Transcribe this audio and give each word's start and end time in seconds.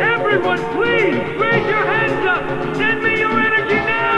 Everyone, 0.00 0.58
please 0.74 1.16
raise 1.38 1.66
your 1.66 1.84
hands 1.86 2.24
up. 2.26 2.42
Send 2.76 3.02
me 3.02 3.18
your 3.20 3.30
energy 3.30 3.74
now. 3.74 4.08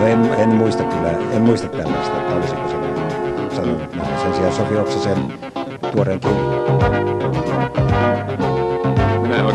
En, 0.00 0.22
no 0.22 0.34
en, 0.34 0.40
en, 0.40 0.48
muista 0.48 0.82
kyllä, 0.84 1.10
en 1.10 1.42
muista 1.42 1.68
tällaista, 1.68 2.16
että 2.16 2.34
näin. 3.96 4.20
Sen 4.22 4.34
sijaan 4.34 4.52
Sofi 4.52 4.76
Oksasen 4.76 5.32
tuoreen 5.92 6.20
Minä 6.24 7.64
en 7.64 7.69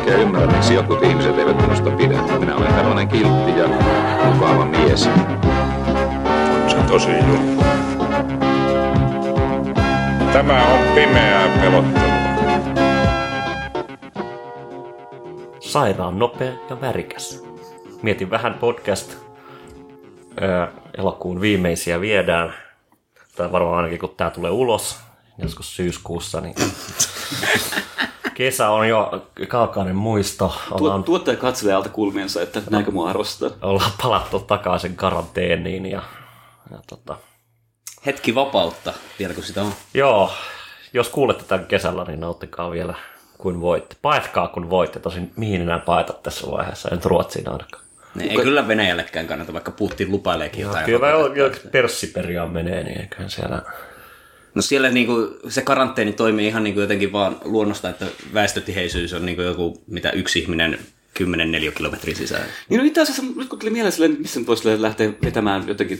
oikein 0.05 0.27
ymmärrä, 0.27 0.47
miksi 0.47 0.73
jotkut 0.73 1.03
ihmiset 1.03 1.39
eivät 1.39 1.61
minusta 1.61 1.89
pidä. 1.91 2.21
Minä 2.39 2.55
olen 2.55 2.73
tällainen 2.73 3.07
kiltti 3.07 3.57
ja 3.57 3.67
mukava 4.34 4.66
mies. 4.66 5.03
Se 6.67 6.77
on 6.77 6.85
tosi 6.88 7.11
juttu. 7.11 7.63
Tämä 10.33 10.66
on 10.66 10.95
pimeää 10.95 11.57
pelottelua. 11.61 12.16
Sairaan 15.59 16.19
nopea 16.19 16.53
ja 16.69 16.81
värikäs. 16.81 17.44
Mietin 18.02 18.30
vähän 18.30 18.53
podcast 18.53 19.17
ää, 20.41 20.72
elokuun 20.97 21.41
viimeisiä 21.41 22.02
viedään. 22.02 22.53
Tai 23.35 23.52
varmaan 23.52 23.77
ainakin 23.77 23.99
kun 23.99 24.13
tämä 24.17 24.30
tulee 24.30 24.52
ulos, 24.52 24.99
joskus 25.38 25.75
syyskuussa, 25.75 26.41
niin 26.41 26.55
kesä 28.35 28.70
on 28.70 28.88
jo 28.88 29.27
kaukainen 29.48 29.95
muisto. 29.95 30.55
Tuo, 30.70 30.77
Ollaan, 30.77 31.03
tuottaja 31.03 31.38
katselee 31.38 31.73
alta 31.73 31.89
kulmiensa, 31.89 32.41
että 32.41 32.61
näinkö 32.70 32.91
mua 32.91 33.09
arvostaa. 33.09 33.49
ollaan 33.61 33.91
palattu 34.02 34.39
takaisin 34.39 34.95
karanteeniin 34.95 35.86
ja, 35.86 36.02
ja 36.72 36.80
tota, 36.88 37.17
Hetki 38.06 38.36
vapautta, 38.36 38.94
vieläkö 39.19 39.41
sitä 39.41 39.61
on? 39.61 39.73
Joo, 39.94 40.31
jos 40.94 41.09
kuulette 41.09 41.44
tämän 41.44 41.66
kesällä, 41.66 42.03
niin 42.03 42.19
nauttikaa 42.19 42.72
vielä 42.72 42.94
kuin 43.38 43.61
voitte. 43.61 43.95
Paetkaa 44.02 44.47
kun 44.47 44.69
voitte. 44.69 45.00
Tosin 45.00 45.31
mihin 45.36 45.61
enää 45.61 45.80
paeta 45.80 46.13
tässä 46.13 46.52
vaiheessa, 46.52 46.89
en 46.89 47.00
Ruotsiin 47.03 47.50
ainakaan. 47.50 47.83
Ne, 48.16 48.23
ei 48.23 48.38
kyllä 48.38 48.67
Venäjällekään 48.67 49.28
kannata, 49.28 49.53
vaikka 49.53 49.72
Putin 49.72 50.11
lupaileekin 50.11 50.61
jotain. 50.61 50.86
Kyllä 50.86 51.11
rokotetta. 51.11 51.39
jo, 51.39 51.45
jo 51.45 51.53
pörssiperiaan 51.72 52.52
menee, 52.52 52.83
niin 52.83 53.02
eiköhän 53.02 53.30
siellä... 53.30 53.61
No 54.56 54.61
siellä 54.61 54.89
niinku, 54.89 55.14
se 55.50 55.61
karanteeni 55.61 56.14
toimii 56.14 56.48
ihan 56.48 56.64
niinku 56.64 56.80
jotenkin 56.80 57.11
vaan 57.11 57.38
luonnosta, 57.44 57.89
että 57.89 58.06
väestötiheisyys 58.34 59.14
on 59.14 59.25
niinku 59.25 59.42
joku, 59.42 59.84
mitä 59.88 60.12
yksi 60.12 60.39
ihminen 60.39 60.80
10 61.14 61.52
neliökilometrin 61.52 62.16
sisään. 62.16 62.45
Niin 62.70 62.80
no 62.80 62.86
itse 62.86 63.02
asiassa, 63.02 63.23
nyt 63.36 63.50
kun 63.50 63.59
tuli 63.59 63.72
mieleen 63.72 63.92
silleen, 63.92 64.17
missä 64.20 64.39
nyt 64.39 64.47
voisi 64.47 64.81
lähteä 64.81 65.14
vetämään 65.23 65.67
jotenkin 65.67 66.00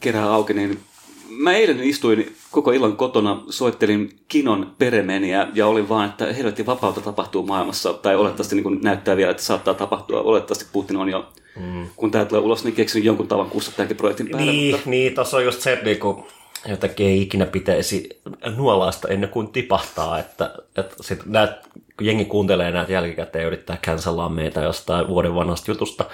kerää 0.00 0.32
auki, 0.32 0.54
niin 0.54 0.80
mä 1.28 1.52
eilen 1.52 1.80
istuin 1.80 2.36
koko 2.50 2.72
illan 2.72 2.96
kotona, 2.96 3.42
soittelin 3.50 4.18
Kinon 4.28 4.74
peremeniä 4.78 5.48
ja 5.54 5.66
olin 5.66 5.88
vaan, 5.88 6.08
että 6.08 6.32
helvetti 6.32 6.66
vapautta 6.66 7.00
tapahtuu 7.00 7.46
maailmassa, 7.46 7.92
tai 7.92 8.16
olettavasti 8.16 8.54
niin 8.54 8.62
kuin 8.62 8.78
näyttää 8.82 9.16
vielä, 9.16 9.30
että 9.30 9.42
saattaa 9.42 9.74
tapahtua. 9.74 10.20
Olettavasti 10.20 10.64
Putin 10.72 10.96
on 10.96 11.08
jo, 11.08 11.32
mm. 11.56 11.86
kun 11.96 12.10
tämä 12.10 12.24
tulee 12.24 12.42
ulos, 12.42 12.64
niin 12.64 12.74
keksin 12.74 13.04
jonkun 13.04 13.28
tavan 13.28 13.50
kuussa 13.50 13.72
tämänkin 13.72 13.96
projektin 13.96 14.28
päälle. 14.28 14.52
Niin, 14.52 14.74
Mutta, 14.74 14.90
niin 14.90 15.14
tuossa 15.14 15.36
on 15.36 15.44
just 15.44 15.60
se, 15.60 15.72
että 15.72 15.84
niinku, 15.84 16.26
jotenkin 16.66 17.06
ei 17.06 17.22
ikinä 17.22 17.46
pitäisi 17.46 18.20
nuolaista 18.56 19.08
ennen 19.08 19.30
kuin 19.30 19.52
tipahtaa, 19.52 20.18
että, 20.18 20.54
että 20.76 20.94
sit 21.00 21.26
näet, 21.26 21.50
kun 21.96 22.06
jengi 22.06 22.24
kuuntelee 22.24 22.70
näitä 22.70 22.92
jälkikäteen 22.92 23.42
ja 23.42 23.46
yrittää 23.46 23.78
cancellaa 23.86 24.28
meitä 24.28 24.60
jostain 24.60 25.08
vuoden 25.08 25.34
vanhasta 25.34 25.70
jutusta, 25.70 26.04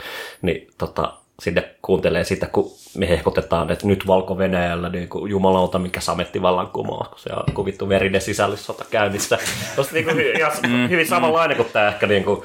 niin 0.42 0.69
tota, 0.78 1.12
sinne 1.42 1.70
kuuntelee 1.83 2.24
sitä, 2.24 2.47
kun 2.47 2.70
me 2.97 3.08
hehkutetaan, 3.08 3.70
että 3.70 3.86
nyt 3.86 4.06
Valko-Venäjällä 4.06 4.89
niin 4.89 5.08
kuin 5.08 5.30
jumalauta, 5.30 5.78
mikä 5.78 6.01
sametti 6.01 6.42
vallankumous, 6.42 7.08
kun 7.08 7.18
se 7.18 7.30
on 7.33 7.55
kuvittu 7.55 7.89
verinen 7.89 8.20
sisällissota 8.20 8.84
käynnissä. 8.90 9.39
Tuosta 9.74 9.95
niin 9.95 10.05
kuin, 10.05 10.20
ihan 10.36 10.52
hyvin 10.90 11.08
samanlainen 11.08 11.57
kuin 11.57 11.68
tämä 11.73 11.89
ehkä, 11.89 12.07
niin 12.07 12.24
kuin, 12.24 12.42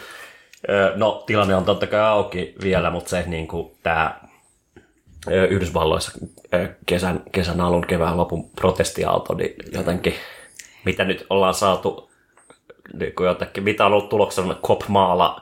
no 0.95 1.23
tilanne 1.25 1.55
on 1.55 1.65
totta 1.65 1.87
kai 1.87 2.01
auki 2.01 2.55
vielä, 2.63 2.89
mutta 2.89 3.09
se 3.09 3.23
niin 3.27 3.47
kuin, 3.47 3.71
tämä 3.83 4.19
Yhdysvalloissa 5.49 6.11
kesän, 6.85 7.23
kesän 7.31 7.61
alun, 7.61 7.87
kevään 7.87 8.17
lopun 8.17 8.49
protestiaalto, 8.49 9.33
niin 9.33 9.55
jotenkin, 9.73 10.13
mitä 10.85 11.03
nyt 11.03 11.25
ollaan 11.29 11.53
saatu, 11.53 12.11
niin 12.93 13.15
kuin 13.15 13.27
jotenkin, 13.27 13.63
mitä 13.63 13.85
on 13.85 13.93
ollut 13.93 14.09
tuloksena 14.09 14.55
Kop-maala 14.55 15.41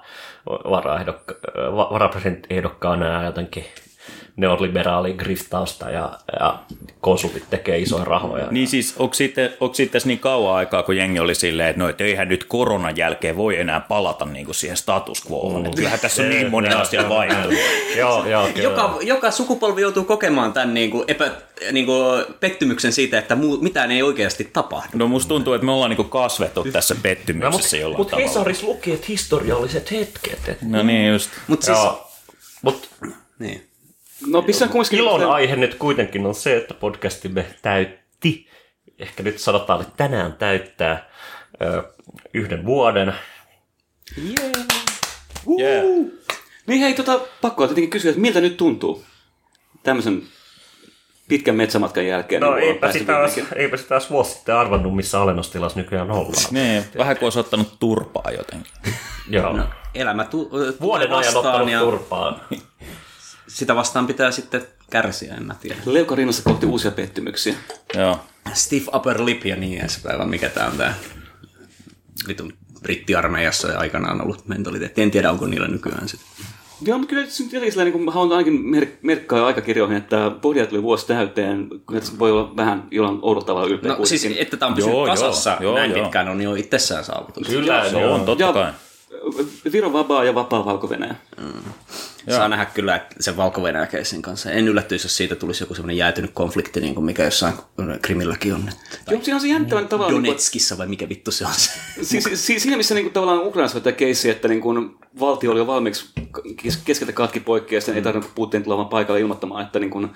varapresidenttiehdokkaana 1.92 3.06
ja 3.06 3.24
jotenkin 3.24 3.66
neoliberaali 4.40 5.14
griftausta 5.14 5.90
ja, 5.90 6.20
ja 6.40 6.60
konsultit 7.02 7.44
tekee 7.50 7.78
isoja 7.78 8.04
rahoja. 8.04 8.48
Niin 8.52 8.68
siis, 8.68 8.96
onko 8.98 9.14
sitten, 9.14 9.54
onko 9.60 9.76
sitten 9.76 10.02
niin 10.06 10.20
kauan 10.20 10.56
aikaa, 10.56 10.84
kun 10.84 10.98
jengi 10.98 11.20
oli 11.20 11.36
silleen, 11.36 11.70
että 11.70 11.80
no, 11.80 11.90
et 11.90 12.02
eihän 12.02 12.28
nyt 12.28 12.44
koronan 12.44 12.98
jälkeen 12.98 13.38
voi 13.38 13.60
enää 13.60 13.80
palata 13.80 14.26
niin 14.26 14.46
kuin 14.46 14.56
siihen 14.56 14.78
status 14.78 15.32
quoon. 15.32 15.64
Mm. 15.64 15.72
Kyllähän 15.76 16.00
tässä 16.00 16.24
on 16.24 16.30
niin 16.30 16.52
moni 16.52 16.70
asia 16.70 17.10
vaihtunut. 17.10 17.60
joo, 17.98 18.26
joo, 18.26 18.48
kyllä. 18.48 18.64
Joka, 18.64 18.98
joka 19.02 19.32
sukupolvi 19.32 19.82
joutuu 19.82 20.04
kokemaan 20.04 20.54
tämän 20.54 20.74
niinku 20.74 21.04
epä, 21.08 21.32
niinku 21.72 21.94
pettymyksen 22.40 22.94
siitä, 22.94 23.20
että 23.20 23.36
muu, 23.36 23.58
mitään 23.62 23.92
ei 23.92 24.04
oikeasti 24.04 24.50
tapahdu. 24.54 24.98
No 24.98 25.08
musta 25.08 25.30
tuntuu, 25.30 25.54
että 25.54 25.66
me 25.66 25.72
ollaan 25.72 25.92
niin 25.92 26.10
kasvettu 26.10 26.64
tässä 26.72 26.94
No, 26.94 27.00
pettymyksessä 27.04 27.78
jollain 27.78 28.00
Mutta 28.00 28.12
tavalla. 28.12 28.30
Hesaris 28.30 28.64
luki, 28.64 28.92
että 28.92 29.06
historialliset 29.10 29.92
hetket. 29.92 30.50
Että, 30.50 30.66
No 30.66 30.84
niin 30.84 31.08
just. 31.12 31.30
Mutta 31.48 31.66
siis. 31.66 31.78
Mut 32.62 32.90
niin. 33.40 33.69
No 34.28 34.42
pissään 34.42 34.72
kumminkin... 34.72 35.00
ilon 35.00 35.32
aihe 35.32 35.56
nyt 35.56 35.76
kuitenkin 35.76 36.26
on 36.26 36.36
se, 36.36 36.58
että 36.58 36.74
podcastimme 36.74 37.46
täytti, 37.62 38.48
ehkä 39.00 39.24
nyt 39.24 39.40
sanotaan, 39.40 39.82
että 39.82 39.94
tänään 39.98 40.34
täyttää 40.34 41.10
ö, 41.62 41.84
yhden 42.34 42.66
vuoden. 42.66 43.14
Yeah. 45.60 45.86
Niin 46.68 46.82
hei, 46.82 46.94
tota, 46.94 47.20
pakko 47.42 47.64
on 47.64 47.70
tietenkin 47.70 47.90
kysyä, 47.90 48.10
että 48.10 48.22
miltä 48.22 48.42
nyt 48.42 48.58
tuntuu 48.58 49.04
tämmöisen 49.84 50.24
pitkän 51.28 51.56
metsämatkan 51.56 52.08
jälkeen? 52.08 52.42
No 52.42 52.56
niin 52.56 52.68
eipä 52.68 52.92
sitä, 52.92 53.18
olisi, 53.18 53.46
eipä 53.56 53.78
sitä 53.78 53.96
olisi 53.96 54.10
vuosi 54.10 54.32
sitten 54.32 54.56
arvannut, 54.56 54.96
missä 54.96 55.22
alennustilassa 55.22 55.80
nykyään 55.80 56.12
ollaan. 56.12 56.44
Niin, 56.52 56.84
vähän 56.98 57.18
kuin 57.18 57.26
olisi 57.26 57.40
ottanut 57.40 57.80
turpaa 57.80 58.32
jotenkin. 58.38 58.72
Joo. 59.30 59.58
No, 59.58 59.64
elämä 59.96 60.24
tu- 60.26 60.50
Vuoden 60.82 61.14
ajan 61.14 61.38
ottanut 61.38 61.70
ja 61.70 61.80
turpaan. 61.80 62.42
sitä 63.60 63.76
vastaan 63.76 64.08
pitää 64.08 64.32
sitten 64.32 64.62
kärsiä, 64.92 65.36
en 65.36 65.44
mä 65.44 65.56
tiedä. 65.62 65.76
Leuka 65.86 66.16
rinnassa 66.16 66.44
kohti 66.44 66.66
uusia 66.66 66.92
pettymyksiä. 66.92 67.54
Joo. 67.98 68.20
Stiff 68.54 68.88
upper 68.96 69.26
lip 69.26 69.46
ja 69.46 69.56
niin 69.56 69.80
edespäin, 69.80 70.20
vai 70.20 70.28
mikä 70.28 70.50
tää 70.50 70.68
on 70.68 70.78
tää 70.78 70.94
vitun 72.28 72.54
brittiarmeijassa 72.82 73.68
ja 73.72 73.80
aikanaan 73.80 74.22
ollut 74.22 74.48
mentaliteetti. 74.48 75.02
En 75.02 75.12
tiedä, 75.12 75.32
onko 75.32 75.48
niillä 75.48 75.68
nykyään 75.68 76.08
sitten. 76.10 76.28
Joo, 76.82 76.98
mutta 76.98 77.10
kyllä 77.16 77.26
se 77.30 77.44
nyt 77.44 77.54
jotenkin 77.54 77.72
sellainen, 77.74 77.94
kun 77.94 78.14
haluan 78.14 78.32
ainakin 78.38 78.54
mer- 78.70 78.88
merkkaa 79.02 79.46
aikakirjoihin, 79.46 79.98
että 79.98 80.32
Bodia 80.42 80.68
tuli 80.68 80.84
vuosi 80.84 81.08
täyteen, 81.08 81.68
kun 81.86 81.98
että 81.98 82.12
voi 82.20 82.32
olla 82.32 82.56
vähän 82.56 82.88
jollain 82.92 83.20
oudolla 83.22 83.46
tavalla 83.46 83.68
ylpeä. 83.68 83.92
No 83.92 84.06
siis, 84.06 84.22
kuitenkin. 84.22 84.42
että 84.42 84.58
tämä 84.58 84.68
on 84.70 84.76
pysynyt 84.76 84.96
Joo, 84.96 85.06
joo, 85.08 85.16
kasassa 85.16 85.58
joo, 85.60 85.76
näin 85.76 85.92
joo. 85.92 86.02
pitkään, 86.04 86.30
on 86.30 86.42
jo 86.42 86.56
itsessään 86.56 87.04
saavutus. 87.04 87.48
Kyllä, 87.48 87.90
Se 87.90 87.96
on, 87.96 88.26
totta 88.26 88.44
Ja- 88.44 88.54
kai. 88.54 88.72
Viron 89.74 89.94
vapaa 89.94 90.24
ja 90.24 90.36
vapaa 90.36 90.66
valko 90.66 90.88
-Venäjä. 90.88 91.16
Saa 92.30 92.48
nähdä 92.48 92.66
kyllä 92.66 93.06
sen 93.20 93.38
valko 93.38 93.62
kanssa. 94.22 94.52
En 94.52 94.68
yllättyisi, 94.68 95.06
jos 95.06 95.18
siitä 95.18 95.36
tulisi 95.36 95.64
joku 95.64 95.76
semmoinen 95.76 95.98
jäätynyt 95.98 96.32
konflikti, 96.34 96.82
niin 96.82 96.96
kuin 96.96 97.06
mikä 97.06 97.24
jossain 97.24 97.54
Krimilläkin 98.02 98.54
on. 98.54 98.70
Joo, 99.12 99.22
siinä 99.22 99.36
on 99.36 99.42
se 99.42 99.48
jännittävän 99.48 99.88
tavalla... 99.88 100.12
niin 100.12 100.22
kuin- 100.22 100.26
Donetskissa 100.26 100.78
vai 100.78 100.88
mikä 100.88 101.10
vittu 101.10 101.32
se 101.32 101.46
on 101.46 101.54
se? 101.54 101.72
Si- 102.02 102.22
si- 102.22 102.38
si- 102.38 102.60
siinä 102.60 102.78
missä 102.78 102.96
niinku 102.96 103.12
tavallaan 103.12 103.48
Ukrainassa 103.48 103.80
tämä 103.80 103.94
keissi, 103.94 104.30
että 104.30 104.48
niinku 104.48 104.74
valtio 105.20 105.52
oli 105.52 105.60
jo 105.60 105.68
valmiiksi 105.68 106.06
kes- 106.58 106.78
keskeltä 106.78 107.14
katki 107.14 107.40
poikki 107.40 107.76
ja 107.76 107.82
sitten 107.82 107.96
ei 107.96 108.02
tarvinnut 108.02 108.36
Putin 108.36 108.64
tulemaan 108.64 108.90
paikalle 108.90 109.22
ilmoittamaan, 109.22 109.66
että 109.66 109.80
niinku 109.80 110.08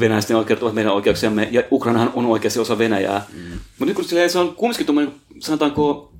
venäläisten 0.00 0.36
oikeudet 0.36 0.62
ovat 0.62 0.74
meidän 0.74 0.92
oikeuksiamme 0.92 1.48
ja 1.50 1.62
Ukrainahan 1.70 2.12
on 2.14 2.26
oikeasti 2.26 2.58
osa 2.60 2.78
Venäjää. 2.78 3.26
Mm. 3.32 3.40
Mutta 3.52 3.84
nyt 3.84 3.94
kun 3.94 4.04
se 4.04 4.38
on 4.38 4.54
kumminkin 4.54 4.86
tuommoinen, 4.86 5.14
sanotaanko 5.38 6.12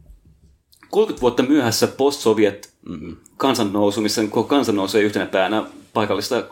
30 0.91 1.21
vuotta 1.21 1.43
myöhässä 1.43 1.87
post-sovjet 1.87 2.73
kansannousu, 3.37 4.01
missä 4.01 4.23
koko 4.23 4.49
kansan 4.49 4.77
nousee 4.77 5.03
yhtenä 5.03 5.27
päänä 5.27 5.63
paikallista 5.93 6.45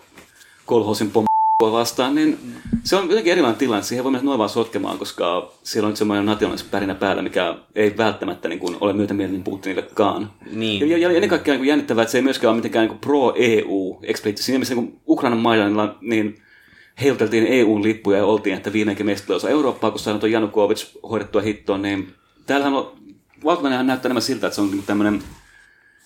kolhosin 0.66 1.10
pomppua 1.10 1.72
vastaan, 1.72 2.14
niin 2.14 2.38
se 2.84 2.96
on 2.96 3.08
jotenkin 3.08 3.32
erilainen 3.32 3.58
tilanne. 3.58 3.82
Siihen 3.82 4.00
ei 4.00 4.04
voi 4.04 4.12
mennä 4.12 4.24
noin 4.24 4.38
vaan 4.38 4.50
sotkemaan, 4.50 4.98
koska 4.98 5.52
siellä 5.62 5.86
on 5.86 5.90
nyt 5.90 5.96
semmoinen 5.96 6.26
nationalistinen 6.26 6.70
pärinä 6.70 6.94
päällä, 6.94 7.22
mikä 7.22 7.54
ei 7.74 7.96
välttämättä 7.96 8.48
niin 8.48 8.58
kuin, 8.58 8.76
ole 8.80 8.92
myötämielinen 8.92 9.42
Putinillekaan. 9.42 10.30
Niin. 10.50 10.80
Ja, 10.80 10.98
ja, 10.98 11.08
ja 11.08 11.14
ennen 11.14 11.30
kaikkea 11.30 11.54
niin 11.54 11.66
jännittävää, 11.66 12.02
että 12.02 12.12
se 12.12 12.18
ei 12.18 12.22
myöskään 12.22 12.50
ole 12.50 12.56
mitenkään 12.56 12.88
niin 12.88 12.98
pro-EU 12.98 13.98
eksplisiittisesti. 14.02 14.46
Siinä 14.46 14.58
missä 14.58 14.74
niin 14.74 15.00
Ukrainan 15.08 15.38
Maidanilla 15.38 15.98
niin 16.00 16.34
heiluteltiin 17.02 17.46
EUn 17.46 17.82
lippuja 17.82 18.18
ja 18.18 18.24
oltiin, 18.26 18.56
että 18.56 18.72
viimeinkin 18.72 19.06
meistä 19.06 19.26
tulee 19.26 19.36
osa 19.36 19.48
Eurooppaa, 19.48 19.90
kun 19.90 20.00
saadaan 20.00 20.20
tuon 20.20 20.32
Janukovic 20.32 20.86
hoidettua 21.10 21.40
hittoon, 21.40 21.82
niin 21.82 22.14
täällähän 22.46 22.74
on, 22.74 22.92
valko 23.44 23.68
näyttää 23.68 24.00
enemmän 24.04 24.22
siltä, 24.22 24.46
että 24.46 24.54
se 24.54 24.60
on 24.60 24.70
niin 24.70 24.82
tämmöinen 24.82 25.22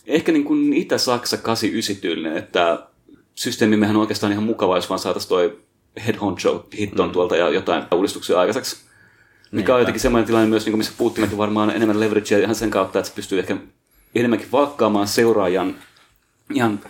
ehkä 0.06 0.32
niin 0.32 0.44
kuin 0.44 0.72
Itä-Saksa 0.72 1.36
89 1.36 1.96
tyylinen, 1.96 2.36
että 2.36 2.86
systeemimmehän 3.34 3.96
on 3.96 4.00
oikeastaan 4.00 4.32
ihan 4.32 4.44
mukava, 4.44 4.76
jos 4.76 4.88
vaan 4.88 4.98
saataisiin 4.98 5.28
toi 5.28 5.58
head 6.06 6.16
honcho 6.16 6.66
hittoon 6.78 7.08
mm. 7.08 7.12
tuolta 7.12 7.36
ja 7.36 7.48
jotain 7.48 7.84
uudistuksia 7.94 8.40
aikaiseksi. 8.40 8.76
Mikä 9.50 9.74
on 9.74 9.80
jotenkin 9.80 10.00
semmoinen 10.00 10.26
tilanne 10.26 10.48
myös, 10.48 10.64
niin 10.64 10.72
kuin 10.72 10.78
missä 10.78 10.92
Putinkin 10.98 11.38
varmaan 11.38 11.70
enemmän 11.70 12.00
leveragea 12.00 12.38
ihan 12.38 12.54
sen 12.54 12.70
kautta, 12.70 12.98
että 12.98 13.08
se 13.08 13.14
pystyy 13.14 13.38
ehkä 13.38 13.56
enemmänkin 14.14 14.52
valkkaamaan 14.52 15.08
seuraajan 15.08 15.74
ihan 16.54 16.80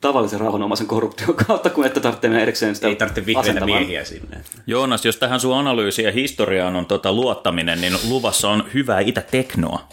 tavallisen 0.00 0.40
rauhanomaisen 0.40 0.86
korruption 0.86 1.36
kautta, 1.46 1.70
kuin 1.70 1.86
että 1.86 2.00
tarvitsee 2.00 2.30
mennä 2.30 2.42
erikseen 2.42 2.74
sitä 2.74 2.88
Ei 2.88 2.96
tarvitse 2.96 3.26
vihreitä 3.26 3.64
miehiä 3.64 4.04
sinne. 4.04 4.40
Joonas, 4.66 5.04
jos 5.04 5.16
tähän 5.16 5.40
sun 5.40 5.56
analyysiin 5.56 6.06
ja 6.06 6.12
historiaan 6.12 6.76
on 6.76 6.86
tota 6.86 7.12
luottaminen, 7.12 7.80
niin 7.80 7.92
luvassa 8.08 8.48
on 8.50 8.64
hyvää 8.74 9.00
itä-teknoa. 9.00 9.88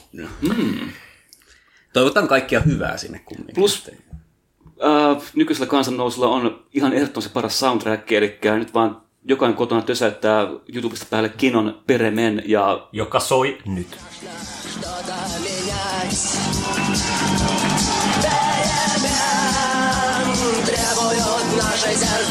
Toivotan 1.94 2.28
kaikkia 2.28 2.60
hyvää 2.60 2.98
sinne 2.98 3.20
kumminkin. 3.26 3.56
Plus 3.56 3.92
äh, 4.84 5.24
nykyisellä 5.36 5.70
kansannousulla 5.70 6.28
on 6.28 6.66
ihan 6.74 6.94
ehdottoman 6.94 7.24
se 7.24 7.30
paras 7.30 7.60
soundtrack, 7.60 8.12
eli 8.12 8.40
nyt 8.58 8.74
vaan 8.74 9.02
jokainen 9.26 9.58
kotona 9.58 9.82
tösäyttää 9.82 10.48
YouTubesta 10.74 11.06
päälle 11.10 11.30
Kinon 11.30 11.82
Peremen 11.88 12.44
ja 12.46 12.88
Joka 12.92 13.20
soi 13.20 13.58
nyt. 13.66 13.98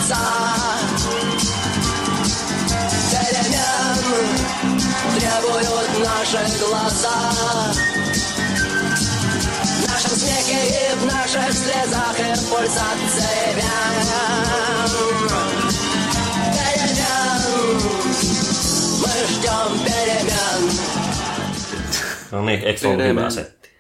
Сердца. 0.06 0.18
Перемен 3.10 3.96
требуют 5.18 5.98
наши 6.04 6.58
глаза. 6.58 7.18
В 9.64 9.88
нашем 9.88 10.10
смехе 10.10 10.60
и 10.68 10.94
в 10.96 11.06
наших 11.06 11.52
слезах 11.52 12.18
и 12.18 12.34
в 12.34 12.48
пульсации 12.48 13.54
вен. 13.56 14.06
Перемен. 16.54 17.42
Мы 19.02 19.12
ждем 19.28 19.70
перемен. 19.84 20.70
No 22.32 22.44
niin, 22.44 22.60
eikö 22.64 22.80
se 22.80 22.88
ollut 22.88 23.04
hyvä 23.04 23.30
setti? 23.30 23.70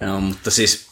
No, 0.00 0.20
mutta 0.20 0.50
siis 0.50 0.89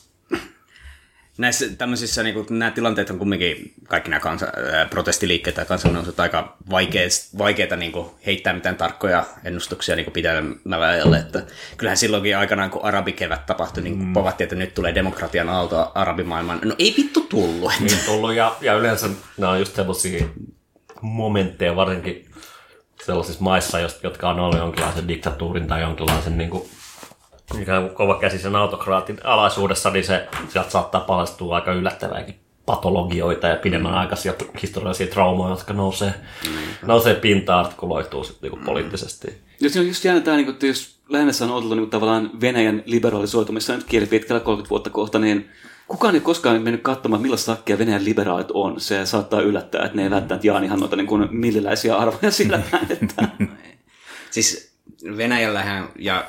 näissä 1.38 1.67
tämmöisissä, 1.79 2.23
niin 2.23 2.35
kuin, 2.35 2.46
nämä 2.50 2.70
tilanteet 2.70 3.11
on 3.11 3.19
kumminkin, 3.19 3.73
kaikki 3.88 4.11
nämä 4.11 4.20
kansa, 4.20 4.46
ää, 4.73 4.87
protestiliikkeet 4.87 5.56
ja 5.56 5.64
kansannousut 5.64 6.20
aika 6.20 6.56
vaikeita 7.38 7.76
niin 7.76 7.93
kuin, 7.93 8.11
heittää 8.26 8.52
mitään 8.52 8.76
tarkkoja 8.76 9.25
ennustuksia 9.44 9.96
niin 9.96 10.12
pitämällä 10.12 10.87
ajalle. 10.87 11.19
Että 11.19 11.43
kyllähän 11.76 11.96
silloinkin 11.96 12.37
aikanaan, 12.37 12.70
kun 12.70 12.85
arabikevät 12.85 13.46
tapahtui, 13.46 13.82
niin 13.82 13.99
mm. 13.99 14.12
povattiin, 14.12 14.44
että 14.44 14.56
nyt 14.56 14.75
tulee 14.75 14.94
demokratian 14.94 15.49
aalto 15.49 15.93
arabimaailman. 15.94 16.61
No 16.64 16.75
ei 16.79 16.94
vittu 16.96 17.20
tullut. 17.20 17.73
Että. 17.73 17.85
Niin 17.85 18.05
tullut 18.06 18.35
ja, 18.35 18.56
ja 18.61 18.75
yleensä 18.75 19.08
nämä 19.37 19.52
on 19.52 19.58
just 19.58 19.75
sellaisia 19.75 20.26
momentteja, 21.00 21.76
varsinkin 21.76 22.29
sellaisissa 23.05 23.43
maissa, 23.43 23.79
jotka 24.02 24.29
on 24.29 24.40
ollut 24.40 24.58
jonkinlaisen 24.58 25.08
diktatuurin 25.08 25.67
tai 25.67 25.81
jonkinlaisen 25.81 26.38
niin 26.38 26.50
kuin, 26.50 26.69
ikään 27.62 27.82
kuin 27.82 27.94
kovakäsisen 27.94 28.56
autokraatin 28.56 29.18
alaisuudessa, 29.24 29.90
niin 29.90 30.04
se 30.04 30.28
sieltä 30.48 30.70
saattaa 30.70 31.00
paljastua 31.00 31.54
aika 31.54 31.72
yllättävääkin 31.72 32.34
patologioita 32.66 33.46
ja 33.46 33.56
pidemmän 33.56 33.94
aikaisia 33.94 34.34
historiallisia 34.62 35.06
traumoja, 35.06 35.50
jotka 35.50 35.72
nousee, 35.72 36.14
nousee 36.86 37.14
pintaan, 37.14 37.64
artikuloituu 37.64 38.24
sitten 38.24 38.50
niin 38.50 38.64
poliittisesti. 38.64 39.26
Siinä 39.58 39.80
on 39.80 39.86
just 39.86 40.04
jännä 40.04 40.20
tämä, 40.20 40.36
niin 40.36 40.48
että 40.48 40.66
jos 40.66 40.98
lännessä 41.08 41.44
on 41.44 41.50
ollut 41.50 41.76
niin 41.76 41.90
tavallaan 41.90 42.30
Venäjän 42.40 42.82
liberalisoitumissa 42.86 43.76
nyt 43.76 43.84
kieli 43.84 44.06
pitkällä 44.06 44.40
30 44.40 44.70
vuotta 44.70 44.90
kohta, 44.90 45.18
niin 45.18 45.48
kukaan 45.88 46.14
ei 46.14 46.20
koskaan 46.20 46.62
mennyt 46.62 46.82
katsomaan, 46.82 47.22
millaista 47.22 47.54
takkia 47.54 47.78
Venäjän 47.78 48.04
liberaalit 48.04 48.50
on. 48.54 48.80
Se 48.80 49.06
saattaa 49.06 49.40
yllättää, 49.40 49.84
että 49.84 49.96
ne 49.96 50.02
ei 50.02 50.10
välttämättä 50.10 50.46
jaa 50.46 50.60
ihan 50.60 50.80
noita 50.80 50.96
niin 50.96 51.06
kuin 51.06 51.28
milliläisiä 51.30 51.96
arvoja 51.96 52.30
sillä 52.30 52.62
päätetään. 52.70 53.58
Siis 54.30 54.74
Venäjällähän, 55.16 55.88
ja, 55.98 56.24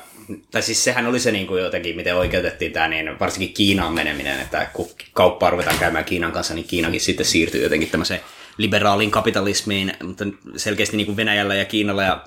tai 0.50 0.62
siis 0.62 0.84
sehän 0.84 1.06
oli 1.06 1.20
se 1.20 1.32
niin 1.32 1.46
kuin 1.46 1.62
jotenkin, 1.62 1.96
miten 1.96 2.16
oikeutettiin 2.16 2.72
tämä, 2.72 2.88
niin 2.88 3.18
varsinkin 3.20 3.54
Kiinaan 3.54 3.92
meneminen, 3.92 4.40
että 4.40 4.66
kun 4.72 4.88
kauppaa 5.12 5.50
ruvetaan 5.50 5.78
käymään 5.78 6.04
Kiinan 6.04 6.32
kanssa, 6.32 6.54
niin 6.54 6.66
Kiinakin 6.66 7.00
sitten 7.00 7.26
siirtyy 7.26 7.62
jotenkin 7.62 7.90
tämmöiseen 7.90 8.20
liberaaliin 8.56 9.10
kapitalismiin, 9.10 9.92
mutta 10.02 10.24
selkeästi 10.56 10.96
niin 10.96 11.06
kuin 11.06 11.16
Venäjällä 11.16 11.54
ja 11.54 11.64
Kiinalla 11.64 12.02
ja 12.02 12.24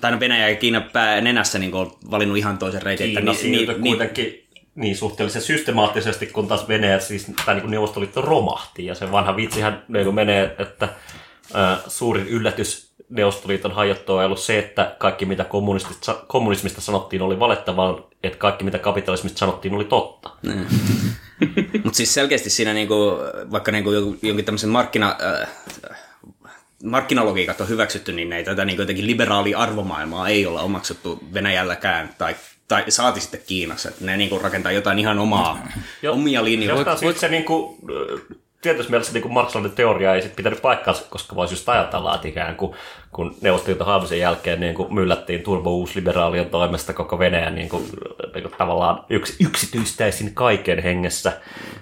tai 0.00 0.12
no 0.12 0.20
Venäjä 0.20 0.48
ja 0.48 0.56
Kiina 0.56 0.80
pää 0.80 1.20
nenässä 1.20 1.58
niin 1.58 1.74
on 1.74 1.96
valinnut 2.10 2.38
ihan 2.38 2.58
toisen 2.58 2.82
reitin. 2.82 3.06
Kiina 3.06 3.30
että 3.30 3.42
siirtyi 3.42 3.74
kuitenkin 3.74 4.44
niin 4.74 4.96
suhteellisen 4.96 5.42
systemaattisesti, 5.42 6.26
kun 6.26 6.48
taas 6.48 6.68
Venäjä, 6.68 6.98
siis, 6.98 7.26
tai 7.44 7.54
niin 7.54 7.62
kuin 7.62 7.70
Neuvostoliitto 7.70 8.20
romahti. 8.20 8.86
Ja 8.86 8.94
se 8.94 9.12
vanha 9.12 9.36
vitsihän 9.36 9.84
niin 9.88 10.14
menee, 10.14 10.54
että 10.58 10.88
ää, 11.54 11.78
suurin 11.88 12.28
yllätys 12.28 12.93
Neuvostoliiton 13.14 13.72
hajottua 13.72 14.22
ei 14.22 14.26
ollut 14.26 14.38
se, 14.38 14.58
että 14.58 14.96
kaikki 14.98 15.26
mitä 15.26 15.44
kommunistista, 15.44 16.14
kommunismista 16.26 16.80
sanottiin 16.80 17.22
oli 17.22 17.40
valettavaa, 17.40 18.08
että 18.22 18.38
kaikki 18.38 18.64
mitä 18.64 18.78
kapitalismista 18.78 19.38
sanottiin 19.38 19.74
oli 19.74 19.84
totta. 19.84 20.30
Mutta 21.84 21.96
siis 21.96 22.14
selkeästi 22.14 22.50
siinä 22.50 22.72
niinku, 22.72 22.94
vaikka 23.50 23.72
niinku 23.72 23.92
joku- 23.92 24.16
jonkin 24.22 24.44
tämmöisen 24.44 24.70
markkina, 24.70 25.16
äh, 25.42 25.48
markkinalogiikat 26.84 27.60
on 27.60 27.68
hyväksytty, 27.68 28.12
niin 28.12 28.32
ei 28.32 28.44
tätä 28.44 28.64
niinku 28.64 28.82
jotenkin 28.82 29.06
liberaalia 29.06 29.58
arvomaailmaa 29.58 30.28
ei 30.28 30.46
olla 30.46 30.62
omaksuttu 30.62 31.18
Venäjälläkään 31.34 32.14
tai, 32.18 32.36
tai 32.68 32.84
saati 32.88 33.20
sitten 33.20 33.40
Kiinassa. 33.46 33.88
Että 33.88 34.04
ne 34.04 34.16
niinku 34.16 34.38
rakentaa 34.38 34.72
jotain 34.72 34.98
ihan 34.98 35.18
omaa, 35.18 35.68
omia 36.10 36.44
linjoja. 36.44 36.74
Jostain 36.74 36.98
syystä 36.98 37.20
se 37.20 37.28
niin 37.28 37.44
kuin, 38.64 38.74
tietysti 38.74 38.90
mielessä 38.90 39.12
niin 39.12 39.22
kuin 39.22 39.34
marksilainen 39.34 39.72
teoria 39.72 40.14
ei 40.14 40.22
sit 40.22 40.36
pitänyt 40.36 40.62
paikkaansa, 40.62 41.04
koska 41.10 41.36
voisi 41.36 41.54
just 41.54 41.68
ajatella, 41.68 42.14
että 42.14 42.28
ikään 42.28 42.56
kuin 42.56 42.74
kun 43.12 43.36
Neuvostoliiton 43.40 43.86
haamisen 43.86 44.18
jälkeen 44.18 44.60
niin 44.60 44.74
kuin 44.74 44.94
myllättiin 44.94 45.42
turbo-uusliberaalien 45.42 46.50
toimesta 46.50 46.92
koko 46.92 47.18
Venäjän 47.18 47.54
niin 47.54 47.68
kuin, 47.68 47.82
niin 48.34 48.42
kuin 48.42 48.54
tavallaan 48.58 49.04
yks, 49.10 49.36
yksityistäisin 49.40 50.34
kaiken 50.34 50.82
hengessä, 50.82 51.32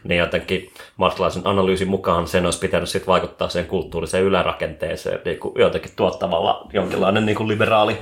niin 0.04 0.18
jotenkin 0.18 0.70
marksilaisen 0.96 1.42
analyysin 1.44 1.88
mukaan 1.88 2.28
sen 2.28 2.44
olisi 2.44 2.58
pitänyt 2.58 2.88
sit 2.88 3.06
vaikuttaa 3.06 3.48
sen 3.48 3.66
kulttuuriseen 3.66 4.24
ylärakenteeseen 4.24 5.20
niin 5.24 5.38
kuin 5.38 5.54
jotenkin 5.56 5.92
tuottavalla 5.96 6.66
jonkinlainen 6.72 7.26
niin 7.26 7.36
kuin 7.36 7.48
liberaali, 7.48 7.98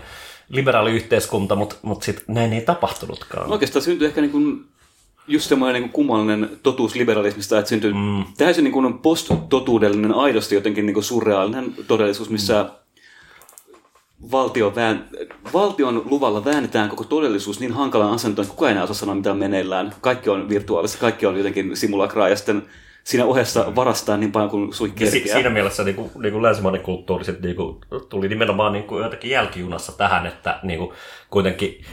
liberaali 0.48 0.92
yhteiskunta, 0.92 1.56
mutta 1.56 1.76
mut 1.82 2.02
sitten 2.02 2.24
näin 2.28 2.52
ei 2.52 2.60
tapahtunutkaan. 2.60 3.52
Oikeastaan 3.52 3.82
syntyi 3.82 4.08
ehkä 4.08 4.20
niin 4.20 4.32
kuin 4.32 4.64
just 5.30 5.48
semmoinen 5.48 5.82
niin 5.82 5.92
kummallinen 5.92 6.50
totuus 6.62 6.94
liberalismista, 6.94 7.58
että 7.58 7.68
syntyi 7.68 7.92
mm. 7.92 8.24
täysin 8.38 8.64
niin 8.64 8.72
kuin 8.72 8.98
post-totuudellinen, 8.98 10.14
aidosti 10.14 10.54
jotenkin 10.54 10.86
niin 10.86 10.94
kuin 10.94 11.04
surreaalinen 11.04 11.74
todellisuus, 11.86 12.30
missä 12.30 12.66
valtio 14.32 14.74
vään, 14.74 15.08
valtion 15.52 16.02
luvalla 16.04 16.44
väännetään 16.44 16.88
koko 16.88 17.04
todellisuus 17.04 17.60
niin 17.60 17.72
hankalaan 17.72 18.12
asentoon, 18.12 18.44
että 18.44 18.54
kukaan 18.54 18.68
ei 18.68 18.72
enää 18.72 18.84
osaa 18.84 18.94
sanoa, 18.94 19.14
mitä 19.14 19.30
on 19.30 19.38
meneillään. 19.38 19.94
Kaikki 20.00 20.30
on 20.30 20.48
virtuaalista, 20.48 20.98
kaikki 20.98 21.26
on 21.26 21.36
jotenkin 21.36 21.76
simulakraa, 21.76 22.28
ja 22.28 22.36
sitten 22.36 22.62
siinä 23.04 23.24
ohessa 23.24 23.76
varastaa 23.76 24.16
niin 24.16 24.32
paljon 24.32 24.50
kuin 24.50 24.72
sui 24.72 24.92
Ja 25.00 25.10
si- 25.10 25.28
siinä 25.32 25.50
mielessä 25.50 25.84
niin 25.84 25.96
kuin, 25.96 26.10
niin 26.22 26.32
kuin 26.32 26.42
länsimainen 26.42 26.80
kulttuuri 26.80 27.24
sit, 27.24 27.40
niin 27.40 27.56
kuin, 27.56 27.76
tuli 28.08 28.28
nimenomaan 28.28 28.72
niin 28.72 28.84
kuin, 28.84 29.02
jotenkin 29.02 29.30
jälkijunassa 29.30 29.92
tähän, 29.92 30.26
että 30.26 30.60
niin 30.62 30.78
kuin, 30.78 30.90
kuitenkin 31.30 31.84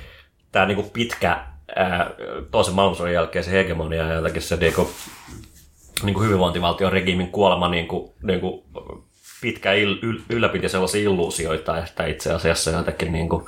tämä 0.51 0.65
niin 0.65 0.75
kuin 0.75 0.89
pitkä 0.89 1.45
ää, 1.75 2.11
toisen 2.51 2.73
maailmansodan 2.73 3.13
jälkeen 3.13 3.45
se 3.45 3.51
hegemonia 3.51 4.03
ja 4.03 4.13
jotenkin 4.13 4.41
se 4.41 4.55
niin 4.55 4.73
kuin, 4.73 4.87
niin 6.03 6.13
kuin 6.13 6.25
hyvinvointivaltion 6.25 6.91
regiimin 6.91 7.31
kuolema 7.31 7.69
niin 7.69 7.87
kuin, 7.87 8.11
niin 8.23 8.39
kuin, 8.39 8.63
pitkä 9.41 9.73
il, 9.73 9.97
yl, 10.01 10.19
ylläpiti 10.29 10.69
sellaisia 10.69 11.03
illuusioita, 11.03 11.77
että 11.77 12.05
itse 12.05 12.33
asiassa 12.33 12.71
jotenkin 12.71 13.11
niin 13.11 13.29
kuin, 13.29 13.45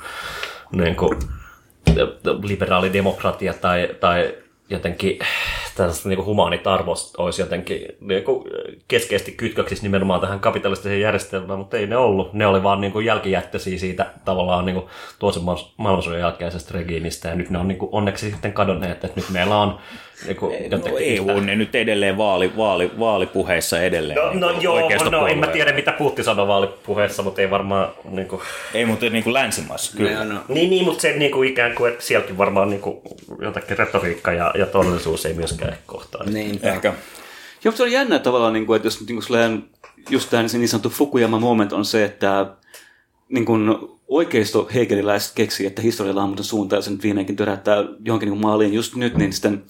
niin 0.72 0.96
kuin, 0.96 1.18
liberaali 2.42 2.92
demokratia 2.92 3.54
tai, 3.54 3.88
tai 4.00 4.34
jotenkin 4.70 5.18
tällaiset 5.76 6.04
niin 6.04 6.24
humaanit 6.24 6.66
arvot 6.66 6.98
olisi 7.18 7.42
jotenkin 7.42 7.86
niin 8.00 8.24
keskeisesti 8.88 9.32
kytköksissä 9.32 9.82
nimenomaan 9.82 10.20
tähän 10.20 10.40
kapitalistiseen 10.40 11.00
järjestelmään, 11.00 11.58
mutta 11.58 11.76
ei 11.76 11.86
ne 11.86 11.96
ollut. 11.96 12.32
Ne 12.32 12.46
oli 12.46 12.62
vaan 12.62 12.80
niin 12.80 13.04
jälkijättöisiä 13.04 13.78
siitä 13.78 14.06
tavallaan 14.24 14.66
niin 14.66 14.82
maailman- 15.40 15.72
maailmansodan 15.76 16.20
jälkeisestä 16.20 16.74
regiimistä, 16.74 17.28
ja 17.28 17.34
nyt 17.34 17.50
ne 17.50 17.58
on 17.58 17.68
niin 17.68 17.78
onneksi 17.92 18.30
sitten 18.30 18.52
kadonneet, 18.52 19.04
että 19.04 19.20
nyt 19.20 19.30
meillä 19.30 19.56
on 19.56 19.78
niin 20.26 20.36
kuin 20.36 20.70
No, 20.70 20.78
EU 20.98 21.28
on 21.28 21.46
ne 21.46 21.56
nyt 21.56 21.74
edelleen 21.74 22.16
vaali, 22.16 22.56
vaali, 22.56 22.90
vaalipuheissa 22.98 23.82
edelleen. 23.82 24.18
No, 24.18 24.30
niin 24.30 24.40
no 24.40 24.60
joo, 24.60 24.90
no 25.10 25.26
en 25.26 25.38
mä 25.38 25.46
tiedä 25.46 25.72
mitä 25.72 25.92
Puhti 25.92 26.24
sanoi 26.24 26.48
vaalipuheessa, 26.48 27.22
mutta 27.22 27.40
ei 27.40 27.50
varmaan... 27.50 27.88
Niin, 28.10 28.28
kuin... 28.28 28.42
Ei, 28.74 28.86
mutta 28.86 29.10
niin 29.10 29.24
kuin 29.24 29.34
länsimaissa, 29.34 29.96
kyllä. 29.96 30.10
Ne 30.24 30.34
on- 30.34 30.44
niin, 30.48 30.70
niin 30.70 30.84
mutta 30.84 31.02
se 31.02 31.12
niin 31.12 31.32
kuin 31.32 31.48
ikään 31.48 31.74
kuin, 31.74 31.92
että 31.92 32.04
sielläkin 32.04 32.38
varmaan 32.38 32.70
niin 32.70 32.80
kuin, 32.80 32.98
jotakin 33.40 33.78
retoriikka 33.78 34.32
ja, 34.32 34.52
ja 34.58 34.66
todellisuus 34.66 35.26
ei 35.26 35.34
myöskään 35.34 35.76
kohtaa. 35.86 36.24
Niinpä. 36.24 36.72
Ehkä. 36.72 36.88
Joo, 36.88 36.96
mutta 37.64 37.76
se 37.76 37.82
on 37.82 37.92
jännä 37.92 38.18
tavallaan, 38.18 38.52
niin 38.52 38.66
kuin, 38.66 38.76
että 38.76 38.86
jos 38.86 39.06
niin 39.06 39.20
kuin, 39.28 39.64
just 40.10 40.30
tämä 40.30 40.42
niin 40.42 40.68
sanottu 40.68 40.90
Fukuyama 40.90 41.38
moment 41.38 41.72
on 41.72 41.84
se, 41.84 42.04
että 42.04 42.46
niin 43.28 43.44
kuin, 43.44 43.76
oikeisto 44.10 44.68
hegeliläiset 44.74 45.32
keksii, 45.34 45.66
että 45.66 45.82
historialla 45.82 46.22
on 46.22 46.28
muuten 46.28 46.44
suunta 46.44 46.76
ja 46.76 46.82
se 46.82 46.90
nyt 46.90 47.02
viimeinkin 47.02 47.36
törättää 47.36 47.76
johonkin 48.04 48.26
niin 48.26 48.38
kuin 48.38 48.40
maaliin 48.40 48.74
just 48.74 48.94
nyt, 48.94 49.16
niin 49.16 49.32
sitten 49.32 49.62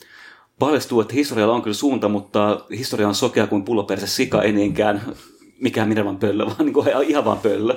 paljastuu, 0.61 1.01
että 1.01 1.15
historialla 1.15 1.55
on 1.55 1.63
kyllä 1.63 1.75
suunta, 1.75 2.09
mutta 2.09 2.61
historia 2.71 3.09
on 3.09 3.15
sokea 3.15 3.47
kuin 3.47 3.65
pulloperse 3.65 4.07
sika, 4.07 4.43
ei 4.43 4.53
niinkään 4.53 5.03
mikään 5.61 5.89
minä 5.89 6.05
vaan 6.09 6.17
pöllö, 6.17 6.47
vaan 6.47 6.57
niin 6.59 6.73
kuin 6.73 6.89
ihan 7.09 7.25
vaan 7.25 7.39
pöllö. 7.39 7.75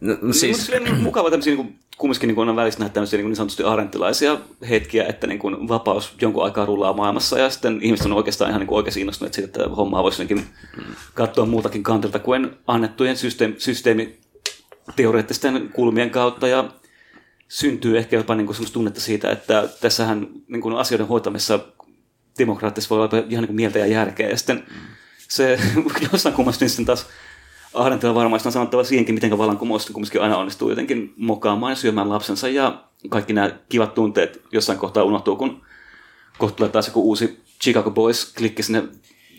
No, 0.00 0.16
no 0.22 0.32
Siis... 0.32 0.66
siis, 0.66 0.80
Mutta 0.80 0.92
on 0.92 1.00
mukava 1.00 1.30
tämmöisiä, 1.30 1.54
niin 1.54 1.66
kuin, 1.66 1.78
kumminkin 1.98 2.28
niin 2.28 2.48
on 2.48 2.56
välistä 2.56 2.80
nähdä 2.80 2.92
tämmöisiä 2.92 3.16
niin, 3.16 3.26
niin 3.26 3.36
sanotusti 3.36 3.62
arentilaisia 3.62 4.38
hetkiä, 4.68 5.04
että 5.04 5.26
niin 5.26 5.38
kuin 5.38 5.68
vapaus 5.68 6.14
jonkun 6.20 6.44
aikaa 6.44 6.66
rullaa 6.66 6.92
maailmassa 6.92 7.38
ja 7.38 7.50
sitten 7.50 7.78
ihmiset 7.82 8.06
on 8.06 8.12
oikeastaan 8.12 8.50
ihan 8.50 8.60
niin 8.60 8.68
kuin 8.68 8.76
oikeasti 8.76 9.00
innostuneet 9.00 9.34
siitä, 9.34 9.46
että 9.46 9.68
hommaa 9.68 10.02
voisi 10.02 10.46
katsoa 11.14 11.46
muutakin 11.46 11.82
kantilta 11.82 12.18
kuin 12.18 12.50
annettujen 12.66 13.16
systeemi, 13.16 13.54
systeemiteoreettisten 13.58 15.70
kulmien 15.72 16.10
kautta 16.10 16.48
ja 16.48 16.70
syntyy 17.48 17.98
ehkä 17.98 18.16
jopa 18.16 18.34
niin 18.34 18.46
kuin 18.46 18.56
semmoista 18.56 18.74
tunnetta 18.74 19.00
siitä, 19.00 19.30
että 19.30 19.68
tässähän 19.80 20.28
niin 20.48 20.62
kuin 20.62 20.76
asioiden 20.76 21.06
hoitamisessa 21.06 21.58
demokraattisesti 22.38 22.90
voi 22.90 22.98
olla 22.98 23.18
ihan 23.18 23.28
niin 23.28 23.46
kuin 23.46 23.56
mieltä 23.56 23.78
ja 23.78 23.86
järkeä 23.86 24.28
ja 24.28 24.36
sitten 24.36 24.64
se 25.28 25.60
jossain 26.12 26.34
kummasta 26.34 26.64
niin 26.64 26.70
sitten 26.70 26.86
taas 26.86 27.06
Ahdentila 27.74 28.14
varmaan 28.14 28.40
on 28.44 28.52
sanottava 28.52 28.84
siihenkin, 28.84 29.14
miten 29.14 29.38
vallankumous 29.38 29.90
kumminkin 29.90 30.22
aina 30.22 30.36
onnistuu 30.36 30.70
jotenkin 30.70 31.14
mokaamaan 31.16 31.72
ja 31.72 31.76
syömään 31.76 32.08
lapsensa 32.08 32.48
ja 32.48 32.84
kaikki 33.08 33.32
nämä 33.32 33.50
kivat 33.68 33.94
tunteet 33.94 34.42
jossain 34.52 34.78
kohtaa 34.78 35.02
unohtuu, 35.02 35.36
kun 35.36 35.62
kohta 36.38 36.56
tulee 36.56 36.70
taas 36.70 36.86
joku 36.86 37.02
uusi 37.02 37.40
Chicago 37.62 37.90
Boys-klikki 37.90 38.62
sinne, 38.62 38.82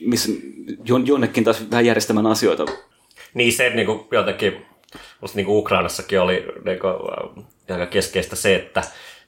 missä 0.01 0.31
jon- 0.69 1.07
jonnekin 1.07 1.43
taas 1.43 1.71
vähän 1.71 1.85
järjestämään 1.85 2.27
asioita. 2.27 2.65
Niin 3.33 3.53
se 3.53 3.69
niin 3.69 3.85
kuin, 3.85 3.99
jotenkin, 4.11 4.65
musta 5.21 5.35
niin 5.35 5.45
kuin 5.45 5.57
Ukrainassakin 5.57 6.21
oli 6.21 6.45
niin 6.65 6.79
kuin, 6.79 6.93
äh, 6.93 7.79
aika 7.79 7.85
keskeistä 7.85 8.35
se, 8.35 8.55
että 8.55 8.83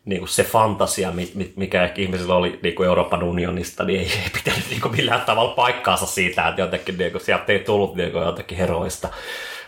niin 0.05 0.19
kuin 0.19 0.29
se 0.29 0.43
fantasia, 0.43 1.11
mi- 1.11 1.31
mi- 1.35 1.53
mikä 1.55 1.83
ehkä 1.83 2.01
ihmisillä 2.01 2.35
oli 2.35 2.59
niin 2.63 2.75
kuin 2.75 2.87
Euroopan 2.87 3.23
unionista, 3.23 3.83
niin 3.83 3.99
ei, 3.99 4.05
ei 4.05 4.29
pitänyt 4.33 4.69
niin 4.69 4.81
kuin 4.81 4.95
millään 4.95 5.21
tavalla 5.21 5.53
paikkaansa 5.53 6.05
siitä, 6.05 6.47
että 6.47 6.61
jotenkin 6.61 6.97
niin 6.97 7.11
kuin, 7.11 7.21
sieltä 7.21 7.53
ei 7.53 7.59
tullut 7.59 7.95
niin 7.95 8.11
kuin, 8.11 8.25
jotenkin 8.25 8.57
heroista 8.57 9.09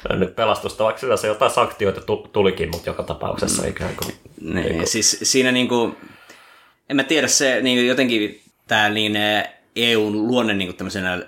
nyt 0.09 0.35
pelastusta, 0.35 0.83
vaikka 0.83 0.99
sillä 0.99 1.17
se 1.17 1.27
jotain 1.27 1.51
sanktioita 1.51 2.01
tu- 2.01 2.29
tulikin, 2.33 2.69
mutta 2.71 2.89
joka 2.89 3.03
tapauksessa 3.03 3.67
ikään 3.67 3.95
kuin. 3.95 4.13
niin, 4.53 4.87
siis 4.87 5.19
siinä 5.23 5.51
niinku, 5.51 5.95
en 6.89 6.95
mä 6.95 7.03
tiedä 7.03 7.27
se 7.27 7.61
niin 7.61 7.87
jotenkin 7.87 8.41
tää 8.67 8.89
niin 8.89 9.15
eh, 9.15 9.43
EUn 9.75 10.27
luonne 10.27 10.53
niin 10.53 10.75
tämmöisenä 10.75 11.23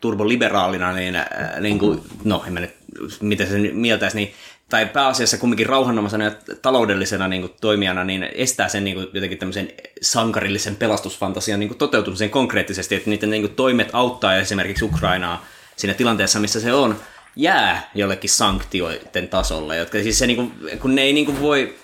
turboliberaalina, 0.00 0.92
niin, 0.92 1.14
eh, 1.14 1.24
niin 1.60 1.78
kuin, 1.78 2.00
no 2.24 2.44
en 2.46 2.52
mä 2.52 2.60
nyt, 2.60 2.74
miten 3.20 3.46
se 3.46 3.58
mieltäisi, 3.58 4.16
niin 4.16 4.34
tai 4.68 4.86
pääasiassa 4.86 5.38
kumminkin 5.38 5.66
rauhanomaisena 5.66 6.24
ja 6.24 6.32
taloudellisena 6.62 7.28
niin 7.28 7.42
kuin, 7.42 7.52
toimijana, 7.60 8.04
niin 8.04 8.22
estää 8.22 8.68
sen 8.68 8.84
niin 8.84 8.96
kuin, 8.96 9.08
jotenkin 9.12 9.38
tämmöisen 9.38 9.72
sankarillisen 10.02 10.76
pelastusfantasian 10.76 11.60
niin 11.60 11.68
kuin, 11.68 11.78
toteutumisen 11.78 12.30
konkreettisesti, 12.30 12.94
että 12.94 13.10
niiden 13.10 13.30
niin 13.30 13.42
kuin, 13.42 13.54
toimet 13.54 13.88
auttaa 13.92 14.36
esimerkiksi 14.36 14.84
Ukrainaa 14.84 15.44
siinä 15.76 15.94
tilanteessa, 15.94 16.40
missä 16.40 16.60
se 16.60 16.72
on, 16.72 16.96
jää 17.36 17.90
jollekin 17.94 18.30
sanktioiden 18.30 19.28
tasolle, 19.28 19.76
jotka 19.76 20.02
siis 20.02 20.18
se, 20.18 20.26
niin 20.26 20.36
kuin, 20.36 20.52
kun 20.80 20.94
ne 20.94 21.02
ei 21.02 21.12
niin 21.12 21.26
kuin, 21.26 21.40
voi, 21.40 21.74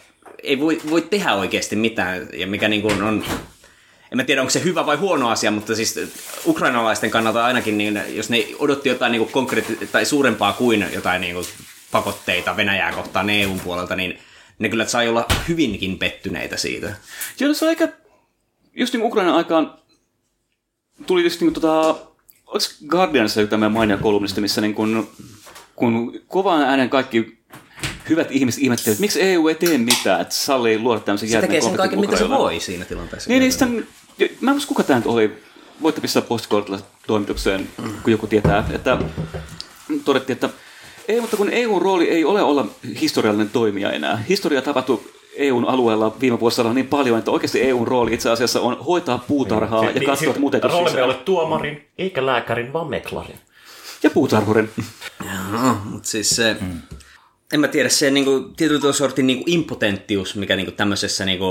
ei 0.43 0.61
voi, 0.61 0.81
voi 0.91 1.03
tehdä 1.03 1.35
oikeasti 1.35 1.77
mitään, 1.77 2.29
ja 2.33 2.47
mikä 2.47 2.69
niin 2.69 2.83
kuin, 2.83 3.03
on 3.03 3.25
en 4.17 4.23
mä 4.23 4.25
tiedä, 4.25 4.41
onko 4.41 4.51
se 4.51 4.65
hyvä 4.65 4.87
vai 4.87 4.97
huono 4.97 5.29
asia, 5.29 5.51
mutta 5.51 5.75
siis 5.75 5.95
ukrainalaisten 6.47 7.11
kannalta 7.11 7.45
ainakin, 7.45 7.79
niin 7.79 8.01
jos 8.09 8.31
ne 8.31 8.47
odotti 8.59 8.89
jotain 8.89 9.13
niin 9.13 9.29
konkreettista 9.29 9.87
tai 9.87 10.05
suurempaa 10.05 10.53
kuin 10.53 10.87
jotain 10.93 11.21
niin 11.21 11.35
kuin 11.35 11.47
pakotteita 11.91 12.57
Venäjää 12.57 12.93
kohtaan 12.93 13.31
EUn 13.31 13.61
puolelta, 13.61 13.97
niin 13.97 14.19
ne 14.59 14.69
kyllä 14.69 14.87
sai 14.87 15.09
olla 15.09 15.27
hyvinkin 15.49 15.99
pettyneitä 15.99 16.57
siitä. 16.57 16.97
Joo, 17.41 17.55
se 17.55 17.65
on 17.65 17.69
aika, 17.69 17.89
just 18.75 18.95
niin 18.95 19.07
Ukrainan 19.07 19.35
aikaan 19.35 19.75
tuli 21.07 21.25
just 21.25 21.41
niin 21.41 21.53
kuin 21.53 21.63
tota, 21.63 21.89
oliko 22.47 22.67
Guardianissa 22.89 23.41
joku 23.41 23.51
tämmöinen 23.51 23.73
mainia 23.73 23.97
kolumnisti, 23.99 24.41
missä 24.41 24.61
niin 24.61 24.75
kuin, 24.75 25.09
kun 25.75 26.21
kovaan 26.29 26.63
äänen 26.63 26.91
kaikki 26.91 27.39
hyvät 28.09 28.31
ihmiset 28.31 28.63
ihmettelevät, 28.63 28.95
että 28.95 29.01
miksi 29.01 29.23
EU 29.23 29.49
ei 29.49 29.55
tee 29.55 29.79
mitään, 29.79 30.21
että 30.21 30.35
sallii 30.35 30.79
luoda 30.79 31.01
tämmöisen 31.01 31.29
Se 31.29 31.41
tekee 31.41 31.61
sen 31.61 31.77
kaiken, 31.77 32.01
mitä 32.01 32.17
se 32.17 32.29
voi 32.29 32.61
siinä 32.61 32.85
tilanteessa. 32.85 33.31
Niin, 33.31 33.41
niin 33.41 33.53
sitten, 33.53 33.87
mä 34.41 34.51
en 34.51 34.55
muista 34.55 34.69
kuka 34.69 34.83
tämä 34.83 34.99
nyt 34.99 35.07
oli, 35.07 35.43
voitte 35.83 36.01
pistää 36.01 36.23
postkortilla 36.23 36.79
toimitukseen, 37.07 37.69
kun 38.03 38.11
joku 38.13 38.27
tietää, 38.27 38.65
että 38.73 38.99
todettiin, 40.05 40.35
että 40.35 40.49
ei, 41.09 41.21
mutta 41.21 41.37
kun 41.37 41.51
EUn 41.53 41.83
rooli 41.83 42.11
ei 42.11 42.25
ole 42.25 42.43
olla 42.43 42.67
historiallinen 43.01 43.51
toimija 43.51 43.93
enää. 43.93 44.17
Historia 44.29 44.63
tapahtui 44.63 45.01
EUn 45.37 45.69
alueella 45.69 46.17
viime 46.21 46.41
vuosilla 46.41 46.73
niin 46.73 46.87
paljon, 46.87 47.19
että 47.19 47.31
oikeasti 47.31 47.63
EUn 47.63 47.89
rooli 47.89 48.15
itse 48.15 48.31
asiassa 48.31 48.61
on 48.61 48.79
hoitaa 48.87 49.19
puutarhaa 49.19 49.85
ja 49.85 50.01
katsoa, 50.07 50.29
että 50.29 50.41
muut 50.41 50.55
ei 50.55 50.61
tule 50.61 50.73
Roolimme 50.73 50.91
sisään. 50.91 51.05
ole 51.05 51.15
tuomarin, 51.15 51.87
eikä 51.99 52.27
lääkärin, 52.27 52.73
vaan 52.73 52.87
meklarin. 52.87 53.37
Ja 54.03 54.11
puutarhurin. 54.11 54.71
No, 55.51 55.77
mutta 55.85 56.09
siis 56.09 56.31
se, 56.31 56.57
mm. 56.61 56.81
En 57.53 57.61
mä 57.61 57.69
tiedä, 57.69 57.89
se 57.89 58.11
niinku, 58.11 58.41
tietyllä 58.57 58.93
sortin 58.93 59.27
niinku 59.27 59.45
impotenttius, 59.47 60.37
mikä 60.37 60.57
niinku 60.57 60.73
tämmöisessä 60.73 61.25
niinku, 61.25 61.47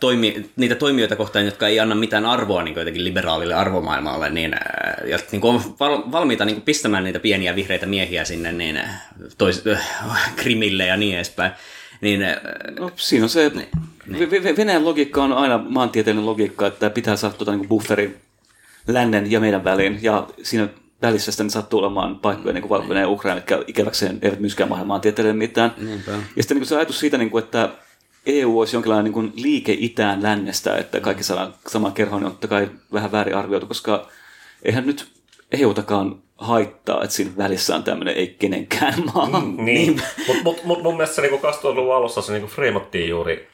toimi, 0.00 0.50
niitä 0.56 0.74
toimijoita 0.74 1.16
kohtaan, 1.16 1.44
jotka 1.44 1.68
ei 1.68 1.80
anna 1.80 1.94
mitään 1.94 2.26
arvoa 2.26 2.62
niinku 2.62 2.80
jotenkin 2.80 3.04
liberaalille 3.04 3.54
arvomaailmalle, 3.54 4.30
niin, 4.30 4.54
äh, 4.54 5.08
ja 5.08 5.18
niinku 5.32 5.48
on 5.48 5.60
val, 5.80 6.02
valmiita 6.12 6.44
niinku 6.44 6.60
pistämään 6.60 7.04
niitä 7.04 7.20
pieniä 7.20 7.56
vihreitä 7.56 7.86
miehiä 7.86 8.24
sinne 8.24 8.52
niin, 8.52 8.76
äh, 8.76 9.02
tois, 9.38 9.62
äh, 9.66 10.34
Krimille 10.36 10.86
ja 10.86 10.96
niin 10.96 11.14
edespäin. 11.14 11.52
Niin, 12.00 12.22
äh, 12.22 12.36
No, 12.78 12.90
siinä 12.96 13.24
on 13.24 13.30
se, 13.30 13.52
Ve- 14.12 14.30
Ve- 14.30 14.56
Venäjän 14.56 14.84
logiikka 14.84 15.22
on 15.22 15.32
aina 15.32 15.58
maantieteellinen 15.58 16.26
logiikka, 16.26 16.66
että 16.66 16.90
pitää 16.90 17.16
saada 17.16 17.34
tuota, 17.34 17.56
niin 17.56 17.68
bufferi 17.68 18.16
lännen 18.86 19.30
ja 19.30 19.40
meidän 19.40 19.64
väliin, 19.64 19.98
ja 20.02 20.28
siinä 20.42 20.68
välissä 21.06 21.32
sitten 21.32 21.50
sattuu 21.50 21.80
olemaan 21.80 22.18
paikkoja 22.18 22.52
niin 22.52 22.62
kuin 22.62 22.68
valko 22.68 22.94
ja 22.94 23.08
Ukraina, 23.08 23.38
jotka 23.38 23.64
ikäväkseen 23.66 24.18
eivät 24.22 24.40
myöskään 24.40 24.68
mahda 24.68 24.84
maantieteellinen 24.84 25.36
mitään. 25.36 25.74
Niinpä. 25.78 26.12
Ja 26.12 26.42
sitten 26.42 26.54
niin 26.54 26.60
kuin 26.60 26.68
se 26.68 26.76
ajatus 26.76 27.00
siitä, 27.00 27.18
niin 27.18 27.30
kuin, 27.30 27.44
että 27.44 27.68
EU 28.26 28.58
olisi 28.58 28.76
jonkinlainen 28.76 29.04
niin 29.04 29.12
kuin 29.12 29.32
liike 29.36 29.76
itään 29.78 30.22
lännestä, 30.22 30.76
että 30.76 31.00
kaikki 31.00 31.22
saadaan 31.24 31.54
samaan 31.66 31.92
kerhoon, 31.92 32.22
niin 32.22 32.26
on 32.26 32.32
totta 32.32 32.48
kai 32.48 32.70
vähän 32.92 33.12
väärin 33.12 33.36
arvioitu, 33.36 33.66
koska 33.66 34.08
eihän 34.62 34.86
nyt 34.86 35.08
EUtakaan 35.52 36.22
haittaa, 36.38 37.02
että 37.02 37.16
siinä 37.16 37.30
välissä 37.36 37.76
on 37.76 37.84
tämmöinen 37.84 38.14
ei 38.14 38.36
kenenkään 38.38 38.94
maa. 39.14 39.42
Niin, 39.56 40.02
mutta 40.26 40.42
mut, 40.42 40.64
mut 40.64 40.82
mun 40.82 40.96
mielestä 40.96 41.16
se 41.16 41.22
niinku 41.22 41.46
2000-luvun 41.46 41.94
alussa 41.94 42.22
se 42.22 42.32
niinku 42.32 42.48
freimattiin 42.48 43.08
juuri, 43.08 43.48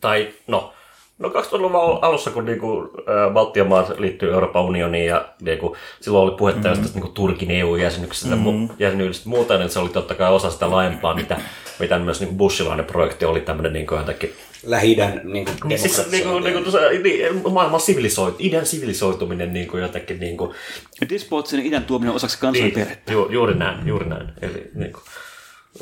tai 0.00 0.28
no, 0.46 0.72
no 1.20 1.28
2000-luvun 1.28 1.80
al- 1.80 1.98
alussa, 2.02 2.30
kun 2.30 2.44
niinku, 2.44 2.92
Baltian 3.32 3.68
maat 3.68 3.98
liittyy 3.98 4.32
Euroopan 4.32 4.62
unioniin 4.62 5.06
ja 5.06 5.28
niinku, 5.42 5.76
silloin 6.00 6.28
oli 6.28 6.36
puhetta 6.38 6.68
mm-hmm. 6.68 6.82
tästä 6.82 6.98
niinku, 6.98 7.12
Turkin 7.12 7.50
EU-jäsenyydestä 7.50 8.36
mm-hmm. 8.36 8.68
jäsenyydestä 8.78 9.28
muuta, 9.28 9.58
niin 9.58 9.70
se 9.70 9.78
oli 9.78 9.88
totta 9.88 10.14
kai 10.14 10.32
osa 10.32 10.50
sitä 10.50 10.70
laajempaa, 10.70 11.14
mitä, 11.14 11.40
mitä 11.78 11.98
myös 11.98 12.20
niinku 12.20 12.36
Bushilainen 12.36 12.84
projekti 12.84 13.24
oli 13.24 13.40
tämmöinen 13.40 13.72
niinku 13.72 13.94
jotenkin 13.94 14.32
Lähi-idän 14.66 15.20
niinku, 15.24 15.52
niin, 15.64 15.78
siis, 15.78 16.10
niinku, 16.10 16.38
niinku, 16.38 16.60
tuossa, 16.60 16.80
niin, 16.80 17.52
maailman 17.52 17.80
sivilisoit, 17.80 18.34
idän 18.38 18.66
sivilisoituminen 18.66 19.52
niinku, 19.52 19.76
jotenkin 19.76 20.20
niinku, 20.20 20.54
Despootisen 21.08 21.66
idän 21.66 21.84
tuominen 21.84 22.14
osaksi 22.14 22.38
kansanperhettä. 22.40 23.12
Ju, 23.12 23.28
juuri 23.30 23.54
näin, 23.54 23.86
juuri 23.86 24.08
näin. 24.08 24.28
Eli 24.42 24.70
niin 24.74 24.92
kuin, 24.92 25.02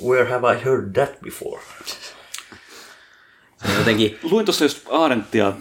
where 0.09 0.31
have 0.31 0.53
I 0.55 0.65
heard 0.65 0.93
that 0.93 1.21
before? 1.21 1.61
Jotenkin 3.79 4.19
Luin 4.23 4.45
tuossa 4.47 4.65
just 4.65 4.87
Arendtia 4.91 5.53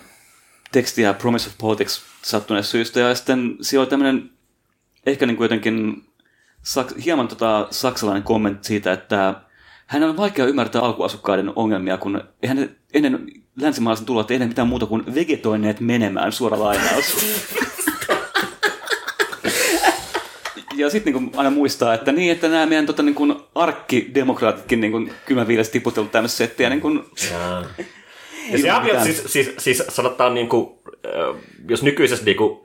tekstiä 0.72 1.14
Promise 1.14 1.50
of 1.50 1.58
Politics 1.58 2.02
sattuneesta 2.22 2.72
syystä, 2.72 3.00
ja 3.00 3.16
sitten 3.16 3.58
siellä 3.62 3.82
oli 3.82 3.90
tämmöinen 3.90 4.30
ehkä 5.06 5.26
niin 5.26 5.38
kuin 5.38 5.46
jotenkin 5.46 6.06
saks, 6.64 6.94
hieman 7.06 7.28
tota, 7.28 7.68
saksalainen 7.72 8.24
kommentti 8.24 8.68
siitä, 8.68 8.94
että 8.94 9.42
hän 9.88 10.04
on 10.04 10.18
vaikea 10.18 10.46
ymmärtää 10.46 10.82
alkuasukkaiden 10.82 11.52
ongelmia, 11.56 11.98
kun 11.98 12.24
eihän 12.42 12.58
ne 12.58 12.70
ennen 12.94 13.28
länsimaalaisen 13.62 14.06
tuloa 14.06 14.26
ei 14.30 14.36
ennen 14.36 14.50
mitään 14.50 14.68
muuta 14.68 14.86
kuin 14.86 15.16
vegetoineet 15.16 15.80
menemään, 15.80 16.32
suora 16.32 16.60
lainaus. 16.60 17.18
Ja 20.78 20.90
sitten 20.90 21.14
niin 21.14 21.32
aina 21.36 21.50
muistaa, 21.50 21.94
että 21.94 22.12
niin, 22.12 22.32
että 22.32 22.48
nämä 22.48 22.66
meidän 22.66 22.86
tota, 22.86 23.04
niin 23.04 23.16
kuin 23.16 23.36
arkkidemokraatitkin 23.56 24.82
niin 24.82 25.14
kylmän 25.26 25.48
viilestä 25.48 25.72
tiputellut 25.72 26.12
tämmöistä 26.12 26.38
settiä. 26.38 26.70
Niin 26.70 26.82
kuin, 26.82 27.04
Ja 28.52 28.58
se 28.58 28.80
mitään. 28.84 29.04
siis, 29.04 29.24
siis, 29.26 29.54
siis 29.58 29.84
sanotaan, 29.90 30.34
niin 30.34 30.50
kuin, 30.50 30.70
jos 31.70 31.84
nykyisessä 31.84 32.26
niin 32.26 32.38
kuin, 32.38 32.60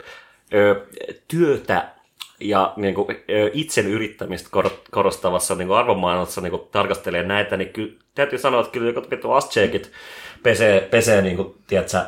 työtä 1.29 1.89
ja 2.41 2.73
niin 2.77 2.95
kuin, 2.95 3.07
itsen 3.53 3.87
yrittämistä 3.87 4.49
kor- 4.51 4.81
korostavassa 4.91 5.55
niin 5.55 5.69
kuin 5.69 5.79
arvomaailmassa 5.79 6.41
niin 6.41 6.51
kuin, 6.51 6.63
tarkastelee 6.73 7.23
näitä, 7.23 7.57
niin 7.57 7.73
kyllä 7.73 7.93
täytyy 8.15 8.39
sanoa, 8.39 8.61
että 8.61 8.73
kyllä 8.73 8.87
joku 8.87 9.11
vittu 9.11 9.33
astseekit 9.33 9.91
pesee, 10.43 10.81
pesee 10.81 11.23
niin 11.23 11.37
kuin, 11.37 11.55
tiedätkö, 11.67 11.99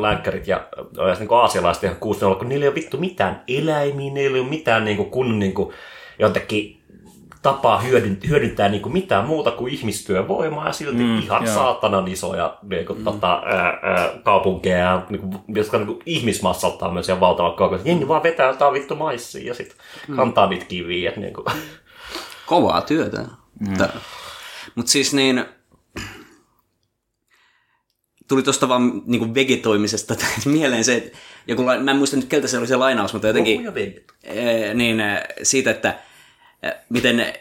länkkärit 0.00 0.48
ja 0.48 0.68
ö, 0.98 1.14
niin 1.18 1.28
aasialaiset 1.30 1.84
ihan 1.84 1.96
6 1.96 2.20
kun 2.38 2.48
niillä 2.48 2.64
ei 2.64 2.68
ole 2.68 2.74
vittu 2.74 2.98
mitään 2.98 3.42
eläimiä, 3.48 4.12
niillä 4.12 4.36
ei 4.36 4.40
ole 4.40 4.48
mitään 4.48 4.84
niin 4.84 4.96
kuin, 4.96 5.10
kun 5.10 5.38
niin 5.38 5.54
kuin, 5.54 5.74
jotenkin 6.18 6.80
tapaa 7.42 7.82
hyödyn- 7.82 8.28
hyödyntää 8.28 8.68
niin 8.68 8.82
kuin 8.82 8.92
mitään 8.92 9.26
muuta 9.26 9.50
kuin 9.50 9.72
ihmistyövoimaa 9.72 10.66
ja 10.66 10.72
silti 10.72 11.02
mm, 11.02 11.18
ihan 11.18 11.44
joo. 11.44 11.54
saatanan 11.54 12.08
isoja 12.08 12.58
niin 12.62 12.86
kuin, 12.86 12.98
mm. 12.98 13.04
tota, 13.04 13.42
ää, 13.46 13.78
ää, 13.82 14.10
kaupunkeja, 14.22 15.02
niin 15.10 15.20
kuin, 15.20 15.34
jotka 15.48 15.76
niin 15.76 15.86
kuin, 15.86 15.98
ihmismassaltaan 16.06 16.92
myös 16.92 17.08
ihan 17.08 17.20
valtavan 17.20 17.54
kaukaa. 17.54 17.78
Jengi 17.84 18.08
vaan 18.08 18.22
vetää 18.22 18.46
jotain 18.46 18.72
vittu 18.72 18.96
maissia 18.96 19.46
ja 19.46 19.54
sitten 19.54 19.76
mm. 20.08 20.16
kantaa 20.16 20.46
niitä 20.46 20.64
kiviä. 20.64 21.12
Niin 21.16 21.34
kuin. 21.34 21.46
Kovaa 22.46 22.80
työtä. 22.80 23.24
Mm. 23.60 23.76
Mutta 24.74 24.92
siis 24.92 25.14
niin, 25.14 25.44
tuli 28.30 28.42
tuosta 28.42 28.68
vaan 28.68 29.02
niinku 29.06 29.34
vegetoimisesta 29.34 30.14
mieleen 30.44 30.84
se, 30.84 30.96
että 30.96 31.18
joku, 31.46 31.62
mä 31.62 31.90
en 31.90 31.96
muista 31.96 32.16
nyt 32.16 32.24
keltä 32.24 32.48
se 32.48 32.58
oli 32.58 32.66
se 32.66 32.76
lainaus, 32.76 33.12
mutta 33.12 33.26
jotenkin 33.26 33.66
niin, 34.74 35.00
eh, 35.00 35.22
siitä, 35.42 35.70
että 35.70 35.98
eh, 36.62 36.72
miten 36.88 37.32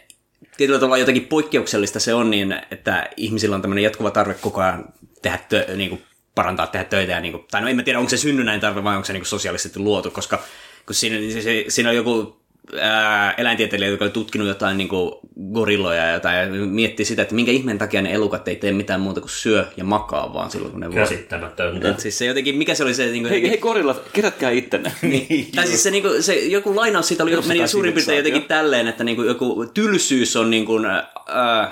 tietyllä 0.57 0.79
tavalla 0.79 0.97
jotenkin 0.97 1.25
poikkeuksellista 1.25 1.99
se 1.99 2.13
on, 2.13 2.29
niin 2.29 2.55
että 2.71 3.09
ihmisillä 3.17 3.55
on 3.55 3.61
tämmöinen 3.61 3.83
jatkuva 3.83 4.11
tarve 4.11 4.33
koko 4.33 4.61
ajan 4.61 4.85
tehdä 5.21 5.39
tö, 5.49 5.65
niin 5.75 5.89
kuin 5.89 6.01
parantaa, 6.35 6.67
tehdä 6.67 6.85
töitä. 6.85 7.11
Ja 7.11 7.19
niin 7.19 7.31
kuin, 7.31 7.45
tai 7.51 7.61
no 7.61 7.67
en 7.67 7.75
mä 7.75 7.83
tiedä, 7.83 7.99
onko 7.99 8.09
se 8.09 8.17
synnynnäinen 8.17 8.61
tarve 8.61 8.83
vai 8.83 8.95
onko 8.95 9.05
se 9.05 9.13
niin 9.13 9.21
kuin 9.21 9.27
sosiaalisesti 9.27 9.79
luotu, 9.79 10.11
koska 10.11 10.39
kun 10.85 10.95
siinä, 10.95 11.41
se, 11.41 11.65
siinä 11.67 11.89
on 11.89 11.95
joku 11.95 12.41
ää, 12.81 13.33
eläintieteilijä, 13.37 13.89
joka 13.89 14.05
oli 14.05 14.11
tutkinut 14.11 14.47
jotain 14.47 14.77
niin 14.77 14.87
kuin 14.89 15.11
gorilloja 15.53 16.05
ja 16.05 16.13
jotain, 16.13 16.37
ja 16.37 16.65
miettii 16.65 17.05
sitä, 17.05 17.21
että 17.21 17.35
minkä 17.35 17.51
ihmeen 17.51 17.77
takia 17.77 18.01
ne 18.01 18.13
elukat 18.13 18.47
ei 18.47 18.55
tee 18.55 18.71
mitään 18.71 19.01
muuta 19.01 19.21
kuin 19.21 19.29
syö 19.29 19.67
ja 19.77 19.83
makaa 19.83 20.33
vaan 20.33 20.51
silloin, 20.51 20.71
kun 20.71 20.79
ne 20.79 20.89
voi. 20.89 20.95
Käsittämätöntä. 20.95 21.89
Et 21.89 21.99
Siis 21.99 22.17
se 22.17 22.25
jotenkin, 22.25 22.55
mikä 22.55 22.75
se 22.75 22.83
oli 22.83 22.93
se... 22.93 23.05
Niin 23.05 23.23
kuin, 23.23 23.29
Hei, 23.29 23.49
hei 23.49 23.57
korillat, 23.57 24.09
kerätkää 24.13 24.51
ittenne. 24.51 24.91
niin, 25.01 25.51
tai 25.55 25.67
siis 25.67 25.83
se, 25.83 25.91
niinku, 25.91 26.09
se 26.19 26.35
joku 26.35 26.75
lainaus 26.75 27.07
siitä 27.07 27.23
oli, 27.23 27.41
meni 27.47 27.67
suurin 27.67 27.93
piirtein 27.93 28.17
jotenkin 28.17 28.43
tälleen, 28.43 28.87
että 28.87 29.03
niinku, 29.03 29.23
joku 29.23 29.65
tylsyys 29.73 30.35
on 30.35 30.49
niinku, 30.49 30.79
äh, 30.85 31.69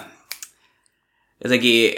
jotenkin 1.44 1.96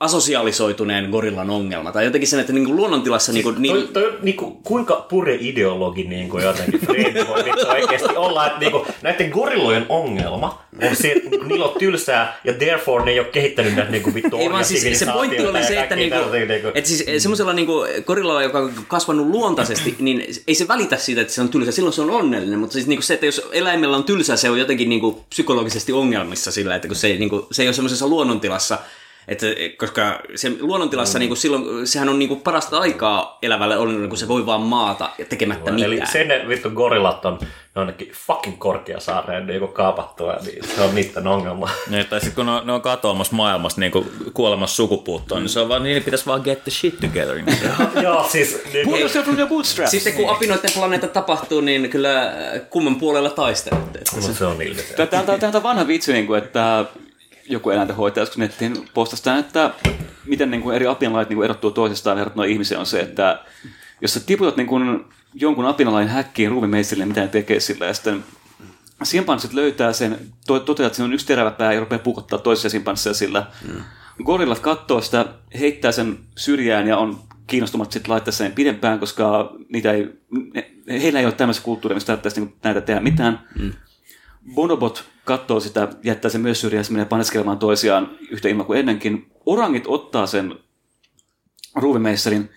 asosiaalisoituneen 0.00 1.10
gorillan 1.10 1.50
ongelma. 1.50 1.92
Tai 1.92 2.04
jotenkin 2.04 2.28
sen, 2.28 2.40
että 2.40 2.52
niinku 2.52 2.76
luonnontilassa... 2.76 3.32
Niinku, 3.32 3.52
Toi, 3.52 3.60
niin, 3.60 3.88
toi, 3.88 4.18
niinku, 4.22 4.50
kuinka 4.50 5.06
pure 5.08 5.38
ideologi 5.40 6.04
niinku, 6.04 6.38
jotenkin 6.38 6.88
voi 7.28 7.44
oikeasti 7.68 8.16
olla, 8.16 8.46
että 8.46 8.60
niinku, 8.60 8.86
näiden 9.02 9.30
gorillojen 9.30 9.86
ongelma 9.88 10.62
on 10.82 10.96
se, 10.96 11.12
että 11.12 11.30
niinku, 11.30 11.46
niillä 11.46 11.64
on 11.64 11.78
tylsää 11.78 12.40
ja 12.44 12.52
therefore 12.52 13.04
ne 13.04 13.10
ei 13.10 13.20
ole 13.20 13.28
kehittänyt 13.28 13.74
näitä 13.74 13.90
niinku, 13.90 14.14
vittu 14.14 14.36
ei 14.36 14.50
vaan 14.50 14.64
siis 14.64 14.98
se 14.98 15.06
pointti 15.12 15.46
oli 15.46 15.64
se, 15.64 15.80
että, 15.80 15.96
niinku, 15.96 16.18
että 16.74 16.88
siis 16.88 17.22
semmoisella 17.22 17.52
niinku 17.52 17.84
gorillalla, 18.06 18.42
joka 18.42 18.58
on 18.58 18.72
kasvanut 18.88 19.26
luontaisesti, 19.26 19.96
niin 19.98 20.24
ei 20.46 20.54
se 20.54 20.68
välitä 20.68 20.96
siitä, 20.96 21.20
että 21.20 21.32
se 21.32 21.40
on 21.40 21.48
tylsä. 21.48 21.72
Silloin 21.72 21.92
se 21.92 22.02
on 22.02 22.10
onnellinen, 22.10 22.58
mutta 22.58 22.72
siis 22.72 22.86
niinku 22.86 23.02
se, 23.02 23.14
että 23.14 23.26
jos 23.26 23.48
eläimellä 23.52 23.96
on 23.96 24.04
tylsä, 24.04 24.36
se 24.36 24.50
on 24.50 24.58
jotenkin 24.58 24.88
niinku 24.88 25.24
psykologisesti 25.28 25.92
ongelmissa 25.92 26.50
sillä, 26.50 26.76
että 26.76 26.88
kun 26.88 26.96
se, 26.96 27.06
ei, 27.06 27.18
niinku, 27.18 27.46
se 27.52 27.62
ei 27.62 27.68
ole 27.68 27.74
semmoisessa 27.74 28.08
luonnontilassa, 28.08 28.78
että, 29.28 29.46
koska 29.78 30.20
se 30.34 30.52
luonnontilassa 30.60 31.18
mm. 31.18 31.20
niinku, 31.20 31.36
silloin, 31.36 31.86
sehän 31.86 32.08
on 32.08 32.18
niinku 32.18 32.36
parasta 32.36 32.78
aikaa 32.78 33.38
elävälle 33.42 33.76
onnellinen, 33.76 34.08
kun 34.08 34.18
se 34.18 34.28
voi 34.28 34.46
vaan 34.46 34.60
maata 34.60 35.10
ja 35.18 35.24
tekemättä 35.24 35.70
mitään. 35.70 35.92
Eli 35.92 36.06
sen 36.12 36.28
ne 36.28 36.48
vittu 36.48 36.70
gorillat 36.70 37.24
on 37.24 37.38
jonnekin 37.76 38.12
fucking 38.26 38.58
korkeasaareen 38.58 39.46
niinku 39.46 39.66
kaapattua, 39.66 40.36
niin 40.44 40.68
se 40.68 40.80
on 40.80 40.94
niiden 40.94 41.26
ongelma. 41.26 41.68
Niin, 41.90 42.06
tai 42.06 42.20
sitten 42.20 42.34
kun 42.34 42.46
ne 42.46 42.52
on, 42.52 42.66
ne 42.66 42.72
on 42.72 42.80
katoamassa 42.80 43.36
maailmassa 43.36 43.80
niin 43.80 43.92
kuolemassa 44.34 44.76
sukupuuttoon, 44.76 45.42
niin 45.42 45.48
se 45.48 45.60
on 45.60 45.68
vaan, 45.68 45.82
niin 45.82 46.02
pitäisi 46.02 46.26
vaan 46.26 46.40
get 46.44 46.64
the 46.64 46.70
shit 46.70 47.00
together. 47.00 47.38
Joo, 48.02 48.28
siis... 48.28 48.62
Pull 48.84 48.98
yourself 48.98 49.24
from 49.24 49.38
your 49.38 49.48
bootstraps. 49.48 49.90
Sitten 49.90 50.12
kun 50.12 50.30
apinoiden 50.30 50.70
planeetta 50.74 51.08
tapahtuu, 51.08 51.60
niin 51.60 51.90
kyllä 51.90 52.32
kumman 52.70 52.96
puolella 52.96 53.30
taistelette. 53.30 53.98
Että 53.98 54.20
se- 54.20 54.44
on 54.44 54.62
ilmeisesti. 54.62 55.06
Tämä 55.06 55.52
on 55.54 55.62
vanha 55.62 55.86
vitsi, 55.86 56.12
niin 56.12 56.26
kuin, 56.26 56.38
että 56.44 56.84
joku 57.48 57.70
eläintenhoitaja 57.70 58.22
joskus 58.22 58.38
nettiin 58.38 58.88
postasi 58.94 59.22
tämän, 59.22 59.40
että 59.40 59.70
miten 60.24 60.50
niin 60.50 60.62
kuin 60.62 60.76
eri 60.76 60.86
apinalait 60.86 61.28
niin 61.28 61.36
kuin 61.36 61.44
erottuu 61.44 61.70
toisistaan 61.70 62.16
verrattuna 62.16 62.44
ihmiseen 62.44 62.80
on 62.80 62.86
se, 62.86 63.00
että 63.00 63.44
jos 64.00 64.14
sä 64.14 64.20
tiputat 64.20 64.56
niin 64.56 64.66
kuin 64.66 65.04
jonkun 65.34 65.66
apinalain 65.66 66.08
häkkiin 66.08 66.50
ruumimeisille, 66.50 67.06
mitä 67.06 67.20
ne 67.20 67.28
tekee 67.28 67.60
sillä, 67.60 67.86
ja 67.86 67.94
sitten 67.94 68.24
simpanssit 69.02 69.52
löytää 69.52 69.92
sen, 69.92 70.18
to, 70.46 70.60
toteaa, 70.60 70.86
että 70.86 70.96
siinä 70.96 71.04
on 71.04 71.12
yksi 71.12 71.26
terävä 71.26 71.50
pää 71.50 71.72
ja 71.72 71.80
rupeaa 71.80 71.98
pukottaa 71.98 72.38
toisia 72.38 72.70
simpansseja 72.70 73.14
sillä. 73.14 73.46
Mm. 73.68 73.82
Gorillat 74.24 74.58
katsoo 74.58 75.00
sitä, 75.00 75.26
heittää 75.58 75.92
sen 75.92 76.18
syrjään 76.36 76.86
ja 76.86 76.98
on 76.98 77.18
kiinnostumat 77.46 77.92
sitten 77.92 78.12
laittaa 78.12 78.32
sen 78.32 78.52
pidempään, 78.52 78.98
koska 78.98 79.54
niitä 79.68 79.92
ei, 79.92 80.08
ne, 80.54 80.72
heillä 80.88 81.20
ei 81.20 81.26
ole 81.26 81.34
tämmöistä 81.34 81.64
kulttuuria, 81.64 81.94
mistä 81.94 82.16
tarvitsisi 82.16 82.40
niin 82.40 82.54
näitä 82.62 82.80
tehdä 82.80 83.00
mitään. 83.00 83.40
Mm. 83.58 83.72
Bonobot 84.54 85.04
katsoo 85.24 85.60
sitä, 85.60 85.88
jättää 86.02 86.30
sen 86.30 86.40
myös 86.40 86.60
syrjään, 86.60 86.84
se 86.84 86.92
menee 86.92 87.04
paneskelemaan 87.04 87.58
toisiaan 87.58 88.10
yhtä 88.30 88.48
ilman 88.48 88.66
kuin 88.66 88.78
ennenkin. 88.78 89.30
Orangit 89.46 89.84
ottaa 89.86 90.26
sen 90.26 90.54
ruuvimeisselin, 91.74 92.50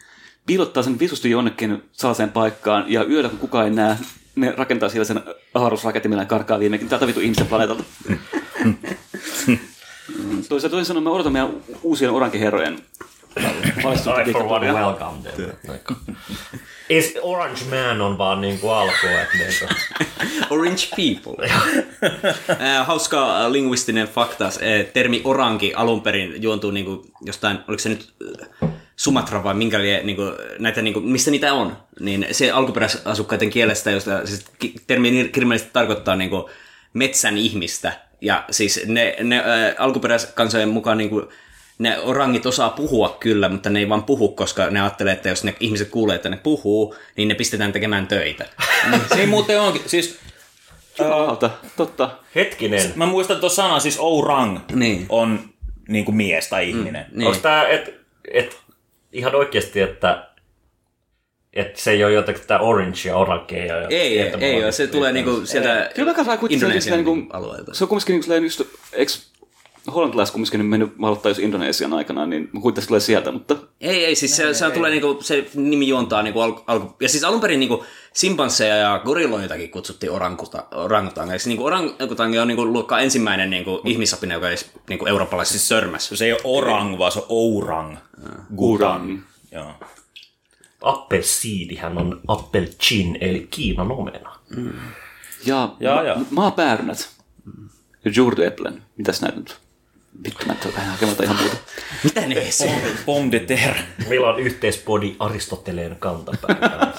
piilottaa 0.46 0.84
sen 0.84 1.00
visusti 1.00 1.30
jonnekin 1.30 1.84
salaiseen 1.92 2.32
paikkaan, 2.32 2.86
ja 2.88 3.04
yöllä 3.04 3.30
kun 3.30 3.40
kukaan 3.40 3.66
ei 3.66 3.72
näe, 3.72 3.98
ne 4.36 4.54
rakentaa 4.58 4.90
siellä 4.90 5.06
sen 5.06 5.24
avaruusraketin, 5.54 6.12
millä 6.12 6.26
karkaa 6.26 6.60
viimeinkin 6.60 6.90
tältä 6.90 7.08
vitu 7.08 7.20
ihmisen 7.20 7.48
planeetalta. 7.48 7.84
Toisin 10.50 10.72
toisin 10.72 10.86
sanoen 10.86 11.04
me 11.04 11.10
odotamme 11.10 11.40
meidän 11.42 11.64
uusien 11.84 12.12
orankiherrojen 12.12 12.80
I 14.28 14.32
for 14.32 14.44
one 14.44 14.72
welcome 14.72 15.22
them. 15.22 15.52
Is 16.90 17.18
Orange 17.22 17.62
Man 17.70 18.02
on 18.02 18.18
vaan 18.18 18.42
niinku 18.42 18.70
alku, 18.70 19.08
että 19.08 19.38
niinku. 19.38 19.76
Orange 20.56 20.88
people. 20.96 21.50
Äh, 22.50 22.88
Hauska 22.88 23.46
äh, 23.46 23.52
linguistinen 23.52 24.08
fakta. 24.08 24.46
Äh, 24.46 24.86
Termi 24.94 25.22
oranki 25.24 25.74
alun 25.74 26.02
perin 26.02 26.42
juontuu 26.44 26.72
niinku 26.72 27.06
jostain, 27.26 27.60
oliko 27.68 27.80
se 27.80 27.90
nyt 27.90 28.14
Sumatra 28.96 29.44
vai 29.44 29.54
minkä 29.54 29.82
lie, 29.82 30.04
niinku, 30.04 30.22
näitä, 30.60 30.82
niinku, 30.82 31.00
mistä 31.00 31.32
niitä 31.32 31.54
on, 31.54 31.78
niin 32.00 32.28
se 32.32 32.52
alkuperäisasukkaiden 32.52 33.50
kielestä, 33.50 33.92
josta 33.92 34.28
siis 34.28 34.46
termi 34.88 35.12
niin 35.12 35.32
kirjaimellisesti 35.32 35.74
tarkoittaa 35.74 36.16
niinku, 36.16 36.50
metsän 36.94 37.38
ihmistä. 37.38 37.92
Ja 38.22 38.46
siis 38.52 38.82
ne, 38.86 39.16
ne 39.24 39.38
äh, 39.38 39.46
alkuperäiskansojen 39.78 40.70
mukaan 40.70 40.98
niinku, 40.98 41.30
ne 41.80 42.00
orangit 42.00 42.46
osaa 42.46 42.70
puhua 42.70 43.18
kyllä, 43.20 43.50
mutta 43.50 43.70
ne 43.70 43.80
ei 43.80 43.90
vaan 43.90 44.04
puhu, 44.04 44.30
koska 44.30 44.70
ne 44.70 44.82
ajattelee, 44.82 45.14
että 45.14 45.30
jos 45.30 45.44
ne 45.44 45.56
ihmiset 45.60 45.90
kuulee, 45.90 46.16
että 46.16 46.30
ne 46.30 46.38
puhuu, 46.38 46.96
niin 47.16 47.28
ne 47.28 47.36
pistetään 47.36 47.72
tekemään 47.72 48.08
töitä. 48.08 48.46
Se 49.16 49.26
muuten 49.26 49.62
onkin, 49.62 49.82
siis 49.86 50.20
Jumalauta, 51.00 51.50
totta. 51.78 52.12
Hetkinen. 52.36 52.92
mä 52.96 53.06
muistan 53.06 53.40
tuon 53.40 53.50
sanan, 53.52 53.82
siis 53.82 53.98
orang 54.00 54.60
Niin. 54.74 55.06
on 55.10 55.40
niin 55.88 56.06
kuin 56.06 56.16
mies 56.16 56.48
tai 56.50 56.70
ihminen. 56.70 57.06
Niin. 57.12 57.28
Onko 57.28 57.40
tää, 57.42 57.68
et, 57.68 57.94
et, 58.34 58.58
ihan 59.14 59.36
oikeasti, 59.36 59.82
että 59.82 60.30
et 61.54 61.76
se 61.76 61.92
ei 61.92 62.04
ole 62.04 62.14
jotenkin 62.14 62.44
tää 62.48 62.60
orange 62.60 63.00
ja 63.06 63.16
orange 63.18 63.66
ja 63.66 63.88
Ei, 63.88 64.20
ei, 64.22 64.32
ei 64.40 64.64
ole. 64.64 64.72
Se 64.72 64.88
tulee 64.88 65.12
niinku 65.12 65.42
sieltä 65.46 65.90
Kyllä 65.96 66.10
mä 66.12 66.16
kanssa 66.16 66.38
kuitenkin 66.38 66.70
niin 66.70 66.84
kuin, 66.84 67.18
niinku 67.18 67.38
alueelta. 67.38 67.74
se 67.74 67.84
on 67.84 67.88
kumminkin 67.88 68.16
niin 68.16 68.24
kuin, 68.26 68.44
just, 68.44 68.62
eikö 68.94 69.12
hollantilaiset 69.94 70.34
kumminkin 70.34 70.66
mennyt 70.66 71.02
valottaa 71.02 71.30
jos 71.30 71.40
Indonesian 71.40 71.94
aikana, 71.94 72.26
niin 72.26 72.50
mä 72.54 72.62
kuitenkin 72.62 72.88
tulee 72.88 73.00
sieltä, 73.00 73.32
mutta 73.32 73.56
Ei, 73.82 74.06
ei, 74.06 74.16
siis 74.16 74.36
se, 74.36 74.54
se 74.54 74.70
tulee 74.72 74.92
niinku, 74.92 75.18
se 75.22 75.48
nimi 75.56 75.88
juontaa 75.88 76.22
niinku 76.24 76.40
alku, 76.42 76.62
alku, 76.68 76.96
ja 77.00 77.10
siis 77.10 77.24
alun 77.24 77.42
perin 77.42 77.60
niinku 77.60 77.86
simpansseja 78.14 78.76
ja 78.76 79.02
gorilloitakin 79.06 79.72
kutsuttiin 79.72 80.12
oranguta, 80.12 80.64
orangutangeiksi. 80.72 81.50
Niinku 81.50 81.66
orangutange 81.66 82.42
on 82.42 82.48
niinku 82.48 82.66
luokka 82.66 83.00
ensimmäinen 83.00 83.50
niinku 83.50 83.82
ihmisapina, 83.86 84.34
joka 84.34 84.48
edes 84.48 84.72
niinku 84.90 85.06
eurooppalaisessa 85.06 85.68
sörmässä. 85.68 86.16
Se 86.16 86.26
ei 86.26 86.32
ole 86.34 86.42
orang, 86.44 86.98
vaan 86.98 87.12
se 87.12 87.20
on 87.20 87.26
ourang. 87.30 87.98
Guran. 88.56 89.24
Joo. 89.52 89.72
Appelsiidihän 90.82 91.98
on 91.98 92.22
appelchin, 92.28 93.18
eli 93.22 93.48
Kiinan 93.50 93.92
omena. 93.92 94.36
Ja, 95.46 95.70
Ja, 95.80 96.04
ja. 96.04 96.16
ma- 96.16 96.26
maapäärynät. 96.32 97.10
Ja 98.06 98.12
jordäpplen. 98.16 98.84
Mitäs 98.98 99.22
näitä 99.22 99.38
nyt? 99.38 99.58
Vittu, 100.26 100.46
mä 100.46 100.54
en 100.66 100.74
vähän 100.76 100.90
hakemalta 100.92 101.24
ihan 101.24 101.36
muuta. 101.38 101.56
Mitä 102.04 102.22
ne? 102.22 102.36
Pom 103.06 103.32
de 103.32 103.40
terre. 103.40 103.80
Meillä 104.10 104.28
on 104.30 104.40
yhteispodi 104.40 105.16
Aristoteleen 105.20 105.96
kantapää. 106.00 106.92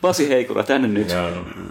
Pasi 0.00 0.28
Heikura, 0.28 0.62
tänne 0.62 0.88
nyt. 0.88 1.08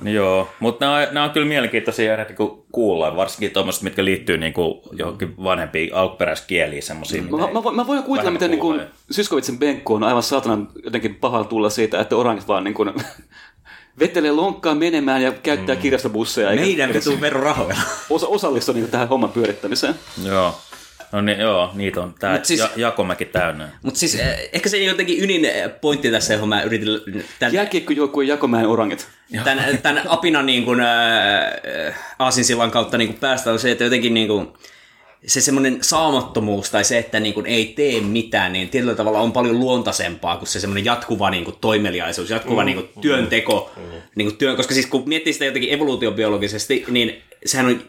Joo, 0.04 0.50
mutta 0.60 0.86
nämä, 0.86 0.98
on- 0.98 1.08
nämä 1.14 1.24
on 1.24 1.30
kyllä 1.32 1.48
mielenkiintoisia 1.48 2.14
eri 2.14 2.24
niinku 2.24 2.66
kuulla, 2.72 3.16
varsinkin 3.16 3.52
tuommoiset, 3.52 3.84
mitkä 3.84 4.06
liittyy 4.06 4.38
niinku 4.38 4.82
johonkin 4.92 5.34
vanhempiin 5.44 5.96
alkuperäiskieliin 5.96 6.84
semmoisiin. 6.84 7.32
Mä, 7.32 7.48
mä, 7.54 7.64
voin- 7.64 7.76
mä 7.76 7.88
voin 7.88 8.04
kuvitella, 8.04 8.32
miten 8.32 8.52
niin 8.52 8.60
kuin, 8.60 8.78
kuulee. 8.78 8.92
Syskovitsen 9.12 9.60
Benkku 9.60 9.94
on 9.94 10.04
aivan 10.04 10.24
saatanan 10.24 10.68
jotenkin 10.84 11.16
pahalla 11.16 11.48
tulla 11.48 11.70
siitä, 11.70 12.00
että 12.02 12.16
orangit 12.16 12.48
vaan 12.48 12.64
niin 12.64 12.74
kuin, 12.74 12.94
vetelee 14.00 14.32
lonkkaa 14.32 14.76
menemään 14.76 15.22
ja 15.22 15.32
käyttää 15.32 15.76
mm. 15.76 15.82
kirjastobusseja. 15.82 16.52
eikä 16.52 16.64
Meidän 16.64 16.92
edes 16.92 17.06
vitu 17.10 17.22
verorahoilla. 17.22 17.82
Osa, 18.10 18.28
osallistua 18.28 18.76
niin 18.76 18.92
tähän 18.92 19.10
homman 19.10 19.30
pyörittämiseen. 19.32 19.96
Joo. 20.24 20.56
No 21.14 21.22
niin, 21.22 21.40
joo, 21.40 21.72
niitä 21.74 22.02
on. 22.02 22.16
Tää 22.20 22.34
Mut 22.34 22.46
siis- 22.46 22.60
ja, 22.60 22.70
Jakomäki 22.76 23.26
täynnä. 23.26 23.70
Mutta 23.84 24.00
siis 24.00 24.16
eh, 24.16 24.50
ehkä 24.54 24.70
se 24.70 24.78
jotenkin 24.78 25.24
ydin 25.24 25.46
eh, 25.46 25.72
pointti 25.82 26.12
tässä, 26.12 26.34
johon 26.34 26.50
mä 26.50 26.62
yritin 26.62 26.88
tämän, 27.40 27.54
Jääkiekkojoukkueen 27.54 28.28
Jakomäen 28.28 28.68
orangit. 28.68 29.08
tämän, 29.44 29.78
tämän 29.78 30.04
apinan 30.08 30.46
niin 30.46 30.66
kuin, 30.66 30.80
äh, 30.80 31.96
aasinsillan 32.20 32.72
kautta 32.72 32.98
niin 32.98 33.08
kuin 33.08 33.20
päästä 33.20 33.52
on 33.52 33.60
se, 33.60 33.72
että 33.72 33.84
jotenkin 33.84 34.14
niin 34.14 34.28
kuin, 34.28 34.48
se 35.28 35.42
semmoinen 35.42 35.78
saamattomuus 35.82 36.72
tai 36.72 36.84
se, 36.84 36.98
että 36.98 37.20
niin 37.20 37.34
kuin 37.34 37.46
ei 37.46 37.66
tee 37.66 38.02
mitään, 38.02 38.54
niin 38.54 38.70
tietyllä 38.70 38.96
tavalla 38.96 39.20
on 39.20 39.32
paljon 39.32 39.60
luontaisempaa 39.60 40.38
kuin 40.38 40.48
se 40.48 40.60
semmoinen 40.60 40.86
jatkuva 40.86 41.30
niin 41.30 41.44
kuin 41.44 41.56
toimeliaisuus, 41.62 42.30
jatkuva 42.30 42.62
mm, 42.62 42.66
niin 42.66 42.76
kuin 42.76 42.90
työnteko. 43.02 43.72
Mm. 43.76 43.84
Niin 44.16 44.28
kuin 44.28 44.38
työn, 44.38 44.56
koska 44.56 44.74
siis 44.74 44.86
kun 44.86 45.04
miettii 45.06 45.34
sitä 45.34 45.46
jotenkin 45.46 45.74
evoluutiobiologisesti, 45.74 46.86
niin 46.90 47.22
sehän 47.46 47.66
on 47.66 47.82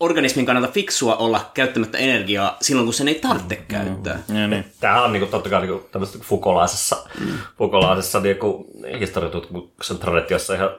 organismin 0.00 0.46
kannalta 0.46 0.72
fiksua 0.72 1.16
olla 1.16 1.50
käyttämättä 1.54 1.98
energiaa 1.98 2.56
silloin, 2.60 2.86
kun 2.86 2.94
sen 2.94 3.08
ei 3.08 3.14
tarvitse 3.14 3.56
käyttää. 3.56 4.18
Ja 4.28 4.48
niin. 4.48 4.64
Tämähän 4.80 5.04
on 5.04 5.12
niinku, 5.12 5.30
totta 5.30 5.50
kai 5.50 5.60
niinku, 5.60 5.88
tämmöisessä 5.92 6.18
fukolaisessa, 6.22 6.96
mm. 7.20 7.26
fukolaisessa 7.58 8.20
niinku, 8.20 8.66
historiatutkimuksen 9.00 9.98
traditiossa 9.98 10.54
ihan 10.54 10.70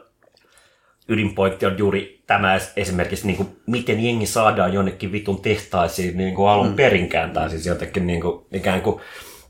ydinpointti 1.07 1.65
on 1.65 1.77
juuri 1.77 2.23
tämä 2.27 2.57
es- 2.57 2.71
esimerkiksi, 2.75 3.27
niinku, 3.27 3.49
miten 3.65 4.03
jengi 4.03 4.25
saadaan 4.25 4.73
jonnekin 4.73 5.11
vitun 5.11 5.41
tehtaisiin 5.41 6.17
niinku 6.17 6.45
alun 6.45 6.67
mm. 6.67 6.75
perinkään, 6.75 7.31
tai 7.31 7.49
siis 7.49 7.65
jotenkin 7.65 8.07
niinku, 8.07 8.47
ikään 8.53 8.81
kuin, 8.81 9.01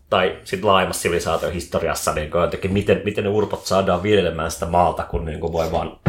tai 0.10 0.38
sitten 0.44 0.68
laajemmassa 0.68 1.02
sivilisaation 1.02 1.54
historiassa, 1.54 2.14
niin 2.14 2.32
jotenkin, 2.34 2.74
miten, 2.74 3.02
miten 3.06 3.24
ne 3.24 3.30
urpot 3.30 3.66
saadaan 3.66 4.04
viljelemään 4.04 4.52
sitä 4.52 4.66
maalta, 4.66 5.04
kun 5.04 5.26
niin 5.26 5.40
kuin 5.40 5.54
voi 5.54 5.72
vaan 5.72 6.00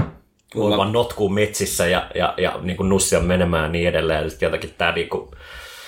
vaan 0.57 0.93
notkuu 0.93 1.29
metsissä 1.29 1.87
ja, 1.87 2.07
ja, 2.15 2.35
ja 2.37 2.59
niin 2.63 2.77
kuin 2.77 2.89
nussia 2.89 3.21
menemään 3.21 3.65
ja 3.65 3.69
niin 3.69 3.89
edelleen. 3.89 4.25
Ja 4.25 4.31
sitten 4.31 4.47
jotenkin 4.47 4.75
tämä 4.79 4.93
niin 4.93 5.09
kuin, 5.09 5.31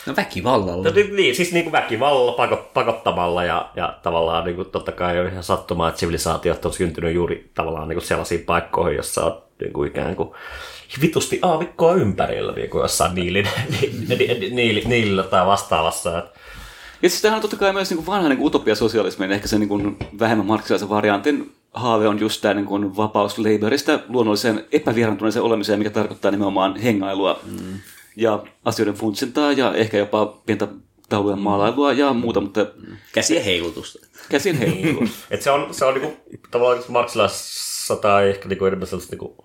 No 0.07 0.16
väkivallalla. 0.16 0.85
No, 0.85 0.90
niin, 1.16 1.35
siis 1.35 1.53
niin 1.53 1.64
kuin 1.64 1.73
väkivallalla 1.73 2.33
pako, 2.33 2.70
pakottamalla 2.75 3.44
ja, 3.44 3.70
ja 3.77 3.99
tavallaan 4.03 4.44
niin 4.44 4.57
kuin, 4.57 4.70
totta 4.70 4.92
kai 4.92 5.20
on 5.20 5.27
ihan 5.27 5.42
sattumaa, 5.42 5.88
että 5.88 6.01
sivilisaatiot 6.01 6.64
on 6.64 6.73
syntynyt 6.73 7.14
juuri 7.14 7.51
tavallaan 7.55 7.88
niin 7.88 7.96
kuin 7.96 8.07
sellaisiin 8.07 8.40
paikkoihin, 8.40 8.96
jossa 8.96 9.25
on 9.25 9.42
niin 9.61 9.73
kuin 9.73 9.88
ikään 9.88 10.16
kuin 10.16 10.31
vitusti 11.01 11.38
aavikkoa 11.42 11.94
ympärillä, 11.94 12.53
niin 12.53 12.70
kuin 12.70 12.83
jossain 12.83 13.14
niilin, 13.14 13.49
ni, 13.81 14.07
ni, 14.09 14.51
niili, 14.51 14.83
niilillä 14.87 15.23
tai 15.23 15.46
vastaavassa. 15.46 16.18
Että 16.18 16.40
Ja 17.02 17.08
siis 17.08 17.22
tämähän 17.22 17.36
on 17.36 17.42
totta 17.42 17.56
kai 17.56 17.72
myös 17.72 17.90
niin 17.90 18.06
vanha 18.06 18.28
niin 18.28 18.42
utopiasosialismi, 18.42 19.26
ehkä 19.34 19.48
se 19.48 19.58
niin 19.58 19.68
kuin 19.68 19.96
vähemmän 20.18 20.46
marksilaisen 20.46 20.88
variantin 20.88 21.52
haave 21.72 22.08
on 22.08 22.20
just 22.20 22.40
tämä 22.40 22.54
niin 22.54 22.66
kuin 22.66 22.96
vapaus 22.96 23.38
laborista 23.38 24.00
luonnolliseen 24.08 24.64
epävierantuneeseen 24.72 25.42
olemiseen, 25.42 25.78
mikä 25.78 25.90
tarkoittaa 25.90 26.30
nimenomaan 26.30 26.76
hengailua 26.76 27.40
mm. 27.46 27.78
ja 28.16 28.44
asioiden 28.64 28.94
funtsintaa 28.94 29.52
ja 29.52 29.74
ehkä 29.74 29.98
jopa 29.98 30.26
pientä 30.46 30.68
taulujen 31.08 31.38
maalailua 31.38 31.92
ja 31.92 32.12
muuta, 32.12 32.40
mutta 32.40 32.66
Käsien 33.12 33.44
heilutusta. 33.44 34.06
käsin 34.28 34.58
heilua. 34.58 35.06
Et 35.30 35.42
se 35.42 35.50
on, 35.50 35.74
se 35.74 35.84
on 35.84 35.94
niinku, 35.94 36.16
tavallaan 36.50 36.84
marksilaisessa 36.88 37.96
tai 37.96 38.28
ehkä 38.28 38.48
niinku 38.48 38.64
enemmän 38.64 38.86
sellaisessa 38.86 39.16
niinku, 39.16 39.44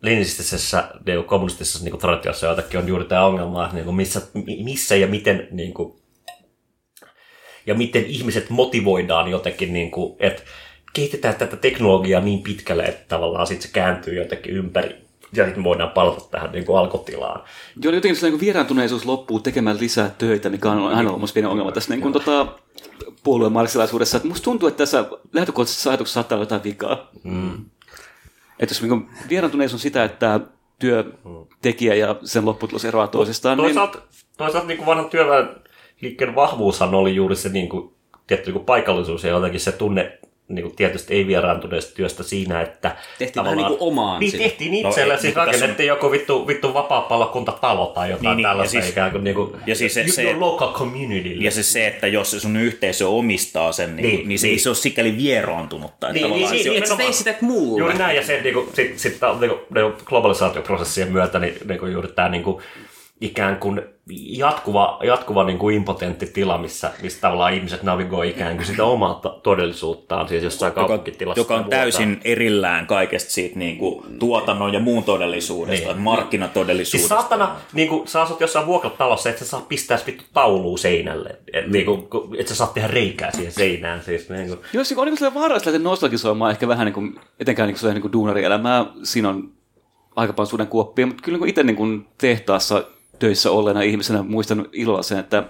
marksilais-leninistisessä 0.00 0.84
niinku, 1.06 1.22
kommunistisessa 1.22 1.84
niinku, 1.84 1.98
traditiossa 1.98 2.46
jotakin 2.46 2.80
on 2.80 2.88
juuri 2.88 3.04
tämä 3.04 3.24
ongelma, 3.24 3.64
että 3.64 3.76
niinku, 3.76 3.92
missä, 3.92 4.22
mi- 4.34 4.62
missä 4.64 4.96
ja 4.96 5.06
miten 5.06 5.48
niinku, 5.50 6.00
ja 7.66 7.74
miten 7.74 8.06
ihmiset 8.06 8.50
motivoidaan 8.50 9.30
jotenkin, 9.30 9.72
niinku, 9.72 10.16
että 10.20 10.42
kehitetään 10.92 11.34
tätä 11.34 11.56
teknologiaa 11.56 12.20
niin 12.20 12.42
pitkälle, 12.42 12.84
että 12.84 13.04
tavallaan 13.08 13.46
sitten 13.46 13.68
se 13.68 13.72
kääntyy 13.72 14.14
jotenkin 14.14 14.52
ympäri 14.52 14.96
ja 15.32 15.44
sitten 15.44 15.64
voidaan 15.64 15.90
palata 15.90 16.20
tähän 16.30 16.52
niin 16.52 16.64
kuin 16.64 16.78
alkotilaan. 16.78 17.42
Joo, 17.82 17.94
jotenkin 17.94 18.20
se 18.20 18.30
niin 18.30 18.40
vieraantuneisuus 18.40 19.06
loppuu 19.06 19.40
tekemään 19.40 19.80
lisää 19.80 20.10
töitä, 20.18 20.50
mikä 20.50 20.70
on 20.70 20.94
aina 20.94 21.10
ollut 21.10 21.34
pieni 21.34 21.48
ongelma 21.48 21.72
tässä 21.72 21.94
niin 21.94 22.00
kuin, 22.00 22.12
tota, 22.12 22.46
puolueen 23.22 23.52
marksilaisuudessa. 23.52 24.20
Musta 24.24 24.44
tuntuu, 24.44 24.68
että 24.68 24.78
tässä 24.78 25.04
lähtökohtaisessa 25.32 25.90
ajatuksessa 25.90 26.14
saattaa 26.14 26.36
olla 26.36 26.42
jotain 26.42 26.64
vikaa. 26.64 27.10
Mm. 27.24 27.64
Että 28.60 28.72
jos 28.72 28.82
niin 28.82 29.08
vieraantuneisuus 29.28 29.80
on 29.80 29.82
sitä, 29.82 30.04
että 30.04 30.40
työtekijä 30.78 31.94
ja 31.94 32.16
sen 32.24 32.44
lopputulos 32.44 32.84
eroaa 32.84 33.06
toisistaan, 33.06 33.58
niin 33.58 33.64
Toisaalta, 33.64 33.98
toisaalta 34.36 34.66
niin 34.66 34.78
kuin 34.78 34.86
vanhan 34.86 35.10
työväen 35.10 35.48
liikkeen 36.00 36.34
vahvuushan 36.34 36.94
oli 36.94 37.14
juuri 37.14 37.36
se 37.36 37.48
niin 37.48 37.68
kuin, 37.68 37.94
tietty 38.26 38.46
niin 38.46 38.54
kuin 38.54 38.64
paikallisuus 38.64 39.24
ja 39.24 39.30
jotenkin 39.30 39.60
se 39.60 39.72
tunne 39.72 40.18
niin 40.50 40.62
kuin 40.62 40.76
tietysti 40.76 41.14
ei 41.14 41.26
vieraantuneesta 41.26 41.94
työstä 41.94 42.22
siinä, 42.22 42.60
että 42.60 42.96
Tehtiin 43.18 43.44
vähän 43.44 43.56
niin 43.56 43.66
kuin 43.66 43.76
omaan 43.80 44.20
Niin 44.20 44.38
tehtiin 44.38 44.82
No, 44.82 44.88
itselle, 44.88 45.14
ei, 45.14 45.20
siis 45.20 45.34
mutta 45.34 45.40
tässä 45.46 45.56
on- 45.56 45.60
rakennettiin 45.60 45.86
joku 45.86 46.10
vittu, 46.10 46.46
vittu 46.46 46.74
vapaa-palokuntatalo 46.74 47.86
tai 47.86 48.10
jotain 48.10 48.24
Niin, 48.26 48.36
niin, 48.36 48.42
ja 48.42 48.48
tällaista 48.50 48.70
siis- 48.70 48.88
ikään 48.88 49.10
kuin, 49.12 49.24
niin 49.24 49.36
kuin 49.36 49.52
ja 49.66 49.74
siis 49.74 49.94
se- 49.94 50.08
se- 50.08 50.34
local 50.34 50.72
community. 50.72 51.28
Ja 51.28 51.50
se, 51.50 51.62
se, 51.62 51.86
että 51.86 52.06
jos 52.06 52.30
se 52.30 52.40
sun 52.40 52.56
yhteisö 52.56 53.08
omistaa 53.08 53.72
sen, 53.72 53.96
niin, 53.96 54.02
Niin, 54.06 54.16
niin, 54.16 54.28
niin 54.28 54.38
se 54.38 54.46
niin. 54.46 54.52
ei 54.52 54.58
se 54.58 54.68
ole 54.68 54.76
sikäli 54.76 55.16
vieraantunutta. 55.16 56.06
Että 56.08 56.12
Niin, 56.12 56.22
tavallaan 56.22 56.52
niin, 56.52 56.64
se- 56.64 56.70
niin, 56.70 56.82
Että 56.82 56.96
teit 56.96 57.14
sitä 57.14 57.34
muulle. 57.40 57.78
Juuri 57.80 57.98
näin, 57.98 58.16
ja 58.16 58.26
se 58.26 58.40
niinku, 58.42 58.68
sit, 58.74 58.98
sit, 58.98 59.18
niin 59.40 59.50
niinku, 59.74 60.02
globalisaatioprosessien 60.04 61.12
myötä 61.12 61.38
niin, 61.38 61.54
niinku, 61.68 61.86
juuri 61.86 62.08
tämä 62.08 62.28
niinku, 62.28 62.62
ikään 63.20 63.56
kuin 63.56 63.82
jatkuva, 64.38 64.98
jatkuva 65.02 65.44
niin 65.44 65.58
kuin 65.58 65.76
impotentti 65.76 66.26
tila, 66.26 66.58
missä, 66.58 66.90
missä 67.02 67.20
tavallaan 67.20 67.54
ihmiset 67.54 67.82
navigoi 67.82 68.28
ikään 68.28 68.56
kuin 68.56 68.66
sitä 68.66 68.84
omaa 68.84 69.14
to- 69.14 69.40
todellisuuttaan, 69.42 70.28
siis 70.28 70.44
jossain 70.44 70.70
joka, 70.70 70.80
kaupunkitilassa. 70.80 71.40
joka 71.40 71.54
on 71.54 71.60
muuta. 71.60 71.76
täysin 71.76 72.20
erillään 72.24 72.86
kaikesta 72.86 73.30
siitä 73.30 73.58
niin 73.58 73.78
kuin, 73.78 74.04
tuotannon 74.18 74.72
ja 74.74 74.80
muun 74.80 75.04
todellisuudesta, 75.04 75.86
Niin. 75.86 75.94
niin. 75.96 76.02
markkinatodellisuudesta. 76.04 76.98
Siis 76.98 77.08
saatana, 77.28 77.56
niin 77.72 77.88
kuin, 77.88 78.08
sä 78.08 78.22
asut 78.22 78.40
jossain 78.40 78.66
vuokratalossa, 78.66 79.30
et 79.30 79.38
sä 79.38 79.44
saa 79.44 79.60
pistää 79.68 79.98
vittu 80.06 80.24
taulua 80.32 80.78
seinälle. 80.78 81.36
Et, 81.52 81.66
niin 81.66 81.84
kuin, 81.84 82.06
et 82.38 82.48
sä 82.48 82.54
saa 82.54 82.66
tehdä 82.74 82.88
reikää 82.88 83.30
siihen 83.30 83.52
seinään. 83.52 84.02
Siis, 84.02 84.28
niin 84.30 84.48
kuin. 84.48 84.58
Jos 84.72 84.92
on 84.96 85.06
niin 85.06 85.16
sellainen 85.16 85.40
vaarallista 85.40 85.70
lähteä 85.70 85.84
nostalgisoimaan 85.84 86.50
ehkä 86.50 86.68
vähän 86.68 86.84
niin 86.84 86.94
kuin, 86.94 87.20
etenkään 87.40 87.66
niin 87.66 87.76
kuin, 87.80 87.94
niin 87.94 88.02
kuin 88.02 88.12
duunarielämää, 88.12 88.86
siinä 89.02 89.28
on 89.28 89.50
aika 90.16 90.32
paljon 90.32 90.46
suuden 90.46 90.66
kuoppia, 90.66 91.06
mutta 91.06 91.22
kyllä 91.22 91.38
niin 91.38 91.48
itse 91.48 91.62
niin 91.62 91.76
kuin 91.76 92.06
tehtaassa 92.18 92.84
töissä 93.20 93.50
olleena 93.50 93.82
ihmisenä 93.82 94.22
muistan 94.22 94.66
ilolla 94.72 95.02
sen, 95.02 95.18
että 95.18 95.48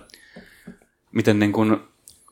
miten 1.12 1.38
niin 1.38 1.52
kuin 1.52 1.80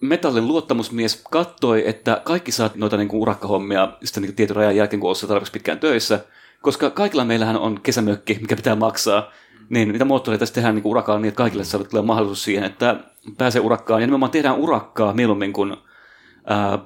metallin 0.01 0.49
luottamusmies 0.49 1.23
kattoi, 1.31 1.89
että 1.89 2.21
kaikki 2.25 2.53
saa 2.53 2.71
noita 2.75 2.97
niin 2.97 3.09
kuin 3.09 3.21
urakkahommia 3.21 3.93
sitten 4.05 4.23
niin 4.23 4.35
tietyn 4.35 4.57
rajan 4.57 4.77
jälkeen, 4.77 5.01
kun 5.01 5.11
on 5.11 5.17
tarpeeksi 5.29 5.53
pitkään 5.53 5.79
töissä, 5.79 6.25
koska 6.63 6.91
kaikilla 6.91 7.25
meillähän 7.25 7.57
on 7.57 7.81
kesämökki, 7.83 8.39
mikä 8.41 8.57
pitää 8.57 8.77
maksaa, 8.77 9.31
niin 9.69 9.93
mitä 9.93 10.05
moottoreita 10.05 10.41
tässä 10.41 10.55
tehdään 10.55 10.75
niin 10.75 10.83
kuin 10.83 10.91
urakkaan 10.91 11.23
niin, 11.23 11.29
että 11.29 11.39
kaikille 11.39 11.65
saa 11.65 11.85
tulee 11.85 12.05
mahdollisuus 12.05 12.45
siihen, 12.45 12.65
että 12.65 12.97
pääsee 13.39 13.61
urakkaan. 13.61 14.01
Ja 14.01 14.07
nimenomaan 14.07 14.31
tehdään 14.31 14.57
urakkaa 14.57 15.13
mieluummin 15.13 15.53
kuin 15.53 15.77
ää, 16.47 16.79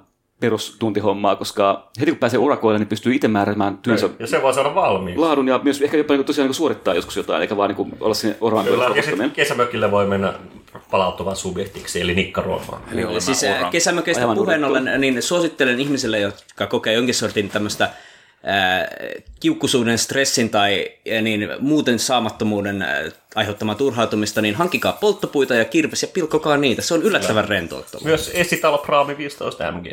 perustuntihommaa, 0.42 1.36
koska 1.36 1.90
heti 2.00 2.10
kun 2.10 2.18
pääsee 2.18 2.38
urakoille, 2.38 2.78
niin 2.78 2.88
pystyy 2.88 3.14
itse 3.14 3.28
määräämään 3.28 3.78
työnsä 3.78 4.08
Ja 4.18 4.26
se 4.26 4.42
voi 4.42 4.54
saada 4.54 4.74
valmiiksi. 4.74 5.20
laadun 5.20 5.48
ja 5.48 5.60
myös 5.62 5.82
ehkä 5.82 5.96
jopa 5.96 6.14
niin 6.14 6.24
tosiaan 6.24 6.48
niin 6.48 6.54
suorittaa 6.54 6.94
joskus 6.94 7.16
jotain, 7.16 7.42
eikä 7.42 7.56
vaan 7.56 7.68
niin 7.68 7.76
kuin 7.76 7.92
olla 8.00 8.14
sinne 8.14 8.36
oraan 8.40 8.66
Kyllä, 8.66 8.90
ja 8.96 9.02
sitten 9.02 9.30
kesämökille 9.30 9.90
voi 9.90 10.06
mennä 10.06 10.34
palautuvan 10.90 11.36
subjektiksi, 11.36 12.00
eli 12.00 12.14
nikkaruomaan. 12.14 12.82
Joo, 12.92 13.20
siis 13.20 13.44
äh, 13.44 13.70
kesämökeistä 13.70 14.22
Aivan 14.22 14.36
puheen 14.36 14.64
ollen, 14.64 15.00
niin 15.00 15.22
suosittelen 15.22 15.80
ihmisille, 15.80 16.18
jotka 16.18 16.66
kokee 16.66 16.92
jonkin 16.92 17.14
sortin 17.14 17.48
tämmöistä 17.48 17.90
ää, 18.44 18.88
kiukkuisuuden, 19.40 19.98
stressin 19.98 20.50
tai 20.50 20.90
niin 21.22 21.48
muuten 21.60 21.98
saamattomuuden 21.98 22.86
aiheuttamaa 23.34 23.74
turhautumista, 23.74 24.42
niin 24.42 24.54
hankkikaa 24.54 24.92
polttopuita 24.92 25.54
ja 25.54 25.64
kirves 25.64 26.02
ja 26.02 26.08
pilkkokaa 26.08 26.56
niitä. 26.56 26.82
Se 26.82 26.94
on 26.94 27.02
yllättävän 27.02 27.48
rentouttavaa. 27.48 28.06
Myös 28.06 28.30
esitalo 28.34 28.78
Praami 28.78 29.18
15 29.18 29.72
MG. 29.72 29.86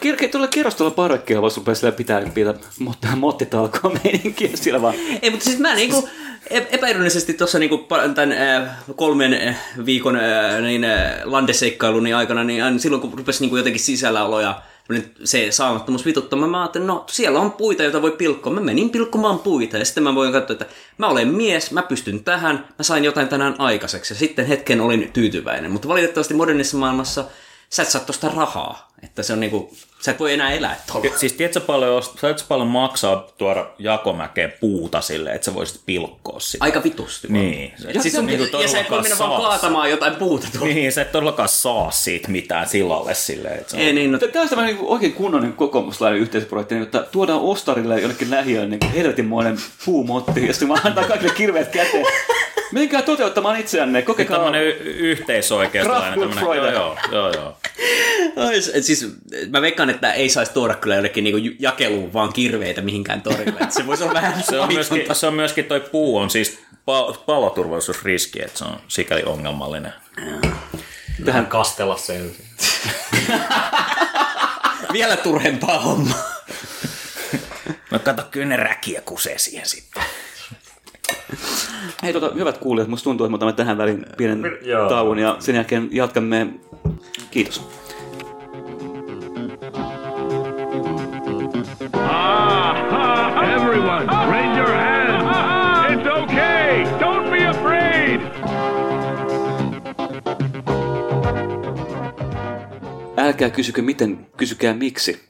Kirke, 0.00 0.28
tuolla 0.28 0.46
kerrostolla 0.46 0.90
parvekkeella 0.90 1.42
voisi 1.42 1.56
rupea 1.56 1.74
sillä 1.74 1.92
pitää 1.92 2.22
pitää 2.34 2.54
mot- 2.82 3.16
mottitalkoa 3.16 3.92
meininkiä 4.04 4.50
siellä 4.54 4.82
vaan. 4.82 4.94
Ei, 5.22 5.30
mutta 5.30 5.44
siis 5.44 5.58
mä 5.58 5.74
niinku 5.74 6.08
ep- 6.50 6.66
epäironisesti 6.70 7.34
tuossa 7.34 7.58
niinku 7.58 7.86
tämän 8.14 8.32
äh, 8.32 8.76
kolmen 8.96 9.34
äh, 9.34 9.56
viikon 9.86 10.18
niin, 10.62 10.84
äh, 10.84 11.12
landeseikkailuni 11.24 12.14
aikana, 12.14 12.44
niin 12.44 12.64
aina 12.64 12.78
silloin 12.78 13.02
kun 13.02 13.18
rupesi 13.18 13.40
niinku 13.40 13.56
jotenkin 13.56 13.82
sisälläolo 13.82 14.40
ja 14.40 14.62
se 15.24 15.46
saamattomuus 15.50 16.06
vituttamaan, 16.06 16.50
mä 16.50 16.60
ajattelin, 16.60 16.86
no 16.86 17.04
siellä 17.10 17.40
on 17.40 17.52
puita, 17.52 17.82
joita 17.82 18.02
voi 18.02 18.10
pilkkoa. 18.10 18.52
Mä 18.52 18.60
menin 18.60 18.90
pilkkomaan 18.90 19.38
puita 19.38 19.78
ja 19.78 19.84
sitten 19.84 20.02
mä 20.02 20.14
voin 20.14 20.32
katsoa, 20.32 20.54
että 20.54 20.66
mä 20.98 21.08
olen 21.08 21.28
mies, 21.28 21.70
mä 21.70 21.82
pystyn 21.82 22.24
tähän, 22.24 22.56
mä 22.78 22.82
sain 22.82 23.04
jotain 23.04 23.28
tänään 23.28 23.54
aikaiseksi 23.58 24.14
ja 24.14 24.18
sitten 24.18 24.46
hetken 24.46 24.80
olin 24.80 25.10
tyytyväinen. 25.12 25.70
Mutta 25.70 25.88
valitettavasti 25.88 26.34
modernissa 26.34 26.76
maailmassa 26.76 27.24
sä 27.76 27.82
et 27.82 27.88
saa 27.88 28.00
tosta 28.00 28.28
rahaa, 28.28 28.92
että 29.02 29.22
se 29.22 29.32
on 29.32 29.40
niinku, 29.40 29.76
sä 30.06 30.10
et 30.12 30.20
voi 30.20 30.32
enää 30.32 30.50
elää 30.52 30.80
tuolla. 30.92 31.10
Siis 31.16 31.32
tiedätkö 31.32 31.60
paljon, 31.60 32.02
saatko 32.02 32.42
paljon 32.48 32.68
maksaa 32.68 33.26
tuoda 33.38 33.66
jakomäkeen 33.78 34.52
puuta 34.60 35.00
sille, 35.00 35.32
että 35.32 35.44
sä 35.44 35.54
voisit 35.54 35.80
pilkkoa 35.86 36.40
sitä? 36.40 36.64
Aika 36.64 36.82
vitusti. 36.84 37.28
Niin. 37.30 37.72
Ja, 37.94 38.02
siis 38.02 38.14
on, 38.18 38.26
Niinku 38.26 38.56
ja 38.56 38.68
sä 38.68 38.80
et 38.80 38.90
voi 38.90 39.02
mennä 39.02 39.18
vaan 39.18 39.42
kaatamaan 39.42 39.90
jotain 39.90 40.14
puuta 40.16 40.46
tuolla. 40.52 40.74
Niin, 40.74 40.92
sä 40.92 41.02
et 41.02 41.12
todellakaan 41.12 41.48
saa 41.48 41.90
siitä 41.90 42.28
mitään 42.28 42.68
tilalle 42.68 43.14
silleen. 43.14 43.54
Että 43.58 43.70
se 43.70 43.76
on... 43.76 43.82
Ei 43.82 43.92
niin, 43.92 44.12
no, 44.12 44.18
Tämä 44.18 44.42
on 44.42 44.48
tämmöinen 44.48 44.74
niin 44.76 44.86
oikein 44.86 45.12
kunnon 45.12 45.42
niin 45.42 45.52
kokoomuslainen 45.52 46.20
yhteisprojekti, 46.20 46.74
niin, 46.74 46.84
että 46.84 47.02
tuodaan 47.12 47.40
ostarille 47.40 48.00
jollekin 48.00 48.30
lähiöön 48.30 48.70
niin 48.70 48.90
helvetinmoinen 48.94 49.56
puumotti, 49.84 50.46
ja 50.46 50.52
sitten 50.52 50.68
vaan 50.68 50.80
antaa 50.86 51.04
kaikille 51.04 51.34
kirveet 51.34 51.68
käteen. 51.68 52.06
Menkää 52.72 53.02
toteuttamaan 53.02 53.60
itseänne, 53.60 54.02
kokekaa. 54.02 54.36
Tämmöinen 54.36 54.62
y- 54.62 54.76
yhteisoikeistolainen. 55.10 56.18
Kraftwerk 56.18 56.34
tämmönen- 56.34 56.52
Freude. 56.62 56.72
Joo, 56.72 56.96
joo, 57.12 57.32
joo. 57.32 57.56
Ois, 58.36 58.70
et 58.74 58.84
siis, 58.84 59.08
mä 59.50 59.60
veikkaan, 59.60 59.90
että 59.90 60.12
ei 60.12 60.28
saisi 60.28 60.52
tuoda 60.52 60.74
kyllä 60.74 60.94
jollekin 60.94 61.24
niinku 61.24 61.56
jakeluun 61.58 62.12
vaan 62.12 62.32
kirveitä 62.32 62.82
mihinkään 62.82 63.22
torille. 63.22 63.60
Et 63.60 63.72
se 63.72 63.86
voisi 63.86 64.02
olla 64.02 64.14
vähän 64.14 64.42
Se 64.42 64.60
on, 64.60 64.72
myöskin, 64.72 65.06
se 65.12 65.26
on 65.26 65.34
myöskin 65.34 65.64
toi 65.64 65.80
puu 65.80 66.16
on 66.16 66.30
siis 66.30 66.58
pa- 66.70 67.18
paloturvallisuusriski, 67.26 68.42
että 68.42 68.58
se 68.58 68.64
on 68.64 68.76
sikäli 68.88 69.22
ongelmallinen. 69.22 69.92
Tähän 71.24 71.46
kastella 71.46 71.96
se 71.96 72.16
ensin. 72.16 72.44
Vielä 74.92 75.16
turhempaa 75.16 75.78
hommaa. 75.78 76.36
No 77.90 77.98
kato, 77.98 78.22
kyllä 78.30 78.46
ne 78.46 78.56
räkiä 78.56 79.00
kusee 79.00 79.38
siihen 79.38 79.66
sitten. 79.66 80.02
Hei, 82.02 82.12
tota, 82.12 82.34
hyvät 82.34 82.58
kuulijat, 82.58 82.88
musta 82.88 83.04
tuntuu, 83.04 83.26
että 83.26 83.30
me 83.30 83.34
otamme 83.34 83.52
tähän 83.52 83.78
väliin 83.78 84.06
pienen 84.16 84.58
Joo. 84.62 84.88
tauon 84.88 85.18
ja 85.18 85.36
sen 85.38 85.54
jälkeen 85.54 85.88
jatkamme. 85.92 86.46
Kiitos. 87.30 87.68
Ah, 91.94 93.54
everyone, 93.54 94.06
raise 94.30 94.56
your 94.58 94.68
hands. 94.68 95.26
It's 95.92 96.06
okay. 96.22 96.84
Don't 97.00 97.30
be 97.30 97.46
afraid. 97.46 98.20
Älkää 103.16 103.50
kysykö 103.50 103.82
miten, 103.82 104.26
kysykää 104.36 104.74
miksi. 104.74 105.20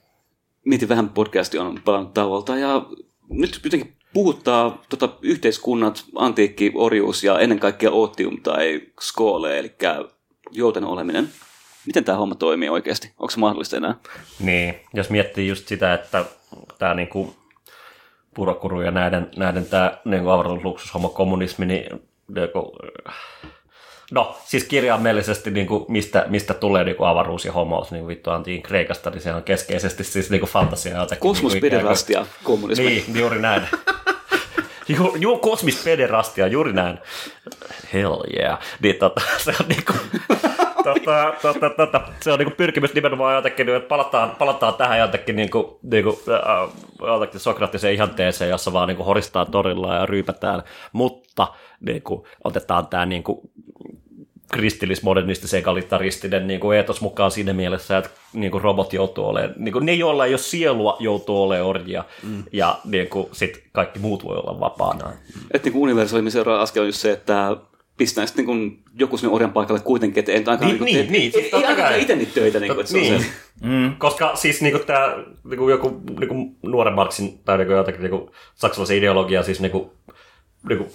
Mietin 0.64 0.88
vähän 0.88 1.08
podcasti 1.08 1.58
on 1.58 1.80
palannut 1.84 2.14
tauolta 2.14 2.56
ja 2.56 2.86
nyt 3.30 3.60
jotenkin 3.64 3.96
puhuttaa 4.12 4.82
tota, 4.88 5.08
yhteiskunnat, 5.22 6.04
antiikki, 6.14 6.72
orjuus 6.74 7.24
ja 7.24 7.38
ennen 7.38 7.58
kaikkea 7.58 7.90
ootium 7.90 8.42
tai 8.42 8.82
skole, 9.00 9.58
eli 9.58 9.74
jouten 10.52 10.84
oleminen. 10.84 11.28
Miten 11.86 12.04
tämä 12.04 12.18
homma 12.18 12.34
toimii 12.34 12.68
oikeasti? 12.68 13.12
Onko 13.18 13.30
se 13.30 13.40
mahdollista 13.40 13.76
enää? 13.76 13.94
Niin, 14.40 14.74
jos 14.94 15.10
miettii 15.10 15.48
just 15.48 15.68
sitä, 15.68 15.94
että 15.94 16.24
tämä 16.78 16.94
niinku 16.94 17.34
purokuru 18.34 18.80
ja 18.80 18.90
näiden, 18.90 19.30
näiden 19.36 19.66
tämä 19.66 19.98
niinku 20.04 20.28
avaruusluksushomo 20.30 21.08
kommunismi, 21.08 21.66
niin 21.66 22.00
niinku, 22.34 22.76
no 24.10 24.36
siis 24.44 24.64
kirjaimellisesti 24.64 25.50
niinku, 25.50 25.86
mistä, 25.88 26.24
mistä 26.28 26.54
tulee 26.54 26.84
niinku 26.84 27.04
avaruus 27.04 27.44
ja 27.44 27.52
homous, 27.52 27.90
niin 27.90 28.06
vittu 28.06 28.30
antiin 28.30 28.62
Kreikasta, 28.62 29.10
niin 29.10 29.20
se 29.20 29.34
on 29.34 29.42
keskeisesti 29.42 30.04
siis 30.04 30.30
niinku 30.30 30.46
fantasia. 30.46 30.96
jotenkin 30.96 31.20
Kosmospederastia, 31.20 32.26
kommunismi. 32.44 32.84
Niin, 32.84 33.04
juuri 33.14 33.40
näin. 33.40 33.62
Ju, 34.88 35.16
ju, 35.18 35.38
kosmispederastia, 35.38 36.46
juuri 36.46 36.72
näin. 36.72 36.98
Hell 37.92 38.16
yeah. 38.36 38.58
Niin, 38.82 38.96
tota, 38.96 39.20
se 39.44 39.54
on 39.60 39.68
niinku, 39.68 39.92
tota, 40.94 41.34
tota, 41.42 41.70
tota, 41.70 42.00
se 42.20 42.32
on 42.32 42.38
niinku 42.38 42.54
pyrkimys 42.56 42.94
nimenomaan 42.94 43.34
jotenkin, 43.34 43.68
että 43.68 43.88
palataan, 43.88 44.30
palataan 44.30 44.74
tähän 44.74 44.98
jotenkin, 44.98 45.36
niinku, 45.36 45.78
niinku, 45.82 46.18
äh, 46.28 46.68
jotenkin 47.00 47.40
Sokraattiseen 47.40 47.94
ihanteeseen, 47.94 48.50
jossa 48.50 48.72
vaan 48.72 48.88
niinku 48.88 49.04
horistaa 49.04 49.44
torilla 49.44 49.94
ja 49.94 50.06
ryypätään, 50.06 50.62
mutta 50.92 51.48
niinku, 51.80 52.26
otetaan 52.44 52.86
tämä 52.86 53.06
niinku, 53.06 53.50
kristillismodernistisen 54.52 55.58
egalitaristinen 55.58 56.46
niin 56.46 56.60
kuin 56.60 56.76
eetos 56.76 57.00
mukaan 57.00 57.30
siinä 57.30 57.52
mielessä, 57.52 57.98
että 57.98 58.10
niin 58.32 58.50
kuin 58.50 58.62
robot 58.62 58.92
joutuu 58.92 59.28
olemaan, 59.28 59.54
niin 59.56 59.72
kuin 59.72 59.86
ne 59.86 59.94
joilla 59.94 60.26
ei 60.26 60.32
ole 60.32 60.38
sielua 60.38 60.96
joutuu 61.00 61.42
olemaan 61.42 61.68
orjia 61.68 62.04
mm. 62.22 62.44
ja 62.52 62.78
niin 62.84 63.08
kuin, 63.08 63.28
sit 63.32 63.64
kaikki 63.72 63.98
muut 63.98 64.24
voi 64.24 64.36
olla 64.36 64.60
vapaana. 64.60 65.12
Että 65.54 65.70
niin 65.70 65.78
universalimin 65.78 66.32
seuraava 66.32 66.62
askel 66.62 66.82
on 66.82 66.88
just 66.88 66.98
se, 66.98 67.12
että 67.12 67.56
pistää 67.96 68.26
sitten 68.26 68.46
niin 68.46 68.82
joku 68.98 69.16
sinne 69.16 69.34
orjan 69.34 69.52
paikalle 69.52 69.80
kuitenkin, 69.80 70.20
että 70.20 70.32
ei 70.32 70.38
nyt 70.38 70.48
ainakaan 70.48 70.70
Niin, 70.70 70.84
niin, 70.84 70.96
niin, 70.96 71.12
niin, 71.12 71.32
siis 71.32 71.34
ei, 71.34 71.44
ei 71.44 71.50
totta 71.50 71.66
ainakaan 71.66 71.88
kai. 71.92 72.02
itse 72.02 72.16
niitä 72.16 72.32
töitä, 72.34 72.60
niin 72.60 72.74
kuin, 72.74 72.80
että 72.80 72.92
se 72.92 72.98
on 72.98 73.04
niin. 73.04 73.22
se. 73.22 73.28
Mm. 73.62 73.96
Koska 73.96 74.36
siis 74.36 74.62
niinku 74.62 74.78
tämä 74.78 75.16
niinku 75.44 75.68
joku 75.68 76.02
niinku 76.20 76.56
nuoren 76.62 76.94
Marxin 76.94 77.38
tai 77.44 77.58
niinku 77.58 77.72
jotakin 77.72 78.00
niinku 78.00 78.30
saksalaisen 78.54 78.96
ideologia, 78.96 79.42
siis 79.42 79.60
niinku, 79.60 79.92
niinku 80.68 80.86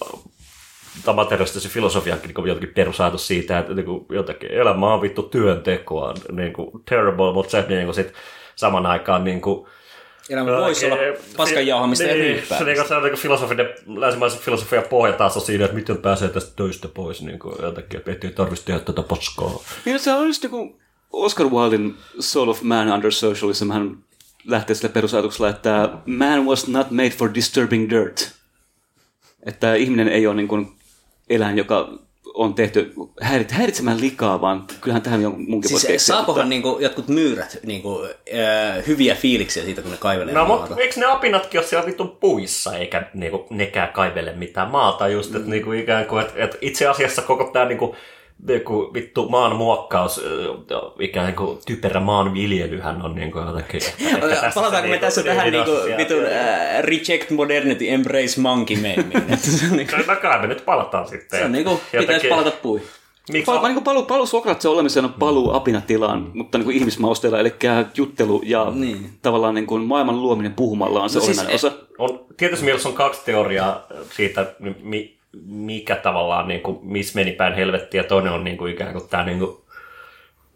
tai 1.04 1.14
materialistisen 1.14 1.70
filosofiankin 1.70 2.34
niin 2.34 2.46
jotenkin 2.46 2.74
perusajatus 2.74 3.26
siitä, 3.26 3.58
että 3.58 3.74
niin 3.74 4.06
jotenkin 4.08 4.50
elämä 4.50 4.94
on 4.94 5.02
vittu 5.02 5.22
työntekoa, 5.22 6.14
niin 6.32 6.52
kuin 6.52 6.70
terrible, 6.88 7.32
mutta 7.32 7.50
se 7.50 7.64
niin 7.68 7.84
kuin 7.84 7.94
sit 7.94 8.12
saman 8.56 8.86
aikaan 8.86 9.24
niin 9.24 9.40
kuin, 9.40 9.66
Elämä 10.32 10.56
voisi 10.56 10.86
olla 10.86 10.96
paskan 11.36 11.66
jauhamista 11.66 12.04
ja 12.04 12.14
niin, 12.14 12.24
ryyppäämistä. 12.24 12.58
se, 12.58 12.64
niin 12.64 12.76
kuin, 12.76 12.88
se 12.88 12.94
on 12.94 13.02
niin 13.02 13.16
filosofinen, 13.16 13.68
länsimaisen 13.86 14.40
filosofian 14.40 14.84
pohja 14.90 15.12
taas 15.12 15.36
on 15.36 15.42
siinä, 15.42 15.64
että 15.64 15.76
miten 15.76 15.96
pääsee 15.96 16.28
tästä 16.28 16.52
töistä 16.56 16.88
pois, 16.88 17.22
niin 17.22 17.38
kuin, 17.38 17.54
jotenkin, 17.62 18.00
että 18.06 18.26
ei 18.26 18.32
tarvitsisi 18.32 18.66
tehdä 18.66 18.80
tätä 18.80 19.02
paskaa. 19.02 19.62
Niin 19.84 20.00
se 20.00 20.12
on 20.12 20.26
just 20.26 20.42
niin 20.42 20.80
Oscar 21.12 21.46
Wildein 21.46 21.94
Soul 22.20 22.48
of 22.48 22.62
Man 22.62 22.92
Under 22.92 23.12
Socialism, 23.12 23.70
hän 23.70 23.96
lähtee 24.44 24.76
sille 24.76 24.92
perusajatuksella, 24.92 25.48
että 25.48 25.88
man 26.06 26.46
was 26.46 26.68
not 26.68 26.90
made 26.90 27.10
for 27.10 27.34
disturbing 27.34 27.90
dirt. 27.90 28.32
Että 29.46 29.74
ihminen 29.74 30.08
ei 30.08 30.26
ole 30.26 30.34
niin 30.34 30.48
kuin 30.48 30.72
eläin, 31.30 31.58
joka 31.58 31.98
on 32.34 32.54
tehty 32.54 32.92
häirit, 33.20 33.50
häiritsemään 33.50 34.00
likaa, 34.00 34.40
vaan 34.40 34.64
kyllähän 34.80 35.02
tähän 35.02 35.22
jonkun 35.22 35.44
munkin 35.48 35.68
Siis 35.68 35.72
voisi 35.82 35.86
keksiä. 35.92 36.14
saakohan 36.16 36.48
niinku 36.48 36.78
jotkut 36.80 37.08
myyrät 37.08 37.58
niinku, 37.66 38.02
äh, 38.04 38.86
hyviä 38.86 39.14
fiiliksiä 39.14 39.64
siitä, 39.64 39.82
kun 39.82 39.90
ne 39.90 39.96
kaivelee 39.96 40.34
No, 40.34 40.44
maata? 40.46 40.66
mutta 40.66 40.82
eikö 40.82 41.00
ne 41.00 41.06
apinatkin 41.06 41.60
ole 41.60 41.66
siellä 41.66 41.86
vitun 41.86 42.16
puissa, 42.20 42.76
eikä 42.76 43.10
niinku, 43.14 43.46
nekään 43.50 43.92
kaivele 43.92 44.32
mitään 44.32 44.70
maata 44.70 45.08
just, 45.08 45.34
että 45.34 45.50
niinku, 45.50 45.72
ikään 45.72 46.06
kuin, 46.06 46.26
että, 46.26 46.44
että 46.44 46.58
itse 46.60 46.86
asiassa 46.86 47.22
koko 47.22 47.44
tämä 47.52 47.64
niinku, 47.64 47.96
niinku, 48.48 48.90
vittu 48.94 49.28
maan 49.28 49.56
muokkaus, 49.56 50.18
ö, 50.18 50.48
ikään 51.00 51.34
kuin 51.34 51.58
typerä 51.66 52.00
maanviljelyhän 52.00 53.02
on 53.02 53.14
niinku 53.14 53.38
jotenkin... 53.38 53.80
ehkä 54.06 54.28
tässä 54.28 54.50
Palataanko 54.54 54.88
me 54.88 54.98
tässä 54.98 55.22
tähän 55.22 55.52
niinku 55.52 55.70
ydinasia. 55.70 55.96
vitun 55.96 56.24
äh, 56.26 56.82
reject 56.82 57.30
modernity, 57.30 57.88
embrace 57.90 58.40
monkey 58.40 58.76
meemiin? 58.76 59.12
Niinku, 59.76 59.96
No 60.06 60.16
kai 60.22 60.40
me 60.40 60.46
nyt 60.46 60.64
palataan 60.64 61.08
sitten. 61.08 61.38
se 61.38 61.44
on 61.44 61.52
niinku 61.52 61.70
pitäisi 61.76 61.96
Jotenkin- 62.06 62.30
palata 62.30 62.50
puihin. 62.50 62.86
Miksi 63.32 63.52
Pal- 63.52 63.62
niin 63.62 63.74
kuin 63.74 63.84
paluu, 63.84 64.02
paluu 64.02 64.26
Sokratsen 64.26 64.70
olemiseen 64.70 65.04
on 65.04 65.12
paluu 65.12 65.52
apinatilaan, 65.54 66.30
mutta 66.34 66.58
niin 66.58 66.64
kuin 66.64 66.76
ihmismausteella, 66.76 67.38
eli 67.38 67.52
juttelu 67.96 68.42
ja 68.44 68.70
Niin. 68.74 69.10
tavallaan 69.22 69.54
niin 69.54 69.66
kuin 69.66 69.82
maailman 69.82 70.22
luominen 70.22 70.54
puhumalla 70.54 71.02
on 71.02 71.10
se 71.10 71.18
No 71.18 71.24
siis 71.24 71.38
olennainen 71.38 71.54
osa. 71.54 71.72
on, 71.98 72.24
tietysti 72.36 72.64
mielessä 72.64 72.88
on 72.88 72.94
kaksi 72.94 73.20
teoriaa 73.24 73.86
siitä, 74.16 74.54
mi, 74.82 75.16
mikä 75.46 75.96
tavallaan, 75.96 76.48
niin 76.48 76.60
kuin, 76.60 76.78
missä 76.82 77.18
meni 77.18 77.32
päin 77.32 77.54
helvettiä. 77.54 78.04
Toinen 78.04 78.32
on 78.32 78.44
niin 78.44 78.56
kuin, 78.56 78.72
ikään 78.72 78.92
kuin 78.92 79.08
tämä, 79.08 79.24
niin 79.24 79.38
kuin, 79.38 79.56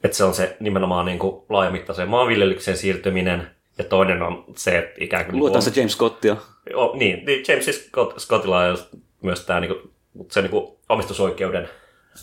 että 0.05 0.17
se 0.17 0.25
on 0.25 0.35
se 0.35 0.57
nimenomaan 0.61 1.07
niin 1.07 1.19
kuin, 1.19 1.43
laajamittaiseen 1.49 2.09
maanviljelykseen 2.09 2.77
siirtyminen. 2.77 3.51
Ja 3.79 3.85
toinen 3.85 4.23
on 4.23 4.45
se, 4.57 4.79
että 4.79 4.95
ikään 5.05 5.25
kuin... 5.25 5.39
Luetaan 5.39 5.65
niin 5.65 5.75
se 5.75 5.81
James 5.81 5.93
Scottia. 5.93 6.37
O, 6.75 6.97
niin, 6.97 7.25
niin 7.27 7.45
James 7.49 7.67
Scott, 7.67 8.21
Scottilla 8.21 8.61
on 8.61 8.79
myös 9.23 9.41
tämä 9.41 9.61
niin 9.61 9.93
se 10.31 10.43
niin 10.43 10.51
kuin, 10.51 10.77
omistusoikeuden 10.89 11.69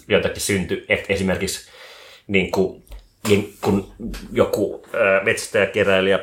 jotenkin 0.08 0.42
synty, 0.42 0.86
että 0.90 1.14
esimerkiksi 1.14 1.72
niin 2.28 2.52
kuin, 2.52 2.84
niin 3.28 3.54
kun 3.62 3.94
joku 4.32 4.86
metsästäjäkeräilijä 5.24 6.20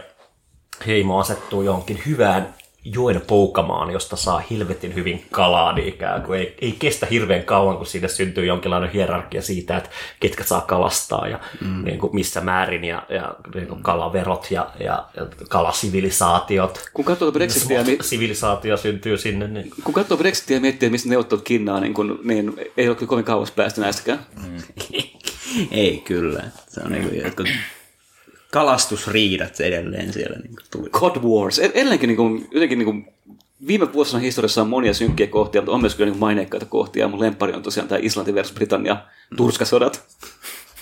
heimo 0.86 1.18
asettuu 1.18 1.62
johonkin 1.62 2.02
hyvään 2.06 2.54
joen 2.84 3.22
poukamaan, 3.26 3.90
josta 3.90 4.16
saa 4.16 4.42
helvetin 4.50 4.94
hyvin 4.94 5.24
kalaa, 5.30 5.72
niin 5.72 5.88
ikään 5.88 6.22
kuin 6.22 6.38
ei, 6.38 6.56
ei 6.60 6.72
kestä 6.78 7.06
hirveän 7.06 7.44
kauan, 7.44 7.76
kun 7.76 7.86
siitä 7.86 8.08
syntyy 8.08 8.46
jonkinlainen 8.46 8.90
hierarkia 8.90 9.42
siitä, 9.42 9.76
että 9.76 9.90
ketkä 10.20 10.44
saa 10.44 10.60
kalastaa 10.60 11.28
ja 11.28 11.40
mm. 11.60 11.84
niin 11.84 11.98
kuin 11.98 12.14
missä 12.14 12.40
määrin 12.40 12.84
ja, 12.84 13.02
ja 13.08 13.34
niin 13.54 13.66
kuin 13.66 13.82
kalaverot 13.82 14.50
ja, 14.50 14.70
ja, 14.80 15.06
ja 15.16 15.26
kalasivilisaatiot. 15.48 16.90
Kun 16.94 17.04
katsoo 17.04 17.32
Brexitia, 17.32 17.84
mi- 17.84 17.98
Sivilisaatio 18.00 18.76
syntyy 18.76 19.18
sinne, 19.18 19.48
niin 19.48 19.70
kun 19.84 19.94
katsoo 19.94 20.16
Brexitia 20.16 20.56
ja 20.56 20.60
miettii, 20.60 20.90
mistä 20.90 21.08
neuvottelut 21.08 21.44
kinnaa, 21.44 21.80
niin, 21.80 21.94
kun, 21.94 22.20
niin 22.24 22.54
ei 22.76 22.88
ole 22.88 22.96
kyllä 22.96 23.08
kovin 23.08 23.24
kauas 23.24 23.50
päästä 23.50 23.80
näistäkään. 23.80 24.26
Ei 25.70 26.02
kyllä. 26.04 26.42
Se 26.68 26.80
on 26.84 26.92
niinku 26.92 27.14
jotkut 27.14 27.48
kalastusriidat 28.50 29.60
edelleen 29.60 30.12
siellä 30.12 30.38
niinku 30.38 30.62
tuli. 30.70 30.90
God 30.90 31.16
Wars. 31.16 31.58
Ed- 31.58 31.70
Edelleenkin 31.74 32.08
niin 32.08 32.16
kuin, 32.16 32.48
jotenkin 32.50 32.78
niin 32.78 32.84
kuin, 32.84 33.06
viime 33.66 33.92
vuosina 33.92 34.18
historiassa 34.18 34.62
on 34.62 34.68
monia 34.68 34.94
synkkiä 34.94 35.26
kohtia, 35.26 35.60
mutta 35.60 35.72
on 35.72 35.80
myös 35.80 35.94
kyllä 35.94 36.06
niin 36.06 36.12
kuin 36.12 36.20
maineikkaita 36.20 36.66
kohtia. 36.66 37.08
Mun 37.08 37.20
lempari 37.20 37.52
on 37.52 37.62
tosiaan 37.62 37.88
tämä 37.88 37.98
Islanti 38.02 38.34
versus 38.34 38.54
Britannia 38.54 38.96
turskasodat. 39.36 40.02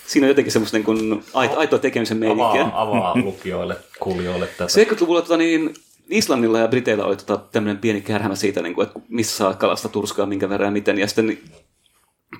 Siinä 0.06 0.24
on 0.24 0.28
jotenkin 0.28 0.52
semmoista 0.52 0.76
niin 0.76 0.84
kuin, 0.84 1.24
aito, 1.34 1.58
aitoa 1.58 1.78
tekemisen 1.78 2.16
meininkiä. 2.16 2.62
avaa, 2.62 2.82
avaa 2.82 3.16
lukijoille, 3.22 3.76
kuulijoille 4.00 4.46
tätä. 4.46 4.64
70-luvulla 4.64 5.22
tota, 5.22 5.36
niin 5.36 5.74
Islannilla 6.10 6.58
ja 6.58 6.68
Briteillä 6.68 7.04
oli 7.04 7.16
tota, 7.16 7.36
tämmöinen 7.52 7.78
pieni 7.78 8.00
kärhämä 8.00 8.34
siitä, 8.34 8.62
niin 8.62 8.74
kuin, 8.74 8.86
että 8.86 9.00
missä 9.08 9.36
saa 9.36 9.54
kalasta 9.54 9.88
turskaa, 9.88 10.26
minkä 10.26 10.48
verran 10.48 10.66
ja 10.66 10.70
miten. 10.72 10.98
Ja 10.98 11.06
sitten 11.06 11.38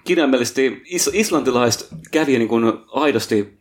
kirjaimellisesti 0.04 0.82
is- 0.84 1.10
islantilaiset 1.12 1.88
kävi 2.10 2.38
niin 2.38 2.48
kuin, 2.48 2.72
aidosti 2.92 3.57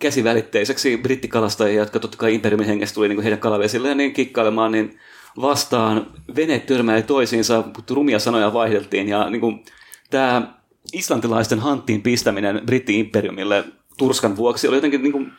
käsivälitteiseksi 0.00 0.96
brittikalastajia, 0.96 1.80
jotka 1.80 2.00
totta 2.00 2.18
kai 2.18 2.34
imperiumin 2.34 2.66
hengessä 2.66 2.94
tuli 2.94 3.08
niin 3.08 3.22
heidän 3.22 3.38
kalavesilleen 3.38 3.96
niin 3.96 4.12
kikkailemaan, 4.12 4.72
niin 4.72 4.98
vastaan 5.40 6.10
veneet 6.36 6.66
törmäili 6.66 7.02
toisiinsa, 7.02 7.64
mutta 7.76 7.94
rumia 7.94 8.18
sanoja 8.18 8.52
vaihdeltiin 8.52 9.08
ja 9.08 9.30
niin 9.30 9.40
kuin, 9.40 9.64
tämä 10.10 10.54
islantilaisten 10.92 11.58
hanttiin 11.58 12.02
pistäminen 12.02 12.62
britti-imperiumille 12.66 13.64
Turskan 13.96 14.36
vuoksi 14.36 14.68
oli 14.68 14.76
jotenkin 14.76 15.02
niin 15.02 15.12
kuin, 15.12 15.32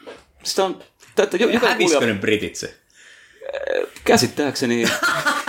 sitä 0.43 0.65
on, 0.65 0.79
että 1.17 1.37
jo- 1.37 1.59
Hävisikö 1.59 2.05
ne 2.05 2.13
britit 2.13 2.55
se? 2.55 2.75
käsittääkseni 4.03 4.83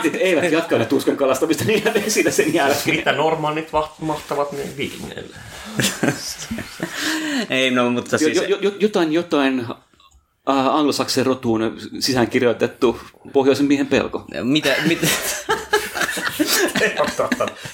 britit 0.00 0.20
eivät 0.20 0.52
jatkaneet 0.52 0.88
Turskan 0.88 1.16
kalastamista 1.16 1.64
niin 1.64 1.82
esillä 1.94 2.30
sen 2.30 2.54
jälkeen. 2.54 2.96
Mitä 2.96 3.12
normaalit 3.12 3.68
mahtavat 4.00 4.52
ne 4.52 4.62
vikingeille? 4.76 5.36
Ei, 7.50 7.70
no, 7.70 7.90
mutta 7.90 8.18
siis... 8.18 8.36
jo, 8.36 8.58
jo, 8.60 8.72
jotain, 8.80 9.12
jotain 9.12 9.66
äh, 10.50 10.66
anglosaksen 10.66 11.26
rotuun 11.26 11.76
sisään 11.98 12.30
kirjoitettu 12.30 13.00
pohjoisen 13.32 13.66
miehen 13.66 13.86
pelko. 13.86 14.24
Mitä, 14.42 14.74
mitä. 14.88 15.06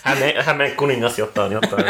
Hämeen, 0.02 0.44
Hämeen 0.44 0.76
kuningas 0.76 1.18
jotain, 1.18 1.52
jotain. 1.52 1.84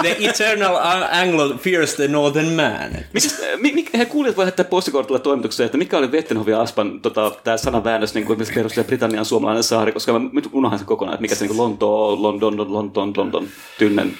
the 0.00 0.16
eternal 0.20 0.76
Anglo 1.10 1.58
fears 1.58 1.94
the 1.94 2.08
northern 2.08 2.52
man. 2.52 3.04
Mikäs, 3.12 3.40
mi, 3.56 3.72
mi, 3.72 3.88
he 3.98 4.04
kuulijat 4.04 4.36
voi 4.36 4.42
lähettää 4.44 4.64
postikortilla 4.64 5.18
toimitukseen, 5.18 5.64
että 5.64 5.78
mikä 5.78 5.98
oli 5.98 6.12
Vettenhovi 6.12 6.50
ja 6.50 6.60
Aspan 6.60 7.00
tota, 7.00 7.32
tämä 7.44 7.56
sanaväännös, 7.56 8.14
niin 8.14 8.26
kuin 8.26 8.34
esimerkiksi 8.34 8.54
perustaja 8.54 8.84
Britannian 8.84 9.24
suomalainen 9.24 9.62
saari, 9.62 9.92
koska 9.92 10.12
mä 10.12 10.28
nyt 10.32 10.48
unohan 10.52 10.78
sen 10.78 10.86
kokonaan, 10.86 11.14
että 11.14 11.22
mikä 11.22 11.34
se 11.34 11.46
niin 11.46 11.56
Lontoo, 11.56 12.22
London, 12.22 12.56
London, 12.56 12.72
London, 12.72 13.12
London, 13.16 13.48
Tynnen. 13.78 14.18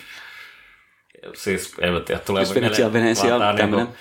siis 1.35 1.73
en 1.81 1.93
mä 1.93 2.01
tiedä, 2.01 2.21
tulee 2.21 2.43
Jos 2.43 2.55
Venetsia, 2.55 2.93
Venesia, 2.93 3.31
vaan 3.31 3.41
tää 3.41 3.57
tämmönen. 3.57 3.87
niinku 3.87 4.01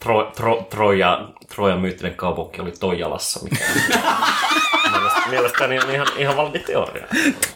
Tro, 0.00 0.32
tro, 0.36 0.66
Troja, 0.70 1.28
Trojan 1.54 1.80
myyttinen 1.80 2.14
kaupunki 2.14 2.60
oli 2.60 2.72
Toijalassa, 2.80 3.40
mikä 3.44 3.64
mielestäni, 5.04 5.30
mielestäni 5.30 5.78
on 5.78 5.90
ihan, 5.90 6.06
ihan 6.16 6.36
validi 6.36 6.58
teoria. 6.58 7.06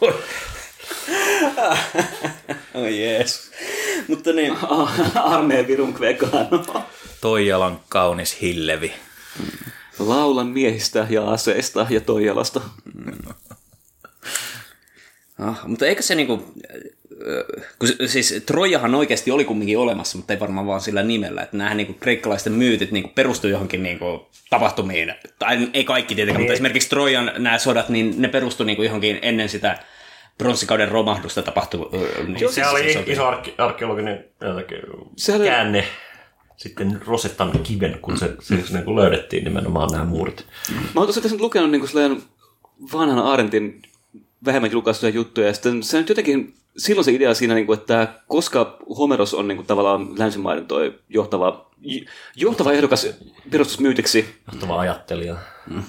Oh 2.73 2.85
jees. 2.87 3.51
Mutta 4.07 4.33
niin, 4.33 4.57
Armeen 5.15 5.67
virun. 5.67 5.95
Toijalan 7.21 7.79
kaunis 7.89 8.41
hillevi. 8.41 8.93
Laulan 9.99 10.47
miehistä 10.47 11.07
ja 11.09 11.31
aseista 11.31 11.87
ja 11.89 12.01
Toijalasta. 12.01 12.61
ah, 15.39 15.67
mutta 15.67 15.85
eikö 15.85 16.01
se 16.01 16.15
niinku, 16.15 16.53
kun 17.79 17.87
se- 17.87 18.07
siis 18.07 18.43
Trojahan 18.45 18.95
oikeasti 18.95 19.31
oli 19.31 19.45
kumminkin 19.45 19.77
olemassa, 19.77 20.17
mutta 20.17 20.33
ei 20.33 20.39
varmaan 20.39 20.67
vaan 20.67 20.81
sillä 20.81 21.03
nimellä, 21.03 21.41
että 21.41 21.57
nämä 21.57 21.73
niinku 21.73 21.93
kreikkalaisten 21.93 22.53
myytit 22.53 22.91
niinku 22.91 23.09
perustuu 23.15 23.49
johonkin 23.49 23.83
niinku 23.83 24.27
tapahtumiin, 24.49 25.13
tai 25.39 25.67
ei 25.73 25.83
kaikki 25.83 26.15
tietenkään, 26.15 26.41
mutta 26.41 26.53
esimerkiksi 26.53 26.89
Trojan 26.89 27.31
nämä 27.37 27.57
sodat, 27.57 27.89
niin 27.89 28.15
ne 28.17 28.27
perustuu 28.27 28.65
niinku 28.65 28.83
johonkin 28.83 29.19
ennen 29.21 29.49
sitä 29.49 29.79
pronssikauden 30.37 30.89
romahdusta 30.89 31.41
tapahtui. 31.41 31.89
Niin 32.27 32.53
Se 32.53 32.67
oli 32.67 33.03
iso 33.07 33.27
arke, 33.27 33.53
arkeologinen 33.57 34.25
jotenkin 34.41 34.77
Sehän 35.15 35.41
oli- 35.41 35.49
käänne 35.49 35.83
sitten 36.57 36.99
Rosettan 37.05 37.51
kiven, 37.63 37.99
kun 38.01 38.17
se, 38.17 38.35
se, 38.41 38.61
se 38.67 38.77
niin 38.81 38.95
löydettiin 38.95 39.43
nimenomaan 39.43 39.89
nämä 39.91 40.05
muurit. 40.05 40.45
Mä 40.71 40.77
oon 40.95 41.07
tosiaan 41.07 41.21
tässä 41.23 41.35
nyt 41.35 41.41
lukenut 41.41 41.71
niin 41.71 41.81
kuin 41.81 42.21
vanhan 42.93 43.19
Arentin 43.25 43.81
vähemmän 44.45 44.71
julkaistuja 44.71 45.09
juttuja, 45.11 45.47
ja 45.47 45.53
sitten 45.53 45.83
se 45.83 45.97
nyt 45.97 46.09
jotenkin, 46.09 46.53
silloin 46.79 47.05
se 47.05 47.11
idea 47.11 47.33
siinä, 47.33 47.53
niin 47.53 47.65
kuin, 47.65 47.79
että 47.79 48.07
koska 48.27 48.77
Homeros 48.97 49.33
on 49.33 49.47
niin 49.47 49.55
kuin, 49.55 49.67
tavallaan 49.67 50.19
länsimaiden 50.19 50.65
toi 50.65 50.99
johtava, 51.09 51.69
johtava 52.35 52.71
ehdokas 52.71 53.07
perustusmyytiksi, 53.51 54.35
Johtava 54.51 54.79
ajattelija. 54.79 55.35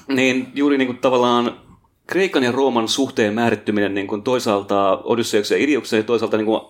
niin 0.09 0.53
juuri 0.55 0.79
niin 0.79 0.87
kuin, 0.87 0.99
tavallaan 0.99 1.61
Kreikan 2.07 2.43
ja 2.43 2.53
Rooman 2.53 2.89
suhteen 2.89 3.35
määrittyminen 3.35 3.95
niin 3.95 4.07
kuin 4.07 4.23
toisaalta 4.23 5.01
Odysseuksen 5.05 5.59
ja 5.59 5.65
Idiuksen 5.65 5.97
ja 5.97 6.05
toisaalta 6.05 6.37
niin 6.37 6.47
kuin 6.47 6.61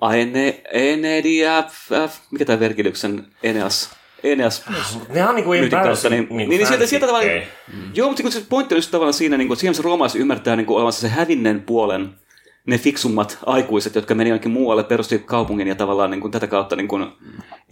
Aene, 0.00 0.62
Enedia, 0.72 1.62
F, 1.62 1.90
mikä 2.30 2.44
tämä 2.44 2.60
Vergiliuksen 2.60 3.26
Eneas, 3.42 3.90
Eneas 4.24 4.64
Ne 5.08 5.28
on 5.28 5.34
niin 5.34 5.44
kuin 5.44 5.60
myytin 5.60 5.78
kautta, 5.78 6.08
niin, 6.08 6.26
niin, 6.30 6.48
niin, 6.48 6.66
sieltä, 6.66 6.86
sieltä 6.86 7.06
tavallaan, 7.06 7.30
fanfic. 7.30 7.96
joo, 7.96 8.08
mutta 8.08 8.30
se 8.30 8.44
pointti 8.48 8.74
on 8.74 8.78
just 8.78 8.90
tavallaan 8.90 9.14
siinä, 9.14 9.36
niin 9.36 9.48
kuin, 9.48 9.54
että 9.54 9.60
siinä 9.60 9.74
se 9.74 9.82
roomalaiset 9.82 10.20
ymmärtää 10.20 10.56
niin 10.56 10.66
kuin, 10.66 10.76
olevansa 10.76 11.00
se 11.00 11.08
hävinnen 11.08 11.62
puolen, 11.62 12.14
ne 12.66 12.78
fiksummat 12.78 13.38
aikuiset, 13.46 13.94
jotka 13.94 14.14
meni 14.14 14.30
jonnekin 14.30 14.50
muualle, 14.50 14.84
perusti 14.84 15.18
kaupungin 15.18 15.68
ja 15.68 15.74
tavallaan 15.74 16.10
niin 16.10 16.20
kuin, 16.20 16.30
tätä 16.30 16.46
kautta 16.46 16.76
niin 16.76 16.88
kuin, 16.88 17.06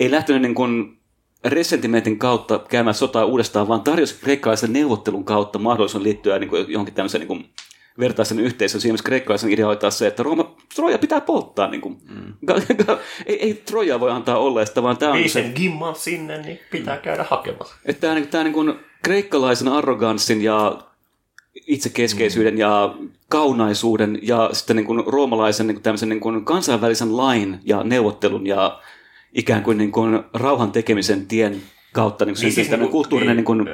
ei 0.00 0.11
lähtenyt 0.11 0.42
niin 0.42 0.55
kuin, 0.55 1.00
resentimentin 1.44 2.18
kautta 2.18 2.59
käymään 2.59 2.94
sotaa 2.94 3.24
uudestaan, 3.24 3.68
vaan 3.68 3.81
tarjosi 3.81 4.20
kreikkalaisen 4.20 4.72
neuvottelun 4.72 5.24
kautta 5.24 5.59
mahdollisuuden 5.59 6.05
liittyä 6.05 6.38
niin 6.38 6.50
kuin, 6.50 6.64
johonkin 6.68 6.94
tämmöiseen 6.94 7.20
niin 7.20 7.29
kuin, 7.29 7.50
vertaisen 7.98 8.40
yhteisön. 8.40 8.81
Siinä 8.81 8.98
kreikkalaisen 9.05 9.50
taas 9.81 9.98
se, 9.98 10.07
että 10.07 10.22
Rooma, 10.22 10.57
Troja 10.74 10.98
pitää 10.98 11.20
polttaa. 11.20 11.70
Niin 11.70 11.81
kuin. 11.81 11.96
Mm. 12.09 12.35
ei, 13.26 13.42
ei 13.42 13.55
Troja 13.55 14.00
voi 14.00 14.11
antaa 14.11 14.38
olleesta, 14.38 14.83
vaan 14.83 14.96
tämä 14.96 15.12
on 15.12 15.18
se, 15.18 15.22
Viisen 15.22 15.53
gimman 15.55 15.94
sinne, 15.94 16.42
niin 16.42 16.59
pitää 16.70 16.96
käydä 16.96 17.26
hakemassa. 17.31 17.74
että 17.85 18.00
tämä, 18.00 18.20
tämä 18.20 18.44
niin 18.44 18.55
kuin 18.55 18.74
kreikkalaisen 19.03 19.68
arroganssin 19.68 20.42
ja 20.42 20.79
itsekeskeisyyden 21.67 22.59
ja 22.59 22.95
kaunaisuuden 23.29 24.19
ja 24.23 24.51
sitten 24.53 24.77
niin 24.77 24.87
kuin 24.87 25.05
roomalaisen 25.07 25.67
niin 25.67 25.75
kuin 25.75 25.83
tämmöisen 25.83 26.09
niin 26.09 26.21
kuin 26.21 26.45
kansainvälisen 26.45 27.17
lain 27.17 27.61
ja 27.65 27.83
neuvottelun 27.85 28.47
ja 28.47 28.81
ikään 29.33 29.63
kuin, 29.63 29.79
niin 29.79 29.93
kuin 29.93 30.23
rauhan 30.35 30.73
tekemisen 30.73 31.27
tien 31.27 31.63
kautta 31.93 32.25
niin 32.25 32.37
niin 32.41 32.53
siis 32.53 32.69
tämmöinen 32.69 32.93
kulttuurinen 32.93 33.37
niin 33.37 33.45
kuin, 33.45 33.67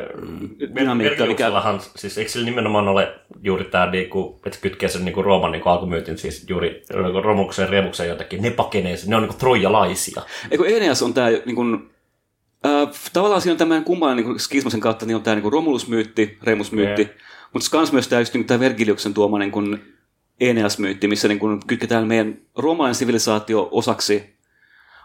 dynamiikka, 0.76 1.26
mikä 1.26 1.50
siis 1.96 2.18
eikö 2.18 2.30
sillä 2.30 2.44
nimenomaan 2.44 2.88
ole 2.88 3.14
juuri 3.42 3.64
tämä, 3.64 3.90
niinku, 3.90 4.40
että 4.46 4.58
kytkee 4.62 4.88
sen 4.88 5.04
niinku 5.04 5.22
Rooman 5.22 5.52
niinku 5.52 5.68
alkumyytin, 5.68 6.18
siis 6.18 6.44
juuri 6.48 6.82
niinku 7.02 7.20
Romuksen 7.20 7.68
Remuksen 7.68 8.08
jotakin, 8.08 8.42
ne 8.42 8.50
pakenee, 8.50 8.96
ne 9.06 9.16
on 9.16 9.22
niinku 9.22 9.36
trojalaisia. 9.38 10.22
Eikö 10.50 10.76
Eneas 10.76 11.02
on 11.02 11.14
tämä 11.14 11.28
niin 11.30 11.56
kuin, 11.56 11.90
äh, 12.66 12.88
tavallaan 13.12 13.40
siinä 13.40 13.52
on 13.52 13.58
tämmöinen 13.58 13.84
kummallinen 13.84 14.24
niin 14.24 14.40
skismasen 14.40 14.80
kautta, 14.80 15.06
niin 15.06 15.16
on 15.16 15.22
tämä 15.22 15.34
niin 15.34 15.52
Romulus-myytti, 15.52 16.38
Remus-myytti, 16.42 17.02
Jep. 17.02 17.16
Mutta 17.52 17.70
kans 17.70 17.92
myös 17.92 18.08
tämä, 18.08 18.22
niin 18.34 18.60
Vergiliuksen 18.60 19.14
tuoma 19.14 19.38
niin 19.38 19.78
Eneas-myytti, 20.40 21.08
missä 21.08 21.28
niin 21.28 21.66
kytketään 21.66 22.06
meidän 22.06 22.38
roomalainen 22.56 22.94
sivilisaatio 22.94 23.68
osaksi 23.70 24.35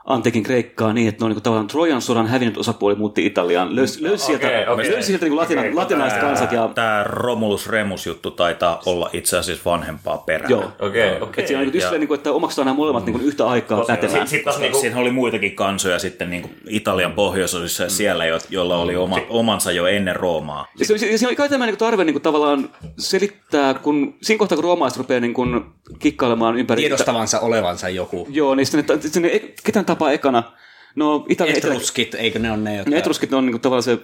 antiikin 0.06 0.44
Kreikkaa 0.44 0.94
niin, 0.94 1.08
että 1.08 1.22
ne 1.22 1.26
on 1.26 1.32
niin 1.32 1.44
tavallaan 1.44 1.68
Trojan 1.68 2.02
sodan 2.02 2.28
hävinnyt 2.28 2.58
osapuoli 2.58 2.96
muutti 2.96 3.26
Italiaan. 3.26 3.76
Löysi, 3.76 4.04
löysi 4.04 4.26
sieltä, 4.26 4.48
Okei, 4.48 4.68
okei. 4.68 4.92
löysi 4.92 5.08
sieltä 5.08 5.26
niin 5.26 5.36
latina, 5.36 5.62
Okei, 5.62 5.74
latinalaiset 5.74 6.20
kansat 6.20 6.52
ja 6.52 6.70
Tämä 6.76 7.04
Romulus 7.04 7.68
Remus 7.68 8.06
juttu 8.06 8.32
taitaa 8.32 8.82
olla 8.86 9.10
itse 9.14 9.38
asiassa 9.38 9.70
vanhempaa 9.70 10.18
perää. 10.18 10.50
joo. 10.50 10.72
Okei, 10.80 11.08
Et 11.08 11.22
okei. 11.22 11.48
siinä 11.48 11.62
on 11.62 11.68
niin 11.68 11.82
just 11.82 11.92
niin 11.92 12.08
kuin, 12.08 12.18
että 12.18 12.32
omaksutaan 12.32 12.66
nämä 12.66 12.76
molemmat 12.78 13.06
niin 13.06 13.14
kuin 13.14 13.26
yhtä 13.26 13.48
aikaa 13.48 13.86
pätevään. 13.86 14.28
Sitten 14.28 14.44
taas 14.44 14.56
Koska 14.56 14.62
niinku, 14.62 14.80
siinä 14.80 14.98
oli 14.98 15.12
muitakin 15.12 15.56
kansoja 15.56 16.00
sitten 16.00 16.30
niin 16.30 16.42
kuin 16.42 16.56
Italian 16.70 17.14
pohjoisosissa 17.14 17.84
ja 17.84 17.90
siellä, 17.90 18.26
jo, 18.26 18.38
joilla 18.50 18.78
oli 18.78 18.96
oma, 18.96 19.18
omansa 19.30 19.72
jo 19.72 19.86
ennen 19.88 20.16
Roomaa. 20.16 20.68
Ja 20.80 20.86
se, 20.86 20.98
se, 20.98 21.18
siinä 21.18 21.28
oli 21.30 21.36
kai 21.36 21.50
tämä 21.50 21.66
niin 21.66 21.78
tarve 21.78 22.04
niin 22.04 22.14
kuin, 22.14 22.24
tavallaan 22.24 22.70
selittää, 22.98 23.74
kun 23.74 24.14
siinä 24.22 24.40
kohtaa 24.40 24.56
kun 24.56 24.64
roomalaiset 24.64 24.98
rupeaa 24.98 25.20
niin 25.20 25.34
kuin, 25.34 25.66
kikkailemaan 26.00 26.58
ympäri... 26.58 26.82
tiedostavansa 26.82 27.40
olevansa 27.40 27.90
joku. 27.90 28.28
Joo, 28.30 28.56
niin 28.56 28.66
sitten 28.66 28.96
ne, 28.98 29.02
sitten 29.02 29.22
ne, 29.22 29.42
ketään 29.64 29.86
tapaa 29.96 30.12
ekana. 30.12 30.44
No, 30.96 31.26
Italia, 31.30 31.54
Etruskit, 31.58 32.16
eikö 32.16 32.40
ne 32.40 32.52
ole 32.52 32.58
ne, 32.58 32.76
jotka... 32.76 32.96
etruskit 32.96 33.32
ne 33.32 33.38
on 33.38 33.46
niin 33.46 33.54
kuin, 33.54 33.62
tavallaan 33.62 33.84
se... 33.84 34.00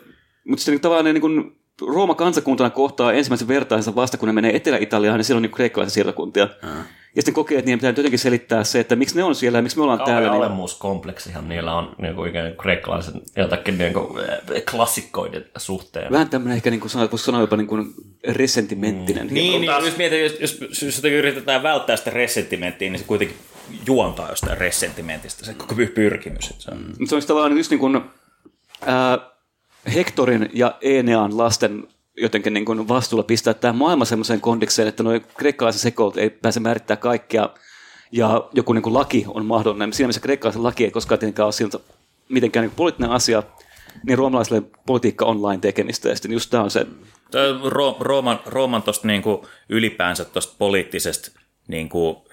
Mutta 0.47 0.61
sitten 0.61 0.71
niin, 0.71 0.81
tavallaan 0.81 1.05
ne 1.05 1.13
niin 1.13 1.21
kuin, 1.21 1.57
Rooma 1.81 2.15
kansakuntana 2.15 2.69
kohtaa 2.69 3.13
ensimmäisen 3.13 3.47
vertaansa 3.47 3.95
vasta, 3.95 4.17
kun 4.17 4.27
ne 4.27 4.33
menee 4.33 4.55
Etelä-Italiaan, 4.55 5.17
niin 5.17 5.25
siellä 5.25 5.37
on 5.37 5.41
niin 5.41 5.51
kreikkalaisia 5.51 5.93
siirtokuntia. 5.93 6.47
Ja 7.15 7.21
sitten 7.21 7.33
kokee, 7.33 7.57
että 7.57 7.65
niiden 7.65 7.79
pitää 7.79 7.89
jotenkin 7.89 8.19
selittää 8.19 8.63
se, 8.63 8.79
että 8.79 8.95
miksi 8.95 9.15
ne 9.15 9.23
on 9.23 9.35
siellä 9.35 9.57
ja 9.57 9.61
miksi 9.61 9.77
me 9.77 9.83
ollaan 9.83 9.99
kauhean 9.99 10.15
täällä. 10.17 10.31
Niin, 10.31 10.43
alemmuuskompleksihan 10.43 11.49
niillä 11.49 11.73
on 11.73 11.95
niinku 11.97 12.25
ikään 12.25 12.47
kuin 12.47 12.57
kreikkalaisen 12.57 13.21
jotakin 13.35 13.77
niinku, 13.77 14.19
eh, 14.53 14.63
klassikkoiden 14.71 15.45
suhteen. 15.57 16.11
vähän 16.11 16.29
tämmöinen 16.29 16.55
ehkä, 16.55 16.69
niin 16.69 16.79
kuin 16.79 16.91
sanoa, 16.91 17.11
voisi 17.11 17.25
sanoa 17.25 17.41
jopa 17.41 17.57
niin 17.57 17.67
kuin 17.67 17.93
resentimenttinen. 18.27 19.27
Niin, 19.27 19.61
niin 19.61 19.71
taas- 19.71 19.85
jos 19.85 19.97
mietin, 19.97 20.23
jos, 20.23 20.39
jos, 20.39 20.81
jos 20.81 20.95
jotenkin 20.95 21.19
yritetään 21.19 21.63
välttää 21.63 21.95
sitä 21.95 22.09
resentimenttiä, 22.09 22.89
niin 22.89 22.99
se 22.99 23.05
kuitenkin 23.05 23.37
juontaa 23.87 24.29
jostain 24.29 24.57
resentimentistä, 24.57 25.45
se 25.45 25.53
koko 25.53 25.75
pyrkimys. 25.95 26.49
Että 26.49 26.63
se 26.63 26.71
on. 26.71 26.77
Mutta 26.77 27.09
se 27.09 27.15
on 27.15 27.21
tavallaan 27.27 27.57
just 27.57 27.71
niin 27.71 27.79
kuin, 27.79 28.01
ää, 28.85 29.17
Hektorin 29.93 30.49
ja 30.53 30.77
Enean 30.81 31.37
lasten 31.37 31.87
jotenkin 32.17 32.53
niin 32.53 32.65
kuin 32.65 32.87
vastuulla 32.87 33.23
pistää 33.23 33.53
tämä 33.53 33.73
maailma 33.73 34.05
semmoiseen 34.05 34.41
kondikseen, 34.41 34.87
että 34.87 35.03
nuo 35.03 35.19
kreikkalaiset 35.37 35.81
sekoilut 35.81 36.17
ei 36.17 36.29
pääse 36.29 36.59
määrittää 36.59 36.97
kaikkea, 36.97 37.49
ja 38.11 38.49
joku 38.53 38.73
niin 38.73 38.83
kuin 38.83 38.93
laki 38.93 39.25
on 39.27 39.45
mahdollinen. 39.45 39.93
Siinä 39.93 40.07
missä 40.07 40.21
kreikkalaisen 40.21 40.63
laki 40.63 40.83
ei 40.83 40.91
koskaan 40.91 41.19
tietenkään 41.19 41.45
ole 41.45 41.53
siltä 41.53 41.79
mitenkään 42.29 42.61
niin 42.61 42.69
kuin 42.69 42.77
poliittinen 42.77 43.11
asia, 43.11 43.43
niin 44.05 44.17
roomalaisille 44.17 44.61
politiikka 44.85 45.25
online 45.25 45.59
tekemistä, 45.59 46.09
ja 46.09 46.15
sitten 46.15 46.31
just 46.31 46.49
tämä 46.49 46.63
on 46.63 46.71
se, 46.71 46.87
Rooman, 47.99 48.39
Rooman 48.45 48.83
tosta 48.83 49.07
niinku 49.07 49.47
ylipäänsä 49.69 50.25
tuosta 50.25 50.55
poliittisesta 50.57 51.31
niinku 51.67 52.27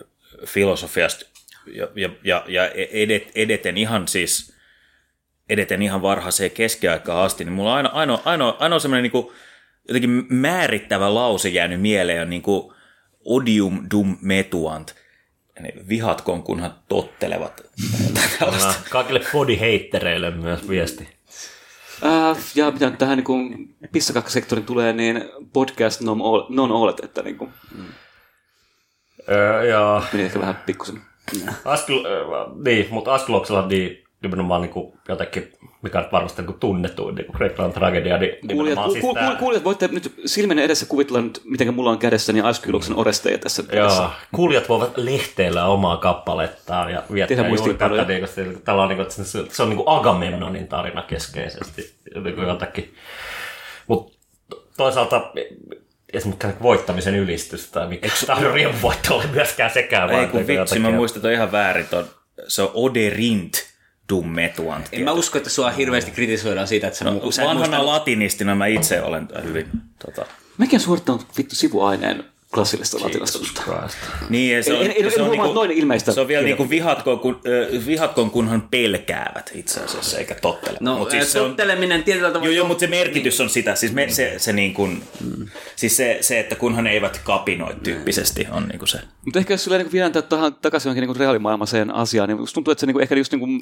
filosofiasta 0.47 1.24
ja, 1.66 1.89
ja, 1.95 2.11
ja, 2.24 2.45
ja 2.49 2.70
edet, 2.93 3.30
edeten 3.35 3.76
ihan 3.76 4.09
siis 4.09 4.55
edeten 5.49 5.82
ihan 5.82 6.03
varhaiseen 6.03 6.51
keskiaikaan 6.51 7.24
asti, 7.24 7.45
niin 7.45 7.53
mulla 7.53 7.70
on 7.70 7.76
aina, 7.76 7.91
ainoa, 7.93 8.22
ainoa, 8.24 8.57
ainoa 8.59 8.78
semmoinen 8.78 9.03
niinku, 9.03 9.32
jotenkin 9.89 10.26
määrittävä 10.28 11.14
lause 11.14 11.49
jäänyt 11.49 11.80
mieleen 11.80 12.22
on 12.22 12.30
niinku 12.30 12.74
odium 13.24 13.87
dum 13.91 14.16
metuant, 14.20 14.95
niin 15.61 15.89
vihatkoon 15.89 16.43
kunhan 16.43 16.74
tottelevat. 16.89 17.62
Tällaista. 18.39 18.74
Kaikille 18.91 19.20
bodyheittereille 19.32 20.30
myös 20.30 20.68
viesti. 20.68 21.09
Äh, 22.05 22.39
ja 22.55 22.70
mitä 22.70 22.91
tähän 22.91 23.18
niin 23.18 23.76
pissakakkasektorin 23.93 24.64
tulee, 24.64 24.93
niin 24.93 25.24
podcast 25.53 26.01
non 26.01 26.22
all, 26.22 26.47
non 26.49 26.72
all 26.72 26.93
että 27.03 27.22
niin 27.22 27.39
kuin, 27.39 27.51
Öö, 29.29 29.64
ja 29.64 30.03
meni 30.12 30.25
ehkä 30.25 30.41
vähän 30.41 30.62
pikkusen. 30.66 31.01
Askel, 31.64 32.05
öö, 32.05 32.25
niin, 32.64 32.87
mutta 32.91 33.14
Askeloksella 33.14 33.66
niin 33.66 34.05
nimenomaan 34.22 34.62
niin 34.62 34.72
kuin 34.72 34.93
jotenkin, 35.09 35.53
mikä 35.83 35.99
on 35.99 36.05
varmasti 36.12 36.43
niin 36.43 36.47
kuin 36.47 36.61
tunnetuin 36.61 37.14
niin 37.14 37.27
kuin 37.27 37.37
Kreikan 37.37 37.72
tragedia, 37.72 38.18
niin 38.18 38.37
Kuulijat, 38.53 38.85
ku, 38.85 38.91
siis 38.91 39.05
ku, 39.05 39.14
ku, 39.14 39.37
kuulijat, 39.39 39.64
voitte 39.64 39.89
nyt 39.89 40.14
silmenne 40.27 40.64
edessä 40.64 40.87
kuvitella 40.87 41.20
nyt, 41.20 41.41
miten 41.45 41.75
mulla 41.75 41.91
on 41.91 41.99
kädessäni 41.99 42.41
Askyloksen 42.41 42.97
oresteja 42.97 43.39
tässä. 43.39 43.62
kädessä. 43.62 44.03
Joo, 44.03 44.11
kuulijat 44.33 44.68
voivat 44.68 44.93
lehteillä 44.97 45.66
omaa 45.66 45.97
kappalettaan 45.97 46.93
ja 46.93 47.03
viettää 47.12 47.49
juuri 47.49 47.75
tätä, 47.75 48.05
niin 48.05 48.25
kuin, 48.45 48.62
tällä 48.62 48.83
on, 48.83 48.89
niin 48.89 48.97
kuin, 48.97 49.07
että 49.07 49.25
se, 49.25 49.45
se 49.49 49.62
on 49.62 49.68
niin 49.68 49.77
kuin 49.77 49.89
Agamemnonin 49.89 50.68
tarina 50.68 51.03
keskeisesti 51.03 51.95
niin 52.25 52.35
kuin 52.35 52.49
jotakin. 52.49 52.95
Mutta 53.87 54.18
toisaalta 54.77 55.33
esimerkiksi 56.14 56.62
voittamisen 56.62 57.14
ylistys, 57.14 57.70
mikä 57.88 58.08
tahdon 58.26 58.54
riemuvoitto 58.54 59.16
ole 59.16 59.26
myöskään 59.26 59.70
sekään. 59.70 60.10
Ei 60.10 60.16
vaan 60.16 60.28
kun 60.28 60.40
vitsi, 60.46 60.52
mä 60.54 60.60
jotakin- 60.88 60.94
muistan 60.94 61.22
ton 61.22 61.32
ihan 61.32 61.52
väärin 61.52 61.86
ton. 61.86 62.06
Se 62.48 62.62
on 62.62 62.70
Oderint 62.74 63.66
dummetuant. 64.08 64.88
En 64.92 65.02
mä 65.04 65.12
usko, 65.12 65.38
että 65.38 65.50
sua 65.50 65.70
hirveästi 65.70 66.10
kritisoidaan 66.10 66.66
siitä, 66.66 66.86
että 66.86 66.98
sä, 66.98 67.04
mu- 67.04 67.32
sä 67.32 67.44
Vanhana 67.44 67.76
muista- 67.78 67.86
latinistina 67.86 68.54
mä 68.54 68.66
itse 68.66 69.02
olen 69.02 69.28
hyvin... 69.44 69.66
Tota, 70.06 70.26
Mäkin 70.58 70.74
olen 70.76 70.84
suorittanut 70.84 71.26
vittu 71.38 71.54
sivuaineen 71.54 72.24
klassillista 72.55 72.98
latinasta. 73.00 73.38
Christ. 73.38 73.96
niin, 74.28 74.57
ja 74.57 74.62
se 74.62 74.72
on, 74.72 74.82
En- 74.84 74.90
en- 74.96 75.05
en 75.05 75.11
se 75.12 75.22
on, 75.22 75.26
huomaa, 75.28 75.46
että 75.46 75.55
noin 75.55 75.70
ilmeistä 75.70 76.12
se 76.12 76.20
on 76.20 76.28
vielä 76.28 76.40
kirjoittaa. 76.42 76.64
niinku 76.66 76.70
vihatkoon, 76.70 77.18
kun, 77.18 77.40
vihatkoon, 77.86 78.30
kunhan 78.30 78.68
pelkäävät 78.70 79.50
itse 79.55 79.80
asiassa, 79.80 80.18
eikä 80.18 80.34
tottele. 80.34 80.78
No, 80.80 80.98
Mut 80.98 81.11
siis 81.11 81.22
siis 81.22 81.32
se 81.32 81.40
on, 81.40 81.48
totteleminen 81.50 82.02
tietyllä 82.05 82.28
tavalla... 82.28 82.46
Joo, 82.46 82.55
joo, 82.57 82.66
mutta 82.68 82.80
se 82.80 82.86
merkitys 82.86 83.40
on 83.40 83.50
sitä. 83.50 83.74
Siis, 83.74 83.92
me, 83.92 84.09
se, 84.09 84.34
se, 84.38 84.52
niin 84.52 84.74
kuin, 84.74 85.02
siis 85.76 85.96
se, 85.96 86.18
se, 86.20 86.40
että 86.40 86.55
kunhan 86.55 86.86
eivät 86.86 87.20
kapinoi 87.24 87.74
tyyppisesti, 87.82 88.46
on 88.50 88.68
niin 88.68 88.78
kuin 88.78 88.88
se. 88.88 88.98
Mutta 89.24 89.38
ehkä 89.38 89.55
jos 89.55 89.64
sillä 89.64 89.78
niin 89.78 89.92
viedään 89.92 90.12
tätä 90.12 90.36
takaisin 90.62 90.88
johonkin 90.88 91.09
niin 91.09 91.16
reaalimaailmaseen 91.16 91.94
asiaan, 91.94 92.28
niin 92.28 92.38
tuntuu, 92.55 92.72
että 92.72 92.80
se 92.80 92.86
niin 92.86 93.00
ehkä 93.00 93.14
just 93.16 93.32
niin 93.32 93.40
kuin, 93.40 93.61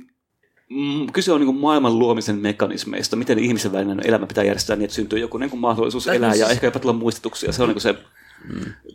mm, 0.70 1.12
kyse 1.12 1.32
on 1.32 1.40
niin 1.40 1.46
kuin 1.46 1.56
maailman 1.58 1.98
luomisen 1.98 2.36
mekanismeista, 2.36 3.16
miten 3.16 3.38
ihmisen 3.38 3.72
välinen 3.72 4.00
elämä 4.04 4.26
pitää 4.26 4.44
järjestää 4.44 4.76
niin, 4.76 4.84
että 4.84 4.94
syntyy 4.94 5.18
joku 5.18 5.38
niin 5.38 5.50
kuin 5.50 5.60
mahdollisuus 5.60 6.04
Tai 6.04 6.16
elää 6.16 6.30
ja 6.30 6.34
siis- 6.36 6.50
ehkä 6.50 6.66
jopa 6.66 6.78
tulla 6.78 6.92
muistutuksia. 6.94 7.52
Se 7.52 7.62
on 7.62 7.68
niin 7.68 7.74
kuin 7.74 7.82
se 7.82 7.94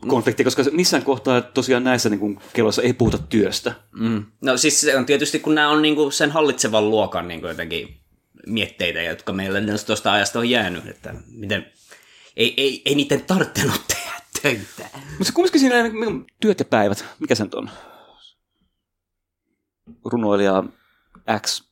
konflikti, 0.07 0.43
koska 0.43 0.63
missään 0.71 1.03
kohtaa 1.03 1.41
tosiaan 1.41 1.83
näissä 1.83 2.09
niin 2.09 2.19
kuin 2.19 2.39
keloissa 2.53 2.81
ei 2.81 2.93
puhuta 2.93 3.17
työstä. 3.17 3.73
Mm. 3.91 4.25
No 4.41 4.57
siis 4.57 4.81
se 4.81 4.97
on 4.97 5.05
tietysti, 5.05 5.39
kun 5.39 5.55
nämä 5.55 5.69
on 5.69 5.81
niinku 5.81 6.11
sen 6.11 6.31
hallitsevan 6.31 6.89
luokan 6.89 7.27
niinku 7.27 7.47
jotenkin 7.47 7.99
mietteitä, 8.45 9.01
jotka 9.01 9.33
meille 9.33 9.61
tuosta 9.85 10.11
ajasta 10.11 10.39
on 10.39 10.49
jäänyt, 10.49 10.87
että 10.87 11.15
miten 11.27 11.71
ei, 12.35 12.53
ei, 12.57 12.81
ei 12.85 12.95
niiden 12.95 13.21
tarttenut 13.21 13.81
tehdä 13.87 14.21
töitä. 14.41 14.89
Mutta 15.09 15.23
se 15.23 15.31
kumminkin 15.33 15.61
siinä 15.61 15.83
niin 15.83 16.03
kuin 16.03 16.25
työt 16.39 16.59
ja 16.59 16.65
päivät, 16.65 17.05
mikä 17.19 17.35
se 17.35 17.43
nyt 17.43 17.53
on? 17.53 17.69
Runoilija 20.05 20.63
X 21.45 21.63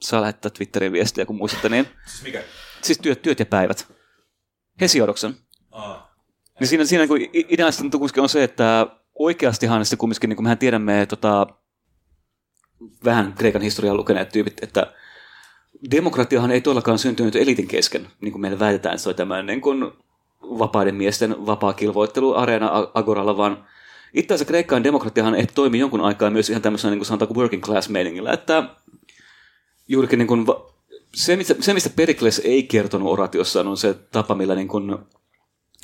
saa 0.00 0.20
lähettää 0.20 0.50
Twitterin 0.50 0.92
viestiä, 0.92 1.26
kun 1.26 1.36
muistatte 1.36 1.68
niin. 1.68 1.88
Siis 2.06 2.22
mikä? 2.22 2.42
Siis 2.82 2.98
työt, 2.98 3.22
työt 3.22 3.38
ja 3.38 3.46
päivät. 3.46 3.92
Hesiodoksen. 4.80 5.36
Niin 6.60 6.68
siinä, 6.68 6.84
siinä 6.84 7.06
niin 7.06 7.30
ideasta 7.32 7.84
nyt 7.84 7.92
kumminkin 7.92 8.22
on 8.22 8.28
se, 8.28 8.44
että 8.44 8.86
oikeastihan 9.18 9.84
sitten 9.84 9.98
kumminkin, 9.98 10.28
niin 10.28 10.36
kuin 10.36 10.44
mehän 10.44 10.58
tiedämme 10.58 11.06
tota, 11.06 11.46
vähän 13.04 13.32
Kreikan 13.32 13.62
historiaa 13.62 13.94
lukeneet 13.94 14.28
tyypit, 14.28 14.62
että 14.62 14.92
demokratiahan 15.90 16.50
ei 16.50 16.60
todellakaan 16.60 16.98
syntynyt 16.98 17.36
elitin 17.36 17.68
kesken, 17.68 18.08
niin 18.20 18.32
kuin 18.32 18.42
meille 18.42 18.58
väitetään, 18.58 18.98
se 18.98 19.08
oli 19.08 19.14
tämmöinen 19.14 19.46
niin 19.46 19.60
kuin 19.60 19.92
vapaiden 20.42 20.94
miesten 20.94 21.46
vapaa 21.46 21.72
kilvoittelu 21.72 22.34
areena 22.34 22.90
Agoralla, 22.94 23.36
vaan 23.36 23.64
itse 24.14 24.34
asiassa 24.34 24.48
Kreikkaan 24.48 24.84
demokratiahan 24.84 25.34
ehti 25.34 25.54
toimi 25.54 25.78
jonkun 25.78 26.00
aikaa 26.00 26.30
myös 26.30 26.50
ihan 26.50 26.62
tämmöisenä 26.62 26.90
niin 26.90 26.98
kuin 26.98 27.06
sanotaanko 27.06 27.34
working 27.34 27.62
class 27.62 27.88
meiningillä, 27.88 28.32
että 28.32 28.64
juurikin 29.88 30.18
niin 30.18 30.26
kuin, 30.26 30.46
se, 31.14 31.36
mistä, 31.36 31.54
se, 31.60 31.74
mistä 31.74 31.90
Perikles 31.96 32.42
ei 32.44 32.62
kertonut 32.62 33.12
oratiossaan, 33.12 33.68
on 33.68 33.76
se 33.76 33.94
tapa, 33.94 34.34
millä 34.34 34.54
niin 34.54 34.68
kuin, 34.68 34.98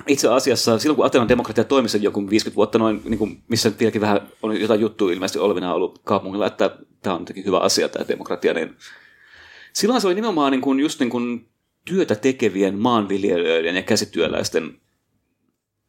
itse 0.07 0.29
asiassa 0.29 0.79
silloin, 0.79 0.97
kun 0.97 1.07
Atenan 1.07 1.29
demokratia 1.29 1.65
toimi 1.65 1.89
sen 1.89 2.03
joku 2.03 2.31
50 2.31 2.57
vuotta 2.57 2.79
noin, 2.79 3.03
niin 3.05 3.19
kuin, 3.19 3.43
missä 3.49 3.73
vieläkin 3.81 4.01
vähän 4.01 4.29
on 4.43 4.61
jotain 4.61 4.81
juttua 4.81 5.13
ilmeisesti 5.13 5.39
olevina 5.39 5.75
ollut 5.75 6.01
kaupungilla, 6.05 6.47
että 6.47 6.79
tämä 7.03 7.17
on 7.17 7.23
jotenkin 7.23 7.45
hyvä 7.45 7.59
asia 7.59 7.89
tämä 7.89 8.09
demokratia, 8.09 8.55
niin 8.55 8.77
silloin 9.73 10.01
se 10.01 10.07
oli 10.07 10.15
nimenomaan 10.15 10.53
niin 10.53 10.61
kuin, 10.61 10.81
just 10.81 11.01
niin 11.01 11.11
kuin, 11.11 11.49
työtä 11.85 12.15
tekevien 12.15 12.79
maanviljelijöiden 12.79 13.77
ja 13.77 13.83
käsityöläisten 13.83 14.81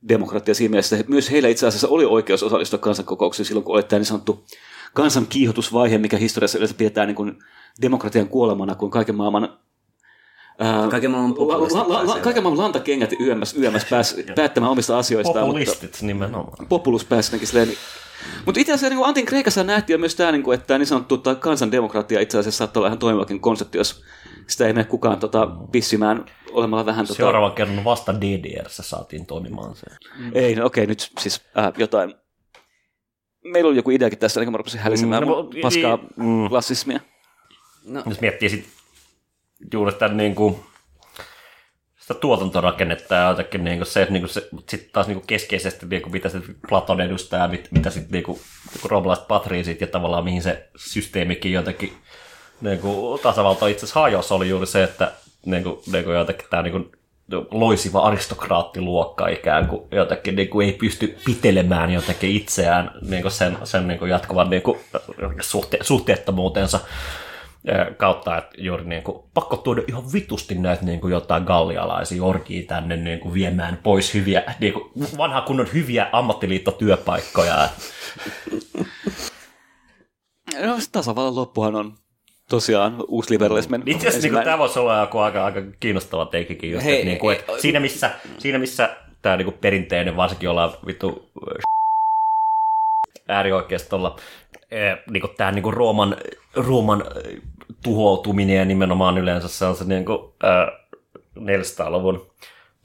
demokratia 0.10 0.54
siinä 0.54 0.70
mielessä, 0.70 0.98
että 0.98 1.10
myös 1.10 1.32
heillä 1.32 1.50
itse 1.50 1.68
asiassa 1.68 1.88
oli 1.88 2.06
oikeus 2.06 2.44
osallistua 2.44 2.80
kansankokouksiin 2.80 3.46
silloin, 3.46 3.64
kun 3.64 3.76
oli 3.76 3.84
tämä 3.84 4.00
niin 4.00 4.06
sanottu 4.06 4.46
kansan 4.94 5.28
kiihotusvaihe, 5.28 5.98
mikä 5.98 6.18
historiassa 6.18 6.58
yleensä 6.58 6.76
pidetään 6.78 7.08
niin 7.08 7.16
kuin 7.16 7.40
demokratian 7.82 8.28
kuolemana, 8.28 8.76
kun 8.76 8.92
kaiken 8.92 9.16
maailman 9.16 9.60
Kaiken 10.92 11.12
maailman 11.12 11.34
populistit 11.34 12.22
kaiken 12.22 12.44
maailman 12.44 12.64
lantakengät 12.64 13.14
YMS, 13.20 13.54
YMS 13.54 13.86
pääsi 13.90 14.26
päättämään 14.36 14.72
omista 14.72 14.98
asioistaan. 14.98 15.46
Populistit 15.46 16.02
nimenomaan. 16.02 16.46
Mutta 16.46 16.66
populus 16.70 17.06
pääsi 17.06 17.28
jotenkin 17.28 17.48
silleen. 17.48 17.78
Mutta 18.46 18.62
itse 18.62 18.74
asiassa 18.74 18.96
niin 18.96 19.06
Antin 19.06 19.26
Kreikassa 19.26 19.64
nähtiin 19.64 19.94
jo 19.94 19.98
myös 19.98 20.16
tämä, 20.16 20.32
niin 20.32 20.44
kuin, 20.44 20.56
että 20.56 20.68
tämä 20.68 20.78
niin 20.78 20.88
sanottu 20.88 21.18
tai 21.18 21.36
kansandemokratia 21.36 22.20
itse 22.20 22.38
asiassa 22.38 22.58
saattaa 22.58 22.80
olla 22.82 22.88
ihan 22.88 23.00
toimivakin 23.00 23.40
konsepti, 23.40 23.78
jos 23.78 24.04
sitä 24.48 24.68
ei 24.68 24.74
mene 24.74 24.84
kukaan 24.84 25.20
tota, 25.20 25.48
pissimään 25.72 26.26
olemalla 26.52 26.86
vähän... 26.86 27.08
Tota, 27.08 27.18
Seuraavan 27.18 27.52
kerran 27.52 27.84
vasta 27.84 28.22
DDRssä 28.22 28.84
saatiin 28.84 29.26
toimimaan 29.26 29.76
se. 29.76 29.86
Ei, 30.34 30.56
no 30.56 30.66
okei, 30.66 30.88
nyt 30.88 31.12
siis 31.20 31.42
äh, 31.58 31.74
jotain... 31.78 32.16
Meillä 33.44 33.70
oli 33.70 33.78
joku 33.78 33.92
ideakin 33.92 34.20
tässä, 34.20 34.40
niin 34.40 34.52
mä 34.52 34.58
rupesin 34.58 34.80
hälisemään 34.80 35.24
Mm, 35.24 35.30
mm, 35.30 35.36
no, 35.36 35.42
no, 35.42 35.50
paskaa 35.62 35.98
mm. 36.16 36.50
klassismia. 36.50 37.00
Jos 38.06 38.22
miettii 38.22 38.50
sit 38.50 38.77
juuri 39.74 39.92
sitä 39.92 40.08
niin 40.08 40.36
kuin, 40.36 40.60
sitä 42.00 42.14
tuotantorakennetta 42.14 43.16
ja 43.16 43.30
jotenkin 43.30 43.64
niin 43.64 43.78
kuin 43.78 43.88
se, 43.88 44.02
että 44.02 44.14
niin 44.14 44.22
kuin 44.22 44.30
se, 44.30 44.50
sit 44.70 44.92
taas 44.92 45.08
niin 45.08 45.18
kuin 45.18 45.28
keskeisesti 45.28 45.86
niin 45.86 46.02
kuin 46.02 46.14
mitä 46.14 46.30
se 46.30 46.42
Platon 46.70 47.02
edustaa 47.02 47.40
ja 47.40 47.48
mit, 47.48 47.68
mitä 47.72 47.90
sitten 47.90 48.12
niin 48.12 48.24
kuin, 48.24 48.40
niin 48.72 48.82
kuin 48.82 48.92
roomalaiset 48.92 49.28
patriisit 49.28 49.82
ja 49.82 49.88
tavallaan 49.88 50.24
mihin 50.24 50.42
se 50.42 50.70
systeemikin 50.76 51.52
jotenkin 51.52 51.94
niin 52.62 52.80
kuin 52.80 53.22
tasavalta 53.22 53.68
itse 53.68 53.86
asiassa 53.86 54.00
hajosi 54.00 54.34
oli 54.34 54.50
juuri 54.50 54.68
se, 54.68 54.84
että 54.84 55.12
niin 55.46 55.64
kuin, 55.64 55.80
niin 55.92 56.04
kuin 56.04 56.16
jotenkin 56.16 56.48
tämä 56.50 56.64
niin 56.64 56.72
kuin, 56.72 56.92
loisiva 57.52 58.00
aristokraattiluokka 58.00 59.28
ikään 59.28 59.68
kuin 59.68 59.82
jotenkin 59.92 60.36
niin 60.36 60.50
kuin 60.50 60.68
ei 60.68 60.74
pysty 60.74 61.18
pitelemään 61.26 61.92
jotenkin 61.92 62.32
itseään 62.32 62.92
niin 63.02 63.22
kuin 63.22 63.32
sen, 63.32 63.58
sen 63.64 63.88
niin 63.88 64.00
kuin 64.00 64.12
jatkuvan 64.12 64.50
niin 64.50 64.62
kuin 64.62 64.80
suhte, 65.42 65.78
suhteettomuutensa 65.82 66.80
kautta, 67.98 68.38
että 68.38 68.56
juuri 68.58 68.86
niin 68.86 69.04
kuin, 69.04 69.24
pakko 69.34 69.58
tuoda 69.58 69.82
ihan 69.88 70.14
vitusti 70.14 70.56
näitä 70.56 70.86
niin 70.86 71.02
kuin 71.02 71.12
jotain 71.12 71.44
gallialaisia 71.44 72.24
orkia 72.24 72.68
tänne 72.68 72.96
niin 72.96 73.20
kuin 73.20 73.34
viemään 73.34 73.80
pois 73.84 74.14
hyviä, 74.14 74.44
niin 74.60 74.74
kuin 74.74 74.92
vanha 75.18 75.42
kunnon 75.42 75.68
hyviä 75.74 76.10
ammattiliittotyöpaikkoja. 76.12 77.70
No, 80.66 80.80
se 80.80 80.92
tasavallan 80.92 81.36
loppuhan 81.36 81.76
on 81.76 81.94
tosiaan 82.50 82.96
uusliberalismin 83.08 83.84
Itse 83.86 84.08
asiassa 84.08 84.28
niin 84.28 84.44
tämä 84.44 84.58
voisi 84.58 84.80
olla 84.80 85.00
joku 85.00 85.18
aika, 85.18 85.46
aika 85.46 85.62
kiinnostava 85.80 86.26
teikikin 86.26 86.72
just, 86.72 86.86
Hei, 86.86 86.96
että, 86.96 87.06
niin 87.06 87.20
kuin, 87.20 87.38
että 87.38 87.52
ei, 87.52 87.62
siinä 87.62 87.80
missä, 87.80 88.12
siinä 88.38 88.58
missä 88.58 88.98
tämä 89.22 89.38
niin 89.38 89.46
kuin 89.46 89.58
perinteinen, 89.62 90.18
varsinkin 90.18 90.50
ollaan 90.50 90.72
vittu 90.88 91.32
äärioikeistolla, 93.28 94.20
niin 95.12 95.22
kuin 95.22 95.34
tämä 95.38 95.52
niin 95.52 95.64
kuin 95.64 95.74
Rooman, 95.74 96.18
Rooman 96.56 97.02
eh, 97.02 97.42
tuhoutuminen 97.84 98.56
ja 98.56 98.66
nimenomaan 98.66 99.18
yleensä 99.18 99.48
se 99.48 99.66
on 99.66 99.76
se 99.76 99.84
niin 99.84 100.06
kuin, 100.06 100.20
äh, 100.44 100.88
400-luvun, 101.40 102.28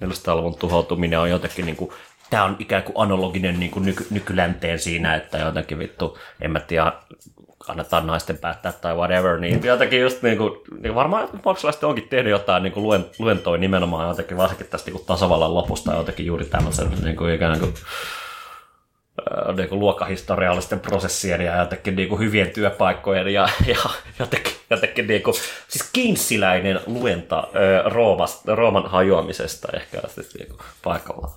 400-luvun 0.05 0.57
tuhoutuminen 0.59 1.19
on 1.19 1.31
jotenkin 1.31 1.67
niin 1.67 1.77
kuin, 1.77 1.91
tämä 2.31 2.45
on 2.45 2.57
ikään 2.59 2.83
kuin 2.83 2.95
analoginen 2.99 3.61
niin 3.61 3.71
kuin 3.71 3.85
nyky, 3.85 4.07
nykylänteen 4.11 4.79
siinä, 4.79 5.15
että 5.15 5.39
jotenkin 5.39 5.79
vittu, 5.79 6.19
en 6.41 6.51
mä 6.51 6.61
tiedä, 6.61 6.93
annetaan 7.69 8.07
naisten 8.07 8.39
päättää 8.39 8.73
tai 8.73 8.95
whatever, 8.95 9.41
niin 9.41 9.65
jotenkin 9.65 10.01
just 10.01 10.23
niin 10.23 10.39
kuin, 10.39 10.61
niin 10.83 10.95
varmaan 10.95 11.29
maksalaiset 11.45 11.85
onkin 11.85 12.09
tehnyt 12.09 12.31
jotain 12.31 12.63
niin 12.63 12.73
kuin 12.73 12.83
luen, 12.83 13.05
luentoja 13.19 13.61
nimenomaan 13.61 14.09
jotenkin, 14.09 14.37
varsinkin 14.37 14.67
tästä 14.67 14.87
niin 14.87 14.97
kuin 14.97 15.07
tasavallan 15.07 15.55
lopusta 15.55 15.95
jotenkin 15.95 16.27
juuri 16.27 16.45
tämmöisen 16.45 16.91
niin 17.05 17.17
kuin 17.17 17.35
ikään 17.35 17.61
kuin 17.61 17.75
niin 19.57 19.69
kuin 19.69 19.79
luokkahistoriallisten 19.79 20.81
prosessien 20.81 21.41
ja 21.41 21.57
jotenkin 21.57 21.97
niin 21.97 22.09
kuin 22.09 22.21
hyvien 22.21 22.51
työpaikkojen 22.51 23.29
ja, 23.29 23.49
ja 23.67 23.77
jotenkin, 24.19 24.53
jotenkin 24.71 25.07
niin 25.07 25.23
kuin, 25.23 25.35
siis 25.69 25.91
Keynesiläinen 25.93 26.81
luenta 26.87 27.37
ää, 27.37 27.83
Roomasta, 27.85 28.55
Rooman 28.55 28.91
hajoamisesta 28.91 29.69
ehkä 29.75 30.01
sitten 30.07 30.39
niin 30.39 30.49
kuin 30.49 30.61
paikallaan. 30.85 31.33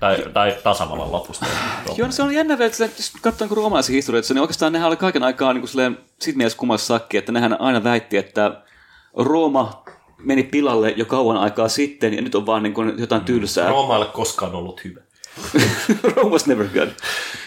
Tai, 0.00 0.24
tai 0.32 0.56
tasavallan 0.62 1.12
lopusta. 1.12 1.46
Joo, 1.96 2.06
no 2.06 2.12
se 2.12 2.22
on 2.22 2.34
jännä, 2.34 2.54
että 2.54 2.84
jos 2.84 3.12
katsoo 3.20 3.48
niin 3.48 3.56
roomalaisia 3.56 3.94
historioita, 3.94 4.34
niin 4.34 4.40
oikeastaan 4.40 4.72
nehän 4.72 4.88
oli 4.88 4.96
kaiken 4.96 5.22
aikaa 5.22 5.52
niin 5.52 5.60
kuin 5.60 5.68
silleen, 5.68 5.98
sit 6.20 6.36
mielessä 6.36 6.58
kummassa 6.58 6.86
sakki, 6.86 7.16
että 7.16 7.32
nehän 7.32 7.60
aina 7.60 7.84
väitti, 7.84 8.16
että 8.16 8.62
Rooma 9.16 9.82
meni 10.18 10.42
pilalle 10.42 10.90
jo 10.96 11.04
kauan 11.04 11.36
aikaa 11.36 11.68
sitten, 11.68 12.14
ja 12.14 12.22
nyt 12.22 12.34
on 12.34 12.46
vaan 12.46 12.62
niin 12.62 12.74
kuin 12.74 12.94
jotain 12.98 13.24
tylsää. 13.24 13.68
Rooma 13.68 13.94
ei 13.94 13.98
ole 13.98 14.06
koskaan 14.06 14.54
ollut 14.54 14.84
hyvä. 14.84 15.00
Rome 16.16 16.30
was 16.30 16.46
never 16.46 16.66
good. 16.74 16.88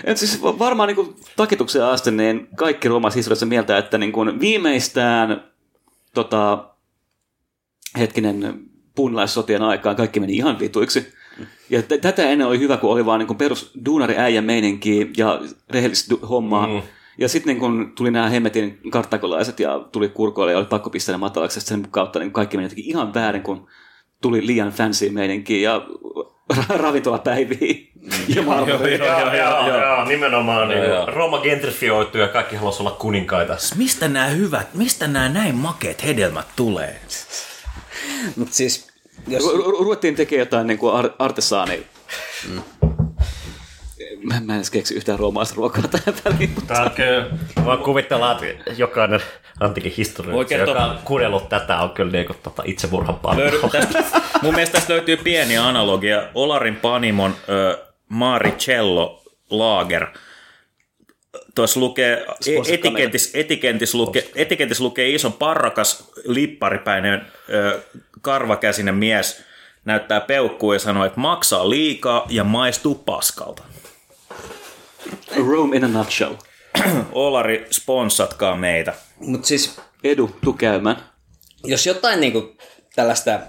Et 0.03 0.17
siis 0.17 0.41
varmaan 0.41 0.87
niin 0.87 1.15
takituksen 1.35 1.83
asti 1.83 2.11
niin 2.11 2.47
kaikki 2.55 2.87
roomalaiset 2.87 3.17
historiassa 3.17 3.45
mieltä, 3.45 3.77
että 3.77 3.97
niin 3.97 4.11
kuin 4.11 4.39
viimeistään 4.39 5.43
tota, 6.13 6.65
hetkinen 7.97 8.59
puunilaissotien 8.95 9.61
aikaan 9.61 9.95
kaikki 9.95 10.19
meni 10.19 10.33
ihan 10.33 10.59
vituiksi. 10.59 11.13
Ja 11.69 11.81
t- 11.81 12.01
tätä 12.01 12.23
ennen 12.23 12.47
oli 12.47 12.59
hyvä, 12.59 12.77
kun 12.77 12.91
oli 12.91 13.05
vaan 13.05 13.19
niin 13.19 13.37
perus 13.37 13.71
duunari 13.85 14.17
äijä 14.17 14.41
meininki 14.41 15.11
ja 15.17 15.41
rehellistä 15.69 16.15
du- 16.15 16.25
hommaa. 16.25 16.67
Mm. 16.67 16.81
Ja 17.17 17.29
sitten 17.29 17.53
niin 17.53 17.59
kun 17.59 17.91
tuli 17.95 18.11
nämä 18.11 18.29
hemmetin 18.29 18.79
karttakolaiset 18.91 19.59
ja 19.59 19.79
tuli 19.91 20.09
kurkoille 20.09 20.51
ja 20.51 20.57
oli 20.57 20.65
pakko 20.65 20.89
pistää 20.89 21.13
ne 21.13 21.17
matalaksi, 21.17 21.57
ja 21.57 21.61
sen 21.61 21.87
kautta 21.91 22.19
niin 22.19 22.31
kaikki 22.31 22.57
meni 22.57 22.65
jotenkin 22.65 22.85
ihan 22.85 23.13
väärin, 23.13 23.41
kun 23.41 23.67
tuli 24.21 24.47
liian 24.47 24.71
fancy 24.71 25.09
meininki 25.09 25.61
ja 25.61 25.81
ra- 26.53 26.75
ravintolapäiviä. 26.77 27.75
ja. 28.27 28.35
Joo, 28.35 28.65
joo, 28.67 28.87
joo, 29.35 29.77
joo, 29.77 30.05
nimenomaan. 30.05 30.69
Niin 30.69 30.83
Joo. 30.83 31.05
Roma 31.05 31.37
gentrifioitu 31.41 32.17
ja 32.17 32.27
kaikki 32.27 32.55
haluaisi 32.55 32.81
olla 32.83 32.91
kuninkaita. 32.91 33.57
Mistä 33.77 34.07
nämä 34.07 34.25
hyvät, 34.27 34.73
mistä 34.73 35.07
nämä 35.07 35.29
näin 35.29 35.55
makeat 35.55 36.03
hedelmät 36.03 36.47
tulee? 36.55 36.99
Mutta 38.35 38.55
siis, 38.55 38.87
jos... 39.27 39.43
Ru- 39.43 39.57
ru- 39.57 39.83
ruvettiin 39.83 40.15
tekemään 40.15 40.39
jotain 40.39 40.67
niin 40.67 40.77
kuin 40.77 40.93
ar- 40.95 41.13
artesaani. 41.19 41.83
Mm. 42.49 42.61
Mä, 44.23 44.41
mä 44.45 44.53
en 44.53 44.57
edes 44.57 44.69
keksi 44.69 44.95
yhtään 44.95 45.19
roomalaista 45.19 45.55
ruokaa 45.55 45.83
tähän 45.87 46.19
väliin. 46.25 46.51
Mutta... 46.55 46.73
Tää 46.73 46.83
on 46.83 46.91
kyllä, 46.91 47.25
vaan 47.65 47.77
kuvitellaan, 47.77 48.43
että 48.43 48.71
jokainen 48.77 49.19
antiikin 49.59 49.93
historia, 49.97 50.31
joka 50.57 50.83
on 50.83 50.99
kuunnellut 51.03 51.49
tätä, 51.49 51.77
on 51.77 51.89
kyllä 51.89 52.11
niinku 52.11 52.33
tota 52.43 52.63
itsemurhan 52.65 53.19
Löydy, 53.35 53.59
paljon. 53.59 53.87
tästä, 53.87 54.21
mun 54.41 54.53
mielestä 54.53 54.77
tästä 54.77 54.93
löytyy 54.93 55.17
pieni 55.17 55.57
analogia. 55.57 56.23
Olarin 56.35 56.75
Panimon 56.75 57.35
ö, 57.49 57.85
Maricello 58.09 59.23
Lager. 59.49 60.07
Tuossa 61.55 61.79
lukee, 61.79 62.25
e- 62.47 62.73
etiketis, 62.73 63.31
etiketis, 63.33 63.95
lukee, 63.95 64.29
etiketis 64.35 64.79
lukee 64.81 65.09
iso 65.09 65.29
parrakas, 65.31 66.11
lipparipäinen, 66.25 67.25
ö, 67.49 67.81
karvakäsinen 68.21 68.95
mies 68.95 69.43
näyttää 69.85 70.21
peukkuu 70.21 70.73
ja 70.73 70.79
sanoo, 70.79 71.05
että 71.05 71.19
maksaa 71.19 71.69
liikaa 71.69 72.25
ja 72.29 72.43
maistuu 72.43 72.95
paskalta. 72.95 73.63
Rome 75.49 75.77
in 75.77 75.83
a 75.83 75.87
nutshell. 75.87 76.33
Olari, 77.11 77.67
sponsatkaa 77.71 78.57
meitä. 78.57 78.93
Mutta 79.19 79.47
siis 79.47 79.79
Edu, 80.03 80.35
tuu 80.43 80.53
käymään. 80.53 80.95
jos 81.63 81.85
jotain 81.87 82.19
niin 82.19 82.33
kuin, 82.33 82.57
tällaista 82.95 83.39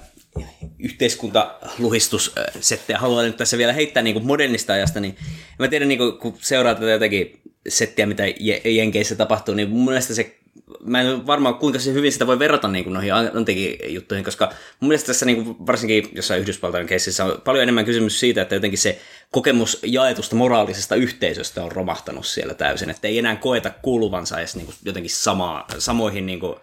yhteiskuntaluhistussettiä 0.78 2.98
haluaa 2.98 3.22
nyt 3.22 3.36
tässä 3.36 3.58
vielä 3.58 3.72
heittää 3.72 4.02
niin 4.02 4.14
kuin 4.14 4.26
modernista 4.26 4.72
ajasta, 4.72 5.00
niin 5.00 5.16
mä 5.58 5.68
tiedän, 5.68 5.88
niin 5.88 5.98
kuin, 5.98 6.18
kun 6.18 6.34
seuraa 6.40 6.74
tätä 6.74 6.90
jotakin 6.90 7.40
settiä, 7.68 8.06
mitä 8.06 8.26
Je- 8.26 8.68
Jenkeissä 8.68 9.16
tapahtuu, 9.16 9.54
niin 9.54 9.70
mun 9.70 9.84
mielestä 9.84 10.14
se, 10.14 10.38
mä 10.84 11.00
en 11.00 11.26
varmaan 11.26 11.54
kuinka 11.54 11.78
se 11.78 11.92
hyvin 11.92 12.12
sitä 12.12 12.26
voi 12.26 12.38
verrata 12.38 12.68
niin 12.68 12.84
kuin 12.84 12.94
noihin 12.94 13.14
antiikin 13.14 13.94
juttuihin, 13.94 14.24
koska 14.24 14.52
mun 14.80 14.88
mielestä 14.88 15.06
tässä 15.06 15.26
niin 15.26 15.44
kuin, 15.44 15.56
varsinkin 15.66 16.08
jossain 16.12 16.40
Yhdysvaltain 16.40 16.86
keississä 16.86 17.24
on 17.24 17.40
paljon 17.44 17.62
enemmän 17.62 17.84
kysymys 17.84 18.20
siitä, 18.20 18.42
että 18.42 18.54
jotenkin 18.54 18.78
se 18.78 18.98
kokemus 19.30 19.78
jaetusta 19.82 20.36
moraalisesta 20.36 20.94
yhteisöstä 20.94 21.64
on 21.64 21.72
romahtanut 21.72 22.26
siellä 22.26 22.54
täysin, 22.54 22.90
että 22.90 23.08
ei 23.08 23.18
enää 23.18 23.36
koeta 23.36 23.70
kuuluvansa 23.82 24.38
edes 24.38 24.56
niin 24.56 24.66
kuin, 24.66 24.76
jotenkin 24.84 25.10
samaa, 25.10 25.66
samoihin 25.78 26.26
niin 26.26 26.40
kuin, 26.40 26.54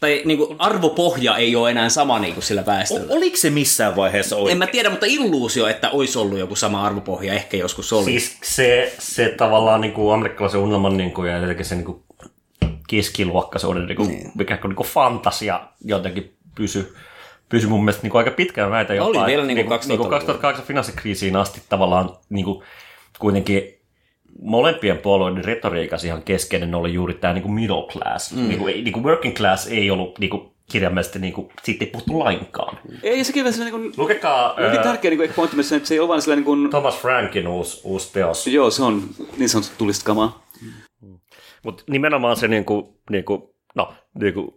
tai 0.00 0.22
niin 0.24 0.38
kuin 0.38 0.56
arvopohja 0.58 1.36
ei 1.36 1.56
ole 1.56 1.70
enää 1.70 1.88
sama 1.88 2.18
niin 2.18 2.34
kuin 2.34 2.44
sillä 2.44 2.66
väestöllä. 2.66 3.12
O- 3.12 3.16
oliko 3.16 3.36
se 3.36 3.50
missään 3.50 3.96
vaiheessa 3.96 4.36
oikein? 4.36 4.52
En 4.52 4.58
mä 4.58 4.66
tiedä, 4.66 4.90
mutta 4.90 5.06
illuusio, 5.06 5.66
että 5.66 5.90
olisi 5.90 6.18
ollut 6.18 6.38
joku 6.38 6.56
sama 6.56 6.86
arvopohja, 6.86 7.34
ehkä 7.34 7.56
joskus 7.56 7.92
oli. 7.92 8.04
Siis 8.04 8.36
se, 8.42 8.94
se 8.98 9.34
tavallaan 9.36 9.80
niin 9.80 9.92
kuin 9.92 10.14
amerikkalaisen 10.14 10.60
unelman 10.60 10.96
niin 10.96 11.12
kuin, 11.12 11.30
ja 11.30 11.38
jotenkin 11.38 11.66
se 11.66 11.74
niin 11.74 11.84
kuin 11.84 12.02
keskiluokkaisuuden 12.90 13.86
niin 13.86 13.96
kuin, 13.96 14.08
niin. 14.08 14.30
mikä 14.34 14.58
niin 14.64 14.76
kuin 14.76 14.86
fantasia 14.88 15.60
jotenkin 15.84 16.34
pysy, 16.54 16.94
pysy 17.48 17.66
mun 17.66 17.84
mielestä 17.84 18.02
niin 18.02 18.10
kuin 18.10 18.18
aika 18.18 18.30
pitkään 18.30 18.70
näitä 18.70 18.92
Oli 19.04 19.16
jopa. 19.16 19.26
vielä 19.26 19.44
niin 19.44 19.66
kuin 19.66 19.68
niin 19.68 19.98
kuin 19.98 19.98
2000-luvulla. 19.98 20.10
2008 20.18 20.66
finanssikriisiin 20.66 21.36
asti 21.36 21.62
tavallaan 21.68 22.10
niin 22.28 22.44
kuin, 22.44 22.62
kuitenkin 23.18 23.74
molempien 24.42 24.98
puolueiden 24.98 25.44
retoriikassa 25.44 26.06
ihan 26.06 26.22
keskeinen 26.22 26.74
oli 26.74 26.92
juuri 26.92 27.14
tämä 27.14 27.34
niin 27.34 27.42
kuin 27.42 27.54
middle 27.54 27.86
class. 27.92 28.32
Mm. 28.32 28.48
Niin 28.48 28.58
kuin, 28.58 28.74
ei- 28.74 28.82
niin 28.82 28.92
kuin 28.92 29.04
working 29.04 29.36
class 29.36 29.66
ei 29.66 29.90
ollut 29.90 30.18
niin 30.18 30.30
kuin, 30.30 30.50
kirjaimellisesti, 30.72 31.18
niin 31.18 31.32
kuin, 31.32 31.48
siitä 31.62 31.84
ei 31.84 31.90
puhuttu 31.90 32.18
lainkaan. 32.18 32.78
Ei, 33.02 33.18
ja 33.18 33.24
sekin 33.24 33.44
vähän 33.44 33.52
sellainen 33.52 33.80
niin 33.80 33.92
kuin, 33.92 34.04
Lukekaa 34.04 34.54
hyvin 34.58 34.78
ää, 34.78 34.84
tärkeä 34.84 35.10
niin 35.10 35.32
pointti 35.36 35.62
se, 35.62 35.76
että 35.76 35.88
se 35.88 35.94
ei 35.94 36.00
ole 36.00 36.08
vaan 36.08 36.22
sellainen 36.22 36.44
niin 36.44 36.58
kuin, 36.60 36.70
Thomas 36.70 36.98
Frankin 36.98 37.48
uusi, 37.48 37.80
uusi 37.84 38.12
teos. 38.12 38.46
joo, 38.46 38.70
se 38.70 38.82
on 38.82 39.02
niin 39.38 39.48
sanottu 39.48 39.72
tulista 39.78 40.04
kamaa. 40.04 40.42
Mutta 41.62 41.84
nimenomaan 41.86 42.36
se 42.36 42.48
niinku, 42.48 43.00
niinku, 43.10 43.54
no, 43.74 43.94
niinku, 44.20 44.56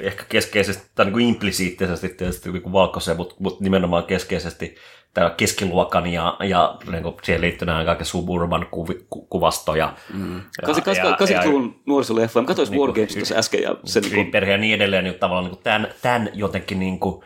ehkä 0.00 0.24
keskeisesti, 0.28 0.90
tai 0.94 1.04
niinku 1.04 1.18
implisiittisesti 1.18 2.08
tietysti 2.08 2.52
niinku 2.52 2.72
valkoisen, 2.72 3.16
mutta 3.16 3.34
mut 3.38 3.60
nimenomaan 3.60 4.04
keskeisesti 4.04 4.74
tämä 5.14 5.30
keskiluokan 5.30 6.06
ja, 6.06 6.36
ja 6.40 6.78
niinku 6.90 7.16
siihen 7.22 7.40
liittyy 7.40 7.66
nämä 7.66 7.84
kaikki 7.84 8.04
suburban 8.04 8.66
kuvi, 8.70 9.06
ku, 9.10 9.26
kuvastoja. 9.26 9.94
Mm. 10.14 10.40
Kasi- 10.66 10.82
kasi- 10.82 11.00
80-luvun 11.34 11.80
nuorisoleffa. 11.86 12.40
Mä 12.40 12.46
katsoin 12.46 12.78
War 12.78 12.92
Games 12.92 13.14
tuossa 13.14 13.34
äsken 13.34 13.62
ja 13.62 13.76
se 13.84 14.00
niin 14.00 14.30
kuin, 14.30 14.48
ja 14.50 14.56
niin 14.56 14.74
edelleen, 14.74 15.04
niin 15.04 15.18
tavallaan 15.18 15.52
niin 15.52 15.62
tämän, 15.62 15.88
tämän 16.02 16.30
jotenkin 16.34 16.78
niin 16.78 17.00
kuin 17.00 17.24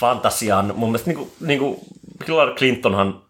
fantasian, 0.00 0.72
mun 0.76 0.88
mielestä 0.88 1.10
niin 1.10 1.18
kuin, 1.18 1.30
niin 1.40 1.58
kuin 1.58 1.76
Hillary 2.28 2.54
Clintonhan 2.54 3.22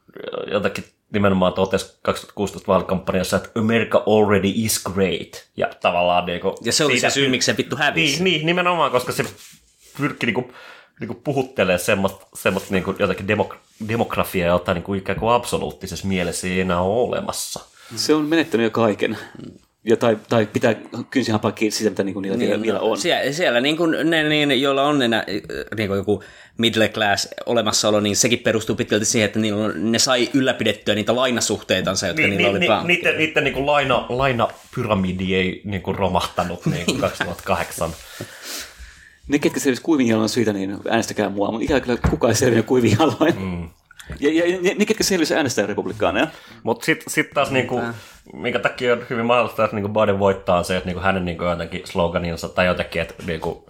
jotenkin 0.53 0.85
nimenomaan 1.13 1.53
totesi 1.53 1.99
2016 2.03 2.67
vaalikampanjassa, 2.67 3.37
että 3.37 3.61
America 3.61 4.03
already 4.07 4.53
is 4.55 4.85
great. 4.95 5.49
Ja 5.57 5.71
tavallaan 5.81 6.27
niin 6.27 6.41
kuin, 6.41 6.55
Ja 6.61 6.73
se 6.73 6.85
oli 6.85 7.01
se 7.01 7.11
syy, 7.11 7.29
miksi 7.29 7.47
se 7.47 7.57
vittu 7.57 7.77
hävisi. 7.77 8.23
Niin, 8.23 8.25
niin, 8.25 8.47
nimenomaan, 8.47 8.91
koska 8.91 9.13
se 9.13 9.25
pyrki 9.97 10.27
niinku, 10.27 10.53
niinku 11.01 11.15
puhuttelee 11.15 11.79
semmoista, 11.79 12.27
semmoista 12.35 12.75
niinku 12.75 12.95
jotakin 12.99 13.27
demok- 13.27 13.89
demografiaa, 13.89 14.49
jota 14.49 14.75
niinku 14.75 14.95
ikään 14.95 15.19
kuin 15.19 15.33
absoluuttisessa 15.33 16.07
mielessä 16.07 16.47
ei 16.47 16.61
enää 16.61 16.81
ole 16.81 17.09
olemassa. 17.09 17.61
se 17.97 18.15
on 18.15 18.25
menettänyt 18.25 18.65
jo 18.65 18.71
kaiken. 18.71 19.19
Ja 19.87 19.97
tai, 19.97 20.17
tai 20.29 20.47
pitää 20.47 20.75
kynsin 21.11 21.33
hapaa 21.33 21.53
kiinni 21.53 21.71
siitä, 21.71 21.91
mitä 21.91 22.03
niin 22.05 22.13
kuin 22.15 22.23
niillä 22.23 22.39
vielä, 22.39 22.63
vielä 22.63 22.81
on. 22.81 22.99
Siellä, 22.99 23.33
siellä 23.33 23.61
niin 23.61 23.77
kuin 23.77 24.11
ne, 24.11 24.29
niin, 24.29 24.63
joilla 24.63 24.83
on 24.83 25.03
enää, 25.03 25.25
niin 25.77 25.89
kuin 25.89 25.97
joku 25.97 26.23
middle 26.59 26.89
class 26.89 27.29
olemassaolo, 27.47 28.01
niin 28.01 28.17
sekin 28.17 28.39
perustuu 28.39 28.77
pitkälti 28.77 29.05
siihen, 29.05 29.27
että 29.27 29.39
niillä 29.39 29.65
on, 29.65 29.93
ne 29.93 29.99
sai 29.99 30.31
ylläpidettyä 30.35 30.95
niitä 30.95 31.17
lainasuhteitansa, 31.17 32.07
jotka 32.07 32.23
Ni, 32.23 32.29
niillä 32.29 32.43
ni, 32.43 32.51
oli 32.51 32.59
ni, 32.59 32.67
pankki. 32.67 32.93
niiden, 32.93 33.19
niiden 33.19 33.45
niinku 33.45 33.67
laina, 33.67 34.07
lainapyramidi 34.09 35.35
ei 35.35 35.61
niinku 35.65 35.93
romahtanut 35.93 36.67
niinku 36.73 36.95
2008. 37.01 37.91
Ne, 39.29 39.39
ketkä 39.39 39.61
selvisivät 39.61 39.85
kuivin 39.85 40.07
jaloin 40.07 40.29
siitä, 40.29 40.53
niin 40.53 40.77
äänestäkää 40.91 41.29
mua. 41.29 41.51
Mutta 41.51 41.65
ikävä 41.65 41.81
kyllä 41.81 41.99
kukaan 42.11 42.31
ei 42.31 42.37
selvinnyt 42.37 42.67
kuivin 42.67 42.97
jaloin. 43.01 43.41
Mm. 43.41 43.69
Ja, 44.21 44.31
ja, 44.33 44.47
ja, 44.47 44.75
ne, 44.79 44.87
ketkä 44.87 45.05
selvisivät 45.05 45.37
äänestää 45.37 45.67
republikaaneja. 45.67 46.27
Mutta 46.63 46.85
sitten 46.85 47.11
sit 47.11 47.31
taas, 47.35 47.51
niinku, 47.51 47.83
minkä 48.33 48.59
takia 48.59 48.93
on 48.93 49.07
hyvin 49.11 49.27
mahdollista, 49.27 49.65
että 49.65 49.77
niinku 49.77 50.01
Biden 50.01 50.19
voittaa 50.19 50.59
on 50.59 50.65
se, 50.65 50.77
että 50.77 50.89
niinku 50.89 51.03
hänen 51.03 51.25
niinku 51.25 51.45
jotenkin 51.45 51.83
sloganinsa 51.85 52.49
tai 52.49 52.67
jotenkin, 52.67 53.03
että 53.03 53.15
niinku, 53.27 53.65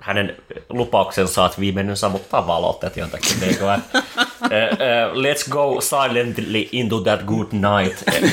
hänen 0.00 0.36
lupauksensa, 0.68 1.46
että 1.46 1.60
viimeinen 1.60 1.96
sammuttaa 1.96 2.46
valot, 2.46 2.84
että 2.84 3.00
jotenkin 3.00 3.40
niinku, 3.40 3.64
että, 3.64 3.98
eh, 4.56 4.68
eh, 4.68 5.12
let's 5.12 5.50
go 5.50 5.80
silently 5.80 6.68
into 6.72 7.00
that 7.00 7.22
good 7.22 7.46
night. 7.52 8.02
Eh, 8.14 8.32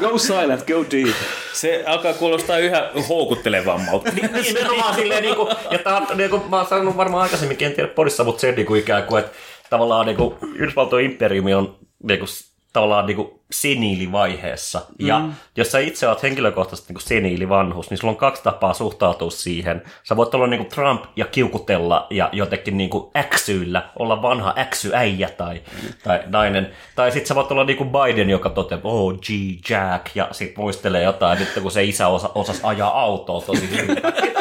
Go 0.00 0.18
silent, 0.18 0.66
go 0.66 0.84
deep. 0.90 1.16
Se 1.52 1.84
alkaa 1.86 2.12
kuulostaa 2.12 2.58
yhä 2.58 2.90
houkuttelevammalta. 3.08 4.10
Nimenomaan 4.42 4.94
silleen, 4.94 5.22
niinku, 5.22 5.48
ja 5.70 5.78
tää 5.78 5.96
on, 5.96 6.06
niinku, 6.14 6.42
mä 6.48 6.56
oon 6.56 6.66
sanonut 6.66 6.96
varmaan 6.96 7.22
aikaisemminkin, 7.22 7.68
en 7.68 7.74
tiedä 7.74 7.88
podissa, 7.88 8.24
mutta 8.24 8.40
se 8.40 8.52
niinku 8.52 8.74
ikään 8.74 9.02
kuin, 9.02 9.24
että 9.24 9.36
tavallaan 9.70 10.06
niinku, 10.06 10.38
Yhdysvaltojen 10.54 11.10
imperiumi 11.10 11.54
on 11.54 11.76
niinku, 12.02 12.26
s- 12.26 12.52
tavallaan 12.72 13.06
niinku, 13.06 13.39
seniilivaiheessa. 13.52 14.80
Ja 14.98 15.18
mm. 15.18 15.32
jos 15.56 15.72
sä 15.72 15.78
itse 15.78 16.08
oot 16.08 16.22
henkilökohtaisesti 16.22 16.92
niin 16.92 17.00
seniilivanhus, 17.00 17.90
niin 17.90 17.98
sulla 17.98 18.12
on 18.12 18.16
kaksi 18.16 18.42
tapaa 18.42 18.74
suhtautua 18.74 19.30
siihen. 19.30 19.82
Sä 20.02 20.16
voit 20.16 20.34
olla 20.34 20.46
niin 20.46 20.58
kuin 20.58 20.70
Trump 20.70 21.04
ja 21.16 21.24
kiukutella 21.26 22.06
ja 22.10 22.28
jotenkin 22.32 22.76
niin 22.76 22.90
kuin 22.90 23.10
äksyillä, 23.16 23.88
olla 23.98 24.22
vanha 24.22 24.54
äksy-äijä 24.58 25.28
tai, 25.28 25.60
tai 26.04 26.20
nainen. 26.26 26.70
Tai 26.94 27.12
sitten 27.12 27.28
sä 27.28 27.34
voit 27.34 27.52
olla 27.52 27.64
niin 27.64 27.76
kuin 27.78 27.90
Biden, 27.90 28.30
joka 28.30 28.50
toteaa, 28.50 28.80
oh, 28.84 29.14
G, 29.14 29.28
Jack, 29.70 30.06
ja 30.14 30.28
sitten 30.32 30.64
muistelee 30.64 31.02
jotain, 31.02 31.38
nyt 31.38 31.48
kun 31.62 31.70
se 31.70 31.84
isä 31.84 32.08
osa, 32.08 32.30
osasi 32.34 32.60
ajaa 32.62 33.00
autoa 33.00 33.40
tosi 33.40 33.70
hyvin. 33.70 33.96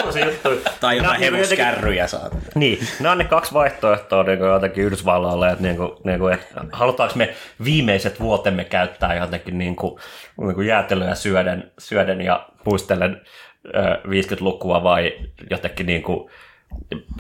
Tai 0.80 0.98
jotain 0.98 1.00
niin 1.00 1.04
jotenkin- 1.04 1.34
hevoskärryjä 1.34 2.08
saat. 2.08 2.34
niin, 2.56 2.88
nämä 3.00 3.12
on 3.12 3.18
ne 3.18 3.24
kaksi 3.24 3.54
vaihtoehtoa 3.54 4.24
niin 4.24 4.38
kuin 4.38 4.50
jotenkin 4.50 4.84
Yhdysvalloille, 4.84 5.50
että, 5.50 5.64
niin 5.64 5.78
kuin, 5.78 5.92
niin 6.04 6.20
kuin, 6.20 6.34
että 6.34 6.62
halutaanko 6.72 7.16
me 7.16 7.34
viimeiset 7.64 8.20
vuotemme 8.20 8.64
käyttää 8.64 8.99
jotenkin 9.20 9.58
niin 9.58 9.76
kuin, 9.76 10.00
niin 10.42 10.56
kuin 10.56 10.68
jäätelöä 10.68 11.16
syöden, 11.16 11.72
syöden 11.80 12.22
ja 12.22 12.50
muistellen 12.66 13.22
ö, 13.66 13.72
50-lukua 14.08 14.84
vai 14.84 15.14
jotenkin 15.50 15.86
niin 15.86 16.04
kuin, 16.04 16.30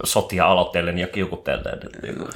sotia 0.03 0.45
aloitellen 0.47 0.99
ja 0.99 1.07
kiukutellen. 1.07 1.79
Niin 2.01 2.15
kuin, 2.15 2.29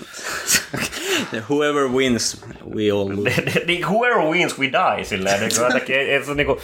Whoever 1.50 1.88
wins, 1.88 2.46
we 2.76 2.92
all 2.92 3.10
lose. 3.10 3.42
niin, 3.68 3.86
whoever 3.88 4.22
wins, 4.24 4.60
we 4.60 4.66
die. 4.72 5.04
Silleen, 5.06 5.40
niin 5.40 5.52
kuin, 5.56 5.64
jotenkin, 5.66 5.96
ei, 5.96 6.10
ei, 6.10 6.22
niin 6.36 6.48
kuin, 6.48 6.60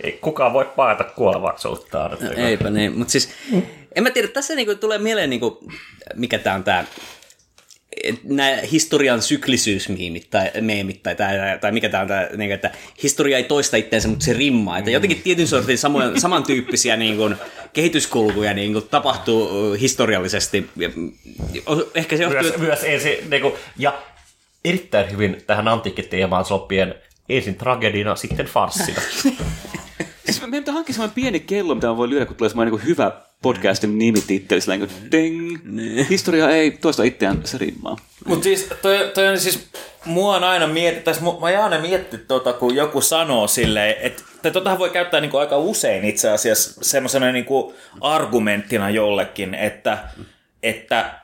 ei 0.00 0.12
kukaan 0.20 0.52
voi 0.52 0.64
paeta 0.76 1.04
kuolevaisuuttaan. 1.04 2.12
Että, 2.12 2.24
niin 2.24 2.34
kuin- 2.34 2.46
Eipä 2.46 2.70
niin, 2.70 2.98
mutta 2.98 3.12
siis 3.12 3.32
en 3.94 4.02
mä 4.02 4.10
tiedä, 4.10 4.28
tässä 4.28 4.54
niinku 4.54 4.74
tulee 4.74 4.98
mieleen, 4.98 5.30
niinku, 5.30 5.64
mikä 6.14 6.38
tämä 6.38 6.56
on 6.56 6.64
tämä 6.64 6.84
nämä 8.24 8.56
historian 8.72 9.22
syklisyysmiimit 9.22 10.30
tai 10.30 10.50
meemit 10.60 11.02
tai, 11.02 11.16
tai, 11.16 11.58
tai 11.60 11.72
mikä 11.72 11.88
tämä 11.88 12.02
on 12.02 12.08
tämä, 12.08 12.28
niin, 12.36 12.52
että 12.52 12.70
historia 13.02 13.36
ei 13.36 13.44
toista 13.44 13.76
itseensä, 13.76 14.08
mutta 14.08 14.24
se 14.24 14.32
rimmaa. 14.32 14.78
Että 14.78 14.90
jotenkin 14.90 15.22
tietyn 15.22 15.48
sortin 15.48 15.78
samoja, 15.78 16.20
samantyyppisiä 16.20 16.96
niin 16.96 17.16
kuin, 17.16 17.36
kehityskulkuja 17.72 18.54
niin 18.54 18.72
kuin, 18.72 18.88
tapahtuu 18.88 19.72
historiallisesti. 19.72 20.70
Ja, 20.76 20.90
Ehkä 21.94 22.16
se 22.16 22.22
johtuu... 22.22 22.42
myös, 22.42 22.58
myös 22.58 22.84
ensin, 22.84 23.30
niin 23.30 23.42
kuin, 23.42 23.54
ja 23.78 24.02
erittäin 24.64 25.10
hyvin 25.10 25.42
tähän 25.46 25.68
antiikkiteemaan 25.68 26.44
sopien 26.44 26.94
ensin 27.28 27.54
tragedina, 27.54 28.16
sitten 28.16 28.46
farssina. 28.46 29.00
Siis 30.24 30.40
meidän 30.40 30.62
pitää 30.62 30.74
hankkia 30.74 30.94
semmoinen 30.94 31.14
pieni 31.14 31.40
kello, 31.40 31.74
mitä 31.74 31.96
voi 31.96 32.10
lyödä, 32.10 32.26
kun 32.26 32.36
tulee 32.36 32.48
semmoinen 32.48 32.74
niin 32.74 32.84
hyvä 32.84 33.12
podcastin 33.42 33.98
nimititteli, 33.98 34.60
sillä 34.60 34.76
niin 34.76 34.88
kuin 34.88 35.10
ding. 35.12 35.58
Historia 36.10 36.50
ei 36.50 36.70
toista 36.70 37.02
itseään, 37.02 37.40
se 37.44 37.58
rimmaa. 37.58 37.96
Mutta 38.24 38.44
siis 38.44 38.68
toi, 38.82 39.10
toi 39.14 39.28
on 39.28 39.40
siis, 39.40 39.68
mua 40.04 40.36
on 40.36 40.44
aina 40.44 40.66
mietti, 40.66 41.02
tai 41.02 41.14
mä 41.20 41.28
oon 41.28 41.62
aina 41.62 41.78
miettinyt 41.78 42.28
tota, 42.28 42.52
kun 42.52 42.74
joku 42.74 43.00
sanoo 43.00 43.46
silleen, 43.46 43.94
että 44.00 44.22
tai 44.42 44.50
totahan 44.50 44.78
voi 44.78 44.90
käyttää 44.90 45.20
niinku 45.20 45.36
aika 45.36 45.58
usein 45.58 46.04
itse 46.04 46.30
asiassa 46.30 46.84
semmoisena 46.84 47.32
niinku 47.32 47.74
argumenttina 48.00 48.90
jollekin, 48.90 49.54
että, 49.54 49.98
että 50.62 51.20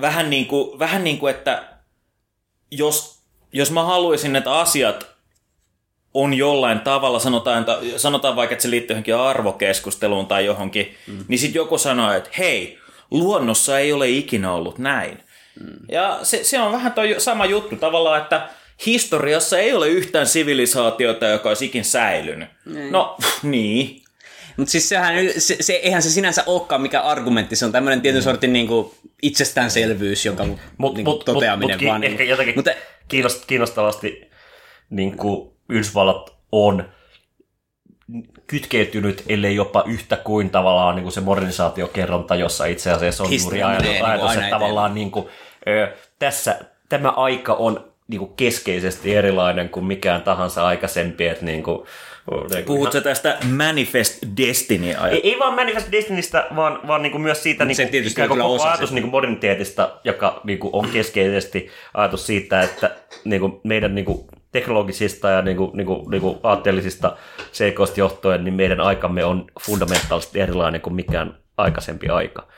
vähän 0.00 0.30
niin 0.30 0.46
kuin, 0.46 0.78
vähän 0.78 1.04
niin 1.04 1.18
kuin, 1.18 1.34
että 1.34 1.64
jos, 2.70 3.22
jos 3.52 3.70
mä 3.70 3.84
haluaisin, 3.84 4.36
että 4.36 4.52
asiat 4.52 5.06
on 6.14 6.34
jollain 6.34 6.80
tavalla, 6.80 7.18
sanotaan, 7.18 7.66
sanotaan 7.96 8.36
vaikka, 8.36 8.52
että 8.52 8.62
se 8.62 8.70
liittyy 8.70 8.94
johonkin 8.94 9.16
arvokeskusteluun 9.16 10.26
tai 10.26 10.44
johonkin, 10.44 10.94
mm. 11.06 11.24
niin 11.28 11.38
sitten 11.38 11.60
joku 11.60 11.78
sanoo, 11.78 12.12
että 12.12 12.30
hei, 12.38 12.78
luonnossa 13.10 13.78
ei 13.78 13.92
ole 13.92 14.08
ikinä 14.08 14.52
ollut 14.52 14.78
näin. 14.78 15.18
Mm. 15.60 15.76
Ja 15.88 16.18
se, 16.22 16.44
se 16.44 16.60
on 16.60 16.72
vähän 16.72 16.92
toi 16.92 17.14
sama 17.18 17.46
juttu 17.46 17.76
tavallaan, 17.76 18.22
että 18.22 18.48
historiassa 18.86 19.58
ei 19.58 19.72
ole 19.72 19.88
yhtään 19.88 20.26
sivilisaatiota, 20.26 21.26
joka 21.26 21.48
olisi 21.48 21.64
ikin 21.64 21.84
säilynyt. 21.84 22.48
No, 22.90 23.16
niin. 23.42 24.02
Mutta 24.56 24.72
siis 24.72 24.88
sehän, 24.88 25.14
se, 25.38 25.56
se, 25.60 25.72
eihän 25.72 26.02
se 26.02 26.10
sinänsä 26.10 26.42
olekaan 26.46 26.82
mikä 26.82 27.00
argumentti, 27.00 27.56
se 27.56 27.64
on 27.64 27.72
tämmöinen 27.72 28.00
tietyn 28.00 28.22
sortin 28.22 28.52
niinku 28.52 28.94
itsestäänselvyys, 29.22 30.24
jonka 30.26 30.46
Mut, 30.78 30.94
niinku 30.94 31.10
mut, 31.10 31.24
toteaminen 31.24 31.76
mut, 31.76 31.82
mut, 31.82 31.88
vaan. 31.88 32.04
ehkä 32.04 32.16
niinku- 32.16 32.30
jotenkin 32.30 32.54
mutta, 32.54 32.70
kiinnost, 33.08 33.44
kiinnostavasti 33.46 34.30
niin 34.90 35.16
kuin 35.16 35.52
Yhdysvallat 35.72 36.36
on 36.52 36.84
kytkeytynyt, 38.46 39.24
ellei 39.28 39.54
jopa 39.56 39.84
yhtä 39.86 40.16
kuin 40.16 40.50
tavallaan 40.50 40.94
niin 40.94 41.02
kuin 41.02 41.12
se 41.12 41.20
modernisaatiokerronta, 41.20 42.34
jossa 42.34 42.64
itse 42.66 42.92
asiassa 42.92 43.24
on 43.24 43.30
juuri 43.42 43.62
ajatus, 43.62 43.86
niin 43.88 43.98
kuin 44.00 44.10
ajatus 44.10 44.32
että 44.36 44.50
tavallaan 44.50 44.94
niin 44.94 45.10
kuin, 45.10 45.28
ö, 45.68 45.88
tässä 46.18 46.58
tämä 46.88 47.08
aika 47.08 47.54
on 47.54 47.92
niin 48.08 48.18
kuin 48.18 48.32
keskeisesti 48.36 49.14
erilainen 49.14 49.68
kuin 49.68 49.84
mikään 49.84 50.22
tahansa 50.22 50.66
aikaisempi, 50.66 51.26
että 51.26 51.44
niin 51.44 51.62
kuin, 51.62 51.76
niin 52.30 52.48
kuin- 52.48 52.64
Puhutko 52.64 53.00
tästä 53.00 53.38
Manifest 53.56 54.18
Destiny 54.36 54.86
ei, 55.10 55.20
ei 55.30 55.38
vaan 55.38 55.54
Manifest 55.54 55.92
Destinystä, 55.92 56.46
vaan, 56.56 56.80
vaan 56.86 57.02
niinku 57.02 57.18
myös 57.18 57.42
siitä 57.42 57.64
niinku, 57.64 57.82
se 57.82 57.86
tietysti 57.88 58.12
ikään 58.14 58.28
kuin 58.28 58.36
kyllä 58.36 58.44
koko 58.44 58.54
osa 58.54 58.64
ajatus 58.70 58.88
sitä. 58.88 58.94
niinku 58.94 59.10
moderniteetista, 59.10 60.00
joka 60.04 60.40
niinku 60.44 60.70
on 60.72 60.88
keskeisesti 60.88 61.68
ajatus 61.94 62.26
siitä, 62.26 62.62
että 62.62 62.90
niinku 63.24 63.60
meidän 63.64 63.94
niinku 63.94 64.26
teknologisista 64.52 65.30
ja 65.30 65.42
niinku, 65.42 65.70
niinku, 65.74 66.08
niinku 66.10 66.40
aatteellisista 66.42 67.16
seikoista 67.52 68.00
johtuen, 68.00 68.44
niin 68.44 68.54
meidän 68.54 68.80
aikamme 68.80 69.24
on 69.24 69.44
fundamentaalisesti 69.60 70.40
erilainen 70.40 70.80
kuin 70.80 70.94
mikään 70.94 71.38
aikaisempi 71.56 72.08
aika. 72.08 72.48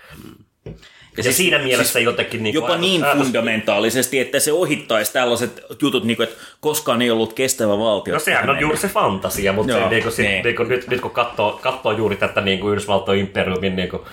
Ja, 1.17 1.23
siis- 1.23 1.37
siinä 1.37 1.59
mielessä 1.59 2.01
jotenkin... 2.01 2.43
Niinku 2.43 2.61
Jopa 2.61 2.77
niin 2.77 3.05
ajatus- 3.05 3.23
fundamentaalisesti, 3.23 4.19
että 4.19 4.41
se 4.41 4.53
ohittaisi 4.53 5.13
tällaiset 5.13 5.63
jutut, 5.83 6.05
niin 6.05 6.17
kuin, 6.17 6.29
että 6.29 6.41
koskaan 6.61 7.03
ei 7.03 7.11
ollut 7.11 7.33
kestävä 7.33 7.79
valtio. 7.79 8.15
No 8.15 8.21
sehän 8.21 8.51
on 8.51 8.61
juuri 8.61 8.79
se 8.79 8.89
fantasia, 8.89 9.53
mutta 9.53 9.73
Joo, 9.73 9.83
se, 9.83 9.89
niinku, 9.89 10.11
sit, 10.11 10.27
niin. 10.27 10.45
niinku, 10.45 10.63
nyt, 10.63 10.89
nyt 10.89 11.01
kun 11.01 11.11
katsoo, 11.11 11.59
katsoo 11.63 11.93
juuri 11.93 12.17
tätä 12.17 12.41
niinku 12.41 12.71
Yhdysvaltojen 12.71 13.21
imperiumin 13.21 13.77
niinku, 13.77 14.05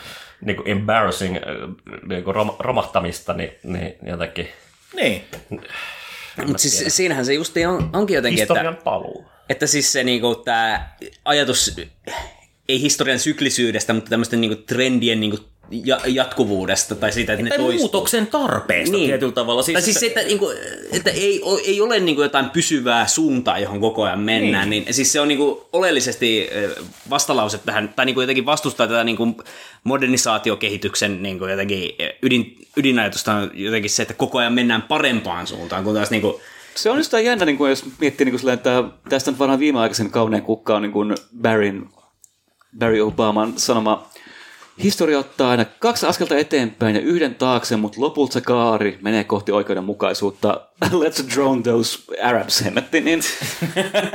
niinku 0.42 0.64
embarrassing 0.66 1.36
äh, 1.36 1.42
niinku 2.08 2.32
rom, 2.32 2.52
romahtamista, 2.60 3.34
niin, 3.34 3.52
niin 3.64 3.96
jotenkin 4.04 4.48
Niin. 4.96 5.22
Mutta 6.38 6.58
siis 6.58 6.84
siinähän 6.88 7.26
se 7.26 7.34
just 7.34 7.56
on, 7.68 7.90
onkin 7.94 8.16
jotenkin, 8.16 8.40
historian 8.40 8.74
että, 8.74 8.84
paluu. 8.84 9.26
että 9.50 9.68
siis 9.68 9.92
se 9.92 10.04
niinku, 10.04 10.36
tää 10.36 10.98
ajatus, 11.26 11.76
ei 12.70 12.82
historian 12.82 13.20
syklisyydestä, 13.20 13.94
mutta 13.94 14.10
tämmöisten 14.10 14.42
niinku 14.42 14.64
trendien 14.68 15.20
niinku 15.20 15.40
ja, 15.72 16.00
jatkuvuudesta 16.06 16.96
tai 16.96 17.12
siitä, 17.12 17.34
että 17.34 17.44
ne 17.44 17.50
Tai 17.50 17.58
toistuu. 17.58 17.80
muutoksen 17.80 18.28
tarpeesta 18.28 18.96
niin. 18.98 19.08
tietyllä 19.08 19.32
tavalla. 19.32 19.64
Siis 19.64 19.74
tai 19.74 19.82
siis 19.82 20.00
se, 20.00 20.06
että, 20.06 20.22
niinku, 20.22 20.52
että 20.92 21.10
ei, 21.10 21.42
ei 21.66 21.82
ole 21.82 22.00
niinku 22.00 22.22
jotain 22.22 22.50
pysyvää 22.50 23.08
suuntaa, 23.08 23.60
johon 23.60 23.80
koko 23.82 24.04
ajan 24.04 24.20
mennään, 24.20 24.70
niin, 24.70 24.84
niin 24.84 24.94
siis 24.94 25.12
se 25.12 25.20
on 25.22 25.28
niinku 25.28 25.68
oleellisesti 25.74 26.50
ö, 26.56 26.76
vastalause 27.10 27.58
tähän, 27.58 27.94
tai 27.96 28.06
niinku 28.06 28.22
jotenkin 28.22 28.46
vastustaa 28.46 28.88
tätä 28.88 29.04
niinku 29.04 29.36
modernisaatiokehityksen 29.84 31.24
niinku 31.24 31.46
jotenkin 31.46 31.92
ö, 32.02 32.14
ydin, 32.22 32.56
ydinajatusta 32.78 33.34
on 33.34 33.52
jotenkin 33.54 33.92
se, 33.92 34.02
että 34.02 34.14
koko 34.14 34.38
ajan 34.38 34.54
mennään 34.54 34.82
parempaan 34.82 35.48
suuntaan, 35.48 35.84
kun 35.84 35.94
taas 35.94 36.12
niinku, 36.12 36.42
Se 36.76 36.90
on 36.90 36.98
just 36.98 37.14
jännä, 37.24 37.46
niin 37.46 37.58
kuin 37.58 37.70
jos 37.70 37.86
miettii, 38.00 38.26
niin 38.26 38.32
kuin 38.32 38.40
sillä, 38.40 38.54
että 38.54 38.84
tästä 39.10 39.32
nyt 39.32 39.40
varmaan 39.40 39.60
viimeaikaisen 39.60 40.12
kauneen 40.12 40.44
kukka 40.44 40.76
on 40.76 40.82
niin 40.82 40.92
kuin 40.92 41.16
Barryn, 41.42 41.90
Barry 42.80 43.02
Obaman 43.02 43.54
sanoma, 43.58 44.08
historia 44.84 45.20
ottaa 45.20 45.50
aina 45.50 45.66
kaksi 45.66 46.06
askelta 46.06 46.38
eteenpäin 46.38 46.96
ja 46.96 47.02
yhden 47.02 47.36
taakse, 47.36 47.76
mutta 47.76 48.02
lopulta 48.02 48.34
se 48.34 48.42
kaari 48.42 49.00
menee 49.02 49.24
kohti 49.24 49.52
oikeudenmukaisuutta. 49.52 50.68
Let's 50.86 51.36
drone 51.36 51.62
those 51.62 52.00
Arabs, 52.24 52.66
hemmetti. 52.66 53.02
Niin, 53.02 53.22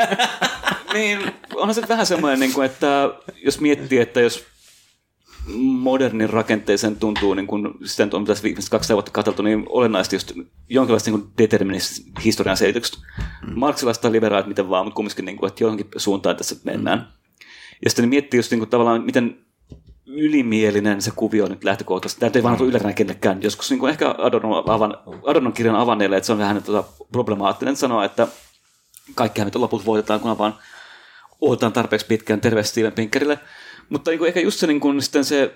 niin 0.94 1.18
onhan 1.54 1.74
se 1.74 1.82
vähän 1.88 2.06
semmoinen, 2.06 2.40
niin 2.40 2.52
kuin, 2.52 2.66
että 2.66 3.10
jos 3.44 3.60
miettii, 3.60 3.98
että 3.98 4.20
jos 4.20 4.44
modernin 5.54 6.30
rakenteeseen 6.30 6.96
tuntuu, 6.96 7.34
niin 7.34 7.46
kun 7.46 7.78
sitä 7.84 8.04
nyt 8.04 8.14
on 8.14 8.24
tässä 8.24 8.42
viimeiset 8.42 8.70
kaksi 8.70 8.92
vuotta 8.92 9.12
katseltu, 9.12 9.42
niin 9.42 9.66
olennaisesti 9.68 10.16
just 10.16 10.32
jonkinlaista 10.68 11.10
niin 11.10 11.28
deterministista 11.38 12.20
historian 12.20 12.56
selityksestä. 12.56 12.98
Mm. 13.46 13.58
Marksilaista 13.58 14.12
liberaalit, 14.12 14.46
miten 14.46 14.68
vaan, 14.68 14.86
mutta 14.86 14.96
kumminkin, 14.96 15.24
niin 15.24 15.36
kuin, 15.36 15.48
että 15.48 15.64
johonkin 15.64 15.86
suuntaan 15.96 16.36
tässä 16.36 16.56
mennään. 16.64 16.98
Mm. 16.98 17.04
Ja 17.84 17.90
sitten 17.90 18.08
miettii 18.08 18.38
just 18.38 18.50
niin 18.50 18.58
kuin, 18.58 18.70
tavallaan, 18.70 19.04
miten 19.04 19.45
ylimielinen 20.06 21.02
se 21.02 21.10
kuvio 21.16 21.48
nyt 21.48 21.64
lähtökohtaisesti. 21.64 22.20
Tämä 22.20 22.32
ei 22.34 22.42
vaan 22.42 22.60
ole 22.60 22.68
ylläkään 22.68 22.94
kenellekään. 22.94 23.42
Joskus 23.42 23.70
niin 23.70 23.80
kuin 23.80 23.90
ehkä 23.90 24.14
Adornon, 24.18 24.70
avan, 24.70 24.98
Adornon 25.26 25.52
kirjan 25.52 25.76
avanneille, 25.76 26.16
että 26.16 26.26
se 26.26 26.32
on 26.32 26.38
vähän 26.38 26.62
tota, 26.62 26.84
problemaattinen 27.12 27.76
sanoa, 27.76 28.04
että 28.04 28.28
kaikkihan 29.14 29.46
nyt 29.46 29.54
lopulta 29.54 29.84
voitetaan, 29.84 30.20
kun 30.20 30.38
vaan 30.38 30.54
odotetaan 31.40 31.72
tarpeeksi 31.72 32.06
pitkään 32.06 32.40
terveesti 32.40 32.70
Steven 32.70 32.92
Pinkerille. 32.92 33.38
Mutta 33.88 34.10
niin 34.10 34.18
kuin 34.18 34.28
ehkä 34.28 34.40
just 34.40 34.58
se, 34.58 34.66
niin 34.66 34.80
kuin, 34.80 35.02
sitten 35.02 35.24
se 35.24 35.54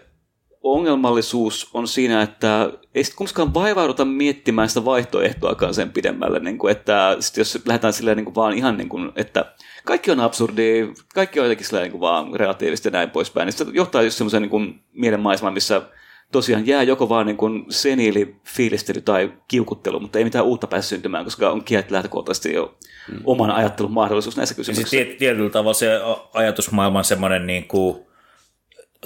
ongelmallisuus 0.62 1.70
on 1.74 1.88
siinä, 1.88 2.22
että 2.22 2.70
ei 2.94 3.04
sitten 3.04 3.16
kumminkaan 3.16 3.54
vaivauduta 3.54 4.04
miettimään 4.04 4.68
sitä 4.68 4.84
vaihtoehtoakaan 4.84 5.74
sen 5.74 5.92
pidemmälle, 5.92 6.40
niin 6.40 6.58
kuin, 6.58 6.72
että 6.72 7.16
sit 7.20 7.36
jos 7.36 7.58
lähdetään 7.66 7.92
silleen 7.92 8.16
niin 8.16 8.24
kuin 8.24 8.34
vaan 8.34 8.52
ihan 8.52 8.76
niin 8.76 8.88
kuin, 8.88 9.12
että 9.16 9.52
kaikki 9.84 10.10
on 10.10 10.20
absurdi, 10.20 10.88
kaikki 11.14 11.40
on 11.40 11.46
jotenkin 11.46 11.66
silleen 11.66 11.82
niin 11.82 11.92
kuin 11.92 12.00
vaan 12.00 12.34
relatiivisesti 12.34 12.88
ja 12.88 12.92
näin 12.92 13.10
poispäin, 13.10 13.46
niin 13.46 13.52
se 13.52 13.66
johtaa 13.72 14.02
just 14.02 14.16
semmoiseen 14.16 14.42
niin 14.42 14.50
kuin 14.50 14.80
mielenmaisemaan, 14.92 15.54
missä 15.54 15.82
tosiaan 16.32 16.66
jää 16.66 16.82
joko 16.82 17.08
vaan 17.08 17.26
niin 17.26 17.36
kuin 17.36 17.64
seniili 17.68 18.36
fiilistely 18.46 19.00
tai 19.00 19.32
kiukuttelu, 19.48 20.00
mutta 20.00 20.18
ei 20.18 20.24
mitään 20.24 20.44
uutta 20.44 20.66
pääse 20.66 20.88
syntymään, 20.88 21.24
koska 21.24 21.50
on 21.50 21.64
kiet 21.64 21.90
lähtökohtaisesti 21.90 22.52
jo 22.52 22.78
oman 23.24 23.50
ajattelun 23.50 23.92
mahdollisuus 23.92 24.36
näissä 24.36 24.52
Ja 24.52 24.64
siis 24.64 24.68
kysymyksissä. 24.68 25.04
tiet, 25.04 25.18
tietyllä 25.18 25.50
tavalla 25.50 25.74
se 25.74 25.96
a- 25.96 26.28
ajatusmaailman 26.34 27.04
semmoinen 27.04 27.46
niin 27.46 27.68
kuin, 27.68 28.09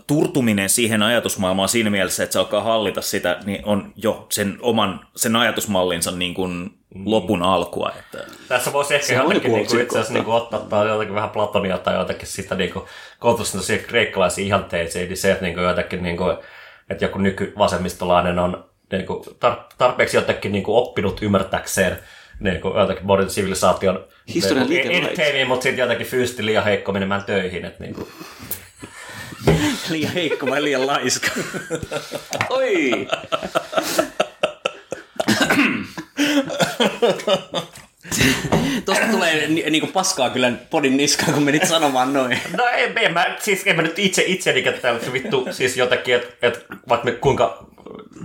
turtuminen 0.06 0.68
siihen 0.68 1.02
ajatusmaailmaan 1.02 1.68
siinä 1.68 1.90
mielessä, 1.90 2.22
että 2.22 2.32
se 2.32 2.38
alkaa 2.38 2.60
hallita 2.62 3.02
sitä, 3.02 3.38
niin 3.44 3.64
on 3.64 3.92
jo 3.96 4.26
sen 4.30 4.58
oman 4.60 5.00
sen 5.16 5.36
ajatusmallinsa 5.36 6.10
niin 6.10 6.34
kuin 6.34 6.70
lopun 7.04 7.42
alkua. 7.42 7.92
Että, 7.98 8.24
Tässä 8.48 8.72
voisi 8.72 8.94
ehkä 8.94 9.06
Se 9.06 9.14
jotenkin 9.14 9.34
joku 9.42 9.56
niinku 9.56 9.76
itse 9.76 9.76
asiassa 9.76 9.98
otsikko. 9.98 10.14
niinku 10.14 10.32
ottaa 10.32 10.60
tai 10.60 10.88
jotenkin 10.88 11.14
vähän 11.14 11.30
Platonia 11.30 11.78
tai 11.78 11.94
jotenkin 11.94 12.28
sitä 12.28 12.54
niinku, 12.54 12.86
koulutusta 13.18 13.60
siihen 13.62 13.84
kreikkalaisiin 13.84 14.46
ihanteisiin, 14.46 15.08
niin 15.08 15.16
se, 15.16 15.32
että 15.32 15.44
niinku 15.44 15.60
jotenkin, 15.60 16.02
niinku, 16.02 16.24
että 16.90 17.04
joku 17.04 17.18
nykyvasemmistolainen 17.18 18.38
on 18.38 18.64
niinku, 18.92 19.24
tar- 19.44 19.74
tarpeeksi 19.78 20.16
jotenkin 20.16 20.52
niinku 20.52 20.76
oppinut 20.76 21.22
ymmärtäkseen 21.22 21.98
niinku, 22.40 22.72
jotenkin 22.78 23.06
modern 23.06 23.28
civilisaation 23.28 24.04
Historian 24.34 24.72
entertaining, 24.72 25.48
mutta 25.48 25.62
sitten 25.62 25.82
jotenkin 25.82 26.06
fyysisesti 26.06 26.46
liian 26.46 26.64
heikko 26.64 26.92
menemään 26.92 27.24
töihin. 27.24 27.64
Että 27.64 27.84
niinku, 27.84 28.08
Liian 29.90 30.12
heikko 30.12 30.46
vai 30.46 30.62
liian 30.64 30.86
laiska? 30.86 31.28
Oi! 32.50 32.90
Tosta 38.84 39.06
tulee 39.10 39.46
ni- 39.48 39.64
niinku 39.70 39.86
paskaa 39.86 40.30
kyllä 40.30 40.52
podin 40.70 40.96
niskaan, 40.96 41.34
kun 41.34 41.42
menit 41.42 41.66
sanomaan 41.66 42.12
noin. 42.12 42.38
No 42.56 42.64
en 42.96 43.12
mä, 43.12 43.36
siis 43.40 43.62
en 43.66 43.76
mä 43.76 43.82
nyt 43.82 43.98
itse 43.98 44.24
itseni 44.26 44.62
täällä 44.62 45.12
vittu, 45.12 45.48
siis 45.50 45.76
jotenkin, 45.76 46.14
että 46.14 46.48
et, 46.48 46.66
vaikka 46.88 47.04
me 47.04 47.12
kuinka 47.12 47.66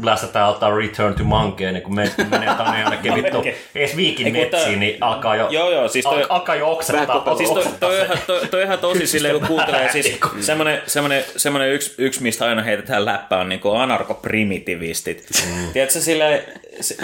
blästetään 0.02 0.50
ottaa 0.50 0.76
Return 0.78 1.14
to 1.14 1.24
Monkey, 1.24 1.72
niin 1.72 1.84
kun 1.84 1.96
me 1.96 2.12
menee 2.30 2.50
tänne 2.58 2.82
jonnekin 2.82 3.16
vittu, 3.16 3.44
edes 3.76 3.96
viikin 3.96 4.34
metsiin, 4.34 4.80
niin 4.80 4.98
alkaa 5.04 5.36
jo, 5.36 5.48
Joo, 5.50 5.72
joo, 5.72 5.88
siis 5.88 6.06
toi- 6.06 6.22
al, 6.22 6.26
alkaa 6.30 6.56
jo 6.56 6.72
oksettaa. 6.72 7.36
Siis 7.38 7.50
toi, 7.52 7.64
toi, 7.80 7.96
se. 7.96 8.02
on 8.02 8.06
ihan- 8.06 8.18
toi, 8.28 8.48
toi 8.48 8.64
ihan 8.64 8.80
tosi 8.80 9.08
silleen, 9.08 9.40
kun 9.40 9.48
kuuntelee, 9.48 9.92
siis 9.92 10.20
semmoinen, 10.40 10.82
semmoinen, 10.88 11.24
semmoinen 11.38 11.72
yksi, 11.72 11.96
yksi, 11.98 12.22
mistä 12.24 12.46
aina 12.46 12.62
heitetään 12.62 13.06
läppää, 13.06 13.40
on 13.40 13.50
niin 13.50 13.60
kuin 13.62 13.82
anarkoprimitivistit. 13.82 15.26
Mm. 15.48 15.74
Tiedätkö 15.74 16.00
silleen, 16.00 16.44
si- 16.82 16.98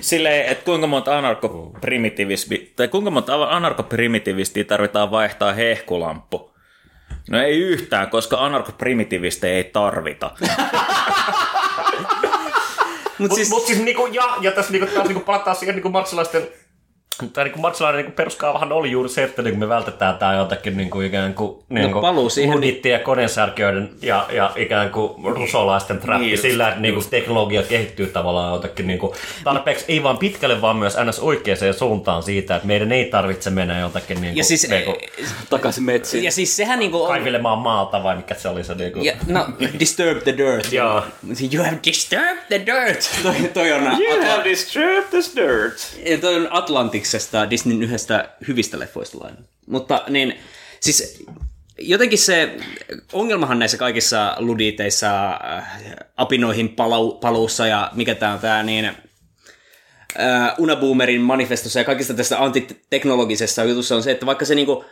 silleen, 0.00 0.46
että 0.46 0.64
kuinka 0.64 0.86
monta 0.86 1.18
anarkoprimitivistia, 1.18 2.58
tai 2.76 2.88
kuinka 2.88 3.10
monta 3.10 3.34
anarkoprimitivistia 3.44 4.64
tarvitaan 4.64 5.10
vaihtaa 5.10 5.52
hehkulamppu? 5.52 6.51
No 7.30 7.42
ei 7.42 7.58
yhtään, 7.58 8.10
koska 8.10 8.44
anarkoprimitivisteja 8.44 9.56
ei 9.56 9.64
tarvita. 9.64 10.30
Mut 10.40 10.50
Mut 13.18 13.30
siis, 13.30 13.34
siis, 13.34 13.50
mut 13.50 13.66
siis 13.66 13.78
niinku, 13.78 14.06
ja, 14.06 14.36
ja 14.40 14.52
tässä 14.52 14.72
niinku, 14.72 14.94
taas 14.94 15.08
niinku 15.08 15.24
palataan 15.24 15.56
siihen 15.56 15.74
niinku 15.74 15.88
marksilaisten 15.88 16.48
tai 17.32 17.44
niinku 17.44 17.60
marksilainen 17.60 17.98
niinku 17.98 18.16
peruskaavahan 18.16 18.72
oli 18.72 18.90
juuri 18.90 19.08
se, 19.08 19.22
että 19.22 19.42
niinku 19.42 19.60
me 19.60 19.68
vältetään 19.68 20.18
tää 20.18 20.34
jotakin 20.36 20.76
niinku 20.76 21.00
ikään 21.00 21.34
kuin 21.34 21.58
niinku 21.68 22.00
paluu 22.00 22.30
siihen- 22.30 22.56
ludittien 22.56 22.92
ja 22.92 22.98
konensärkiöiden 22.98 23.90
ja, 24.02 24.26
ja 24.32 24.50
ikään 24.56 24.90
kuin 24.90 25.34
rusolaisten 25.36 25.98
trappi 26.00 26.26
Niin, 26.26 26.38
sillä, 26.38 26.68
että 26.68 26.80
niinku 26.80 27.02
teknologia 27.10 27.62
kehittyy 27.62 28.06
tavallaan 28.06 28.52
jotakin 28.52 28.86
niinku 28.86 29.14
tarpeeksi, 29.44 29.84
ei 29.88 30.02
vaan 30.02 30.18
pitkälle, 30.18 30.60
vaan 30.60 30.76
myös 30.76 30.96
ns. 31.08 31.18
oikeaan 31.18 31.58
suuntaan 31.78 32.22
siitä, 32.22 32.56
että 32.56 32.66
meidän 32.66 32.92
ei 32.92 33.04
tarvitse 33.04 33.50
mennä 33.50 33.78
jotakin 33.80 34.20
niinku, 34.20 34.38
ja 34.38 34.44
siis, 34.44 34.68
niinku 34.68 34.96
Takaisin 35.50 35.84
metsiin. 35.84 36.24
ja 36.24 36.32
siis 36.32 36.56
sehän 36.56 36.78
niinku 36.78 37.02
on... 37.02 37.08
kaivelemaan 37.08 37.58
maalta 37.58 38.02
vai 38.02 38.16
mikä 38.16 38.34
se 38.34 38.48
oli 38.48 38.64
se 38.64 38.74
niinku. 38.74 39.00
Ja, 39.02 39.12
no, 39.26 39.46
disturb 39.78 40.22
the 40.22 40.36
dirt. 40.36 40.72
Joo. 40.72 41.02
You 41.54 41.64
have 41.64 41.78
disturbed 41.86 42.42
the 42.48 42.60
dirt. 42.66 43.10
toi, 43.22 43.34
toi 43.54 43.72
on, 43.72 43.82
You 43.82 44.24
have 44.24 44.44
disturbed 44.44 45.04
this 45.10 45.36
dirt. 45.36 45.74
ja 46.10 46.18
toi 46.18 46.36
on 46.36 46.48
Atlantiksesta, 47.02 47.50
Disneyn 47.50 47.82
yhdestä 47.82 48.28
hyvistä 48.48 48.78
leffoista 48.78 49.18
lainattu. 49.20 49.52
Mutta 49.66 50.04
niin, 50.08 50.34
siis 50.80 51.24
jotenkin 51.78 52.18
se 52.18 52.56
ongelmahan 53.12 53.58
näissä 53.58 53.76
kaikissa 53.76 54.36
luditeissa, 54.38 55.30
äh, 55.30 55.80
apinoihin 56.16 56.68
palu, 56.68 57.12
paluussa 57.12 57.66
ja 57.66 57.90
mikä 57.94 58.14
tää 58.14 58.32
on 58.32 58.38
tää, 58.38 58.62
niin 58.62 58.84
äh, 58.84 58.94
Unaboomerin 60.58 61.20
manifestossa 61.20 61.78
ja 61.78 61.84
kaikista 61.84 62.14
tästä 62.14 62.42
antiteknologisessa 62.44 63.64
jutussa 63.64 63.96
on 63.96 64.02
se, 64.02 64.10
että 64.10 64.26
vaikka 64.26 64.44
se 64.44 64.54
niinku, 64.54 64.84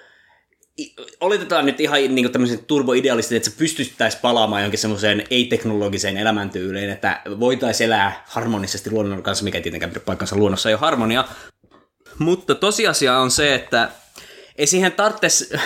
oletetaan 1.21 1.67
nyt 1.67 1.81
ihan 1.81 2.15
niin 2.15 2.33
tämmöisen 2.33 2.65
turboidealistin, 2.67 3.37
että 3.37 3.51
se 3.51 3.57
pystyttäisi 3.57 4.19
palaamaan 4.23 4.63
johonkin 4.63 4.79
semmoiseen 4.79 5.25
ei-teknologiseen 5.31 6.17
elämäntyyliin, 6.17 6.91
että 6.91 7.21
voitaisiin 7.41 7.87
elää 7.87 8.25
harmonisesti 8.27 8.91
luonnon 8.91 9.23
kanssa, 9.23 9.45
mikä 9.45 9.59
ei 9.59 9.63
tietenkään 9.63 9.91
pidä 9.91 10.01
paikkansa 10.01 10.37
luonnossa 10.37 10.69
ei 10.69 10.75
ole 10.75 10.81
harmonia. 10.81 11.25
Mutta 12.21 12.55
tosiasia 12.55 13.19
on 13.19 13.31
se, 13.31 13.55
että 13.55 13.89
ei 14.57 14.67
siihen 14.67 14.93
tarvitse, 14.93 15.59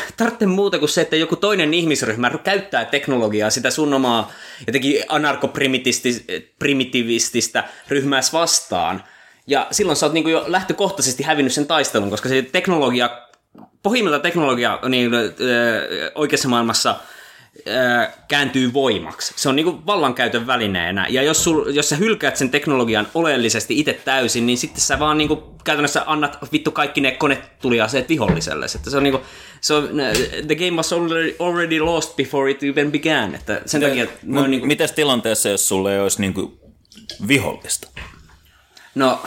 muuta 0.47 0.79
kuin 0.79 0.89
se, 0.89 1.01
että 1.01 1.17
joku 1.17 1.37
toinen 1.37 1.75
ihmisryhmä 1.75 2.31
käyttää 2.45 2.85
teknologiaa 2.85 3.51
sitä 3.51 3.71
sun 3.71 3.95
omaa 3.95 4.33
jotenkin 4.67 5.05
anarkoprimitiivististä 5.09 7.65
ryhmääs 7.89 8.33
vastaan. 8.33 9.05
Ja 9.47 9.67
silloin 9.71 9.97
sä 9.97 10.07
oot 10.07 10.13
niin 10.13 10.29
jo 10.29 10.45
lähtökohtaisesti 10.47 11.23
hävinnyt 11.23 11.53
sen 11.53 11.67
taistelun, 11.67 12.11
koska 12.11 12.29
se 12.29 12.43
teknologia, 12.43 13.11
pohjimmilta 13.83 14.19
teknologia 14.19 14.79
niin, 14.89 15.15
öö, 15.15 16.11
oikeassa 16.15 16.49
maailmassa 16.49 16.97
kääntyy 18.29 18.73
voimaksi. 18.73 19.35
Se 19.37 19.49
on 19.49 19.57
niinku 19.57 19.83
vallankäytön 19.87 20.47
välineenä. 20.47 21.07
Ja 21.09 21.23
jos, 21.23 21.45
sul, 21.45 21.67
jos 21.67 21.89
sä 21.89 21.97
hylkäät 21.97 22.37
sen 22.37 22.51
teknologian 22.51 23.07
oleellisesti 23.15 23.79
itse 23.79 23.93
täysin, 23.93 24.47
niin 24.47 24.59
sitten 24.59 24.81
sä 24.81 24.99
vaan 24.99 25.19
niinku 25.19 25.55
käytännössä 25.65 26.03
annat 26.07 26.39
vittu 26.53 26.71
kaikki 26.71 27.01
ne 27.01 27.11
konetuliaseet 27.11 28.09
viholliselle. 28.09 28.67
Että 28.75 28.91
se 28.91 28.97
on 28.97 29.03
niinku, 29.03 29.21
se 29.61 29.75
on, 29.75 29.89
the 30.47 30.55
game 30.55 30.71
was 30.71 30.93
already, 30.93 31.37
already 31.39 31.79
lost 31.79 32.17
before 32.17 32.51
it 32.51 32.63
even 32.63 32.93
began. 32.93 33.35
Että 33.35 33.63
sen 33.67 33.81
takia, 33.81 34.07
ne 34.23 34.41
on 34.41 34.51
niinku, 34.51 34.67
Mitäs 34.67 34.93
tilanteessa, 34.93 35.49
jos 35.49 35.69
sulle 35.69 35.95
ei 35.95 36.01
olisi 36.01 36.21
niin 36.21 36.35
kuin 36.35 36.59
vihollista? 37.29 37.89
no, 38.95 39.23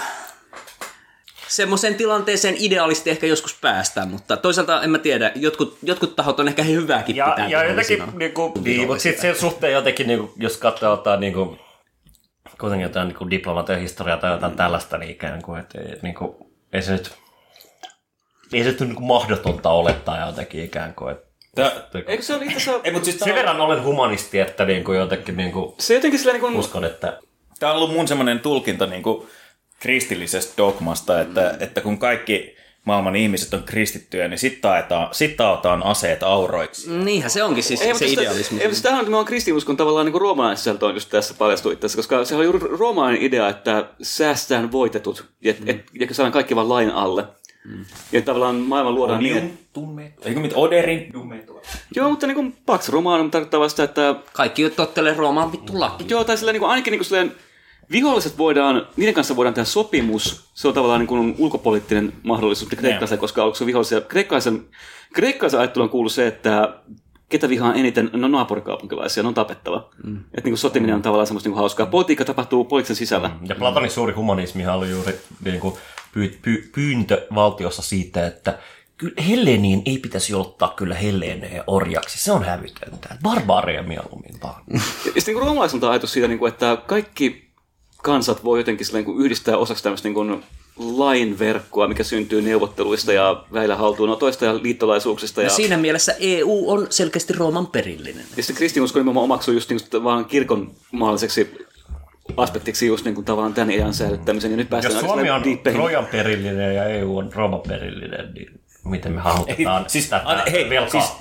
semmoiseen 1.48 1.96
tilanteeseen 1.96 2.56
idealisti 2.58 3.10
ehkä 3.10 3.28
joskus 3.28 3.58
päästään, 3.62 4.08
mutta 4.08 4.38
toisaalta 4.38 4.84
en 4.84 4.90
mä 4.90 4.98
tiedä, 4.98 5.32
jotkut, 5.36 5.78
jotkut 5.84 6.16
tahot 6.16 6.40
on 6.40 6.48
ehkä 6.48 6.64
hyvääkin 6.64 7.16
Ja, 7.16 7.26
pitää 7.26 7.50
ja 7.50 7.64
jotenkin, 7.64 8.04
niinku, 8.14 8.54
niin, 8.64 8.88
mutta 8.88 9.02
sitten 9.02 9.22
sen 9.22 9.36
suhteen 9.36 9.74
jotenkin, 9.74 10.08
niinku, 10.08 10.34
jos 10.38 10.58
katsoo 10.58 10.92
jotain, 10.92 11.20
niinku, 11.20 11.58
kuitenkin 12.60 12.84
jotain 12.84 13.08
niinku, 13.08 13.30
diplomatian 13.30 13.80
historiaa 13.80 14.18
tai 14.18 14.32
jotain 14.32 14.56
tällaista, 14.56 14.98
niin 14.98 15.12
ikään 15.12 15.42
kuin, 15.42 15.60
että 15.60 15.82
ei, 15.82 16.00
niinku, 16.02 16.52
ei 16.74 16.82
se 16.82 16.92
nyt, 16.92 17.12
ei 18.54 18.64
se 18.64 18.70
nyt 18.70 18.80
niinku 18.80 19.04
mahdotonta 19.04 19.70
olettaa 19.70 20.28
jotenkin 20.28 20.64
ikään 20.64 20.94
kuin, 20.94 21.12
että 21.12 21.28
Eikö 22.08 22.24
se 22.24 22.36
ole 22.36 22.46
itse 22.46 22.58
asiassa... 22.58 22.82
Ei, 22.84 22.92
mutta 22.92 23.06
siis 23.06 23.20
sen 23.20 23.36
verran 23.36 23.62
olen 23.62 23.84
humanisti, 23.84 24.40
että 24.40 24.66
niinku, 24.66 24.94
jotenkin 24.94 25.38
niinku, 25.38 25.76
Se 25.80 25.94
jotenkin 25.94 26.20
sillä 26.20 26.34
niin 26.34 26.42
kuin... 26.42 26.56
uskon, 26.56 26.86
että 26.86 27.20
Tämä 27.60 27.72
on 27.72 27.78
ollut 27.78 27.94
mun 27.94 28.08
semmoinen 28.08 28.40
tulkinta 28.40 28.86
niin 28.86 29.04
kuin 29.04 29.28
kristillisestä 29.80 30.54
dogmasta, 30.58 31.22
että, 31.22 31.58
että 31.60 31.82
kun 31.82 31.98
kaikki 31.98 32.58
maailman 32.86 33.16
ihmiset 33.16 33.54
on 33.54 33.64
kristittyjä, 33.64 34.28
niin 34.28 34.38
sitten 34.38 34.62
taetaan, 34.62 35.08
sit 35.12 35.38
taotaan 35.38 35.84
aseet 35.84 36.24
auroiksi. 36.24 36.92
Niinhän 36.92 37.32
se 37.32 37.44
onkin 37.44 37.64
siis 37.64 37.82
Ei, 37.82 37.96
se 37.96 38.08
sitä- 38.08 38.22
idealismi. 38.22 38.62
Ei, 38.62 38.68
mutta 38.68 38.84
tämähän 38.84 39.08
on, 39.08 39.14
on 39.14 39.26
kristinuskon 39.26 39.78
tavallaan 39.78 40.06
niin 40.06 40.22
roomalainen 40.22 40.58
sisältö 40.58 40.86
on 40.86 40.94
just 40.94 41.10
tässä 41.10 41.34
paljastui 41.38 41.74
itse 41.74 41.86
asiassa, 41.86 41.98
koska 41.98 42.26
se 42.26 42.36
oli 42.36 42.44
juuri 42.44 42.60
roomalainen 42.60 43.22
idea, 43.22 43.50
että 43.50 43.86
säästetään 44.02 44.72
voitetut 44.72 45.26
ja, 45.42 45.54
mm. 45.60 45.70
et, 45.70 45.86
ja 46.00 46.14
saadaan 46.14 46.34
kaikki 46.34 46.56
vaan 46.56 46.70
lain 46.70 46.92
alle. 46.92 47.24
Mm. 47.66 47.86
Ja 48.12 48.22
tavallaan 48.22 48.56
maailma 48.56 48.92
luodaan 48.92 49.24
niin, 49.24 49.38
että... 49.38 49.80
Eikö 50.22 50.40
mit 50.40 50.52
Oderin? 50.56 51.14
Joo, 51.96 52.10
mutta 52.10 52.28
niin 52.28 52.36
kuin 52.36 52.58
Pax 52.66 52.90
Romanum 52.90 53.32
tarkoittaa 53.32 53.60
vasta, 53.60 53.84
että... 53.84 54.16
Kaikki 54.34 54.70
tottelee 54.70 55.14
Roomaan 55.14 55.52
vittu 55.52 55.80
laki. 55.80 56.06
Joo, 56.10 56.24
tai 56.24 56.38
sillä 56.38 56.52
niin 56.52 56.60
kuin, 56.60 56.70
ainakin 56.70 56.92
niin 56.92 57.00
kuin 57.00 57.06
silleen, 57.06 57.36
viholliset 57.92 58.38
voidaan, 58.38 58.88
niiden 58.98 59.14
kanssa 59.14 59.36
voidaan 59.36 59.54
tehdä 59.54 59.66
sopimus. 59.66 60.50
Se 60.54 60.68
on 60.68 60.74
tavallaan 60.74 61.00
niin 61.00 61.08
kuin 61.08 61.36
ulkopoliittinen 61.38 62.14
mahdollisuus 62.24 62.70
kreikkalaisille, 62.70 63.20
koska 63.20 63.44
onko 63.44 63.56
se 63.56 63.66
vihollisia. 63.66 64.02
Kreikkalaisen, 64.02 64.66
kreikkalaisen 65.14 65.60
ajatteluun 65.60 65.90
kuuluu 65.90 66.10
se, 66.10 66.28
että 66.28 66.74
ketä 67.30 67.50
vihaa 67.50 67.74
eniten, 67.74 68.10
no 68.14 68.28
naapurikaupunkilaisia, 68.28 69.24
ne 69.24 69.28
on 69.28 69.34
tapettava. 69.34 69.90
Mm. 70.04 70.18
Että 70.18 70.32
niin 70.36 70.52
kuin 70.52 70.58
sotiminen 70.58 70.96
on 70.96 71.02
tavallaan 71.02 71.28
semmoista 71.28 71.48
niin 71.48 71.54
kuin 71.54 71.60
hauskaa. 71.60 71.86
Politiikka 71.86 72.26
tapahtuu 72.26 72.66
poliittisen 72.66 72.96
sisällä. 72.96 73.32
Ja 73.50 73.56
Platonin 73.56 73.92
suuri 73.92 74.14
humanismihan 74.14 74.76
oli 74.76 74.90
juuri 74.90 75.20
niin 75.46 75.60
kuin, 75.60 75.76
py, 76.14 76.40
py, 76.42 76.70
pyyntö 76.76 77.28
valtiossa 77.36 77.82
siitä, 77.82 78.28
että 78.28 78.58
kyllä 78.98 79.22
Helleniin 79.22 79.82
ei 79.86 79.98
pitäisi 79.98 80.34
ottaa 80.34 80.74
kyllä 80.76 80.96
Helleneen 80.96 81.64
orjaksi. 81.68 82.24
Se 82.24 82.32
on 82.32 82.44
hävytöntä. 82.44 83.18
Barbaaria 83.24 83.84
mieluummin 83.84 84.36
vaan. 84.44 84.64
Ja 84.72 84.80
sitten 85.22 85.36
niin 85.36 85.44
roomalaisilta 85.44 85.86
on 85.86 85.92
ajatus 85.92 86.14
siitä, 86.14 86.28
niin 86.28 86.40
kuin, 86.40 86.52
että 86.52 86.78
kaikki 86.88 87.47
kansat 88.04 88.44
voi 88.44 88.60
jotenkin 88.60 88.86
sillä, 88.86 88.98
niin 88.98 89.06
kuin 89.06 89.26
yhdistää 89.26 89.58
osaksi 89.58 89.84
tämmöistä 89.84 90.08
niin 90.08 90.14
kuin 90.14 90.44
lainverkkoa, 90.78 91.88
mikä 91.88 92.04
syntyy 92.04 92.42
neuvotteluista 92.42 93.14
ja 93.14 93.44
väillä 93.54 93.76
haltuunotoista 93.76 94.46
ja 94.46 94.56
liittolaisuuksista. 94.64 95.42
Ja, 95.42 95.46
Ja 95.46 95.50
siinä 95.50 95.78
mielessä 95.78 96.16
EU 96.20 96.72
on 96.72 96.88
selkeästi 96.90 97.34
Rooman 97.34 97.68
perillinen. 97.68 98.24
ja 98.38 98.44
sitten 98.44 98.56
kristinusko 98.56 99.00
nimenomaan 99.00 99.24
omaksuu 99.24 99.54
just 99.54 99.70
niin 99.70 99.80
kuin, 99.92 100.04
vaan 100.04 100.26
kirkon 100.26 100.72
maalliseksi 100.92 101.68
aspektiksi 102.38 102.88
just 102.88 103.06
niin 103.06 103.16
kuin 103.16 103.26
tavallaan 103.26 103.54
tämän 103.54 103.70
ajan 103.70 103.94
säilyttämisen. 103.94 104.52
Ja 104.52 104.58
nyt 104.58 104.70
päästään 104.70 104.96
Jos 104.96 105.06
Suomi 105.06 105.30
on 105.30 105.44
diippeihin. 105.44 105.82
Trojan 105.82 106.06
perillinen 106.06 106.76
ja 106.76 106.84
EU 106.86 107.18
on 107.18 107.34
Rooman 107.34 107.62
perillinen, 107.68 108.34
niin 108.34 108.60
miten 108.86 109.12
me 109.12 109.22
hahmotetaan 109.22 109.84
Ei, 109.84 109.90
siis- 109.90 110.10
tätä 110.10 110.44
hei, 110.52 110.70
velkaa? 110.70 111.02
siis- 111.02 111.14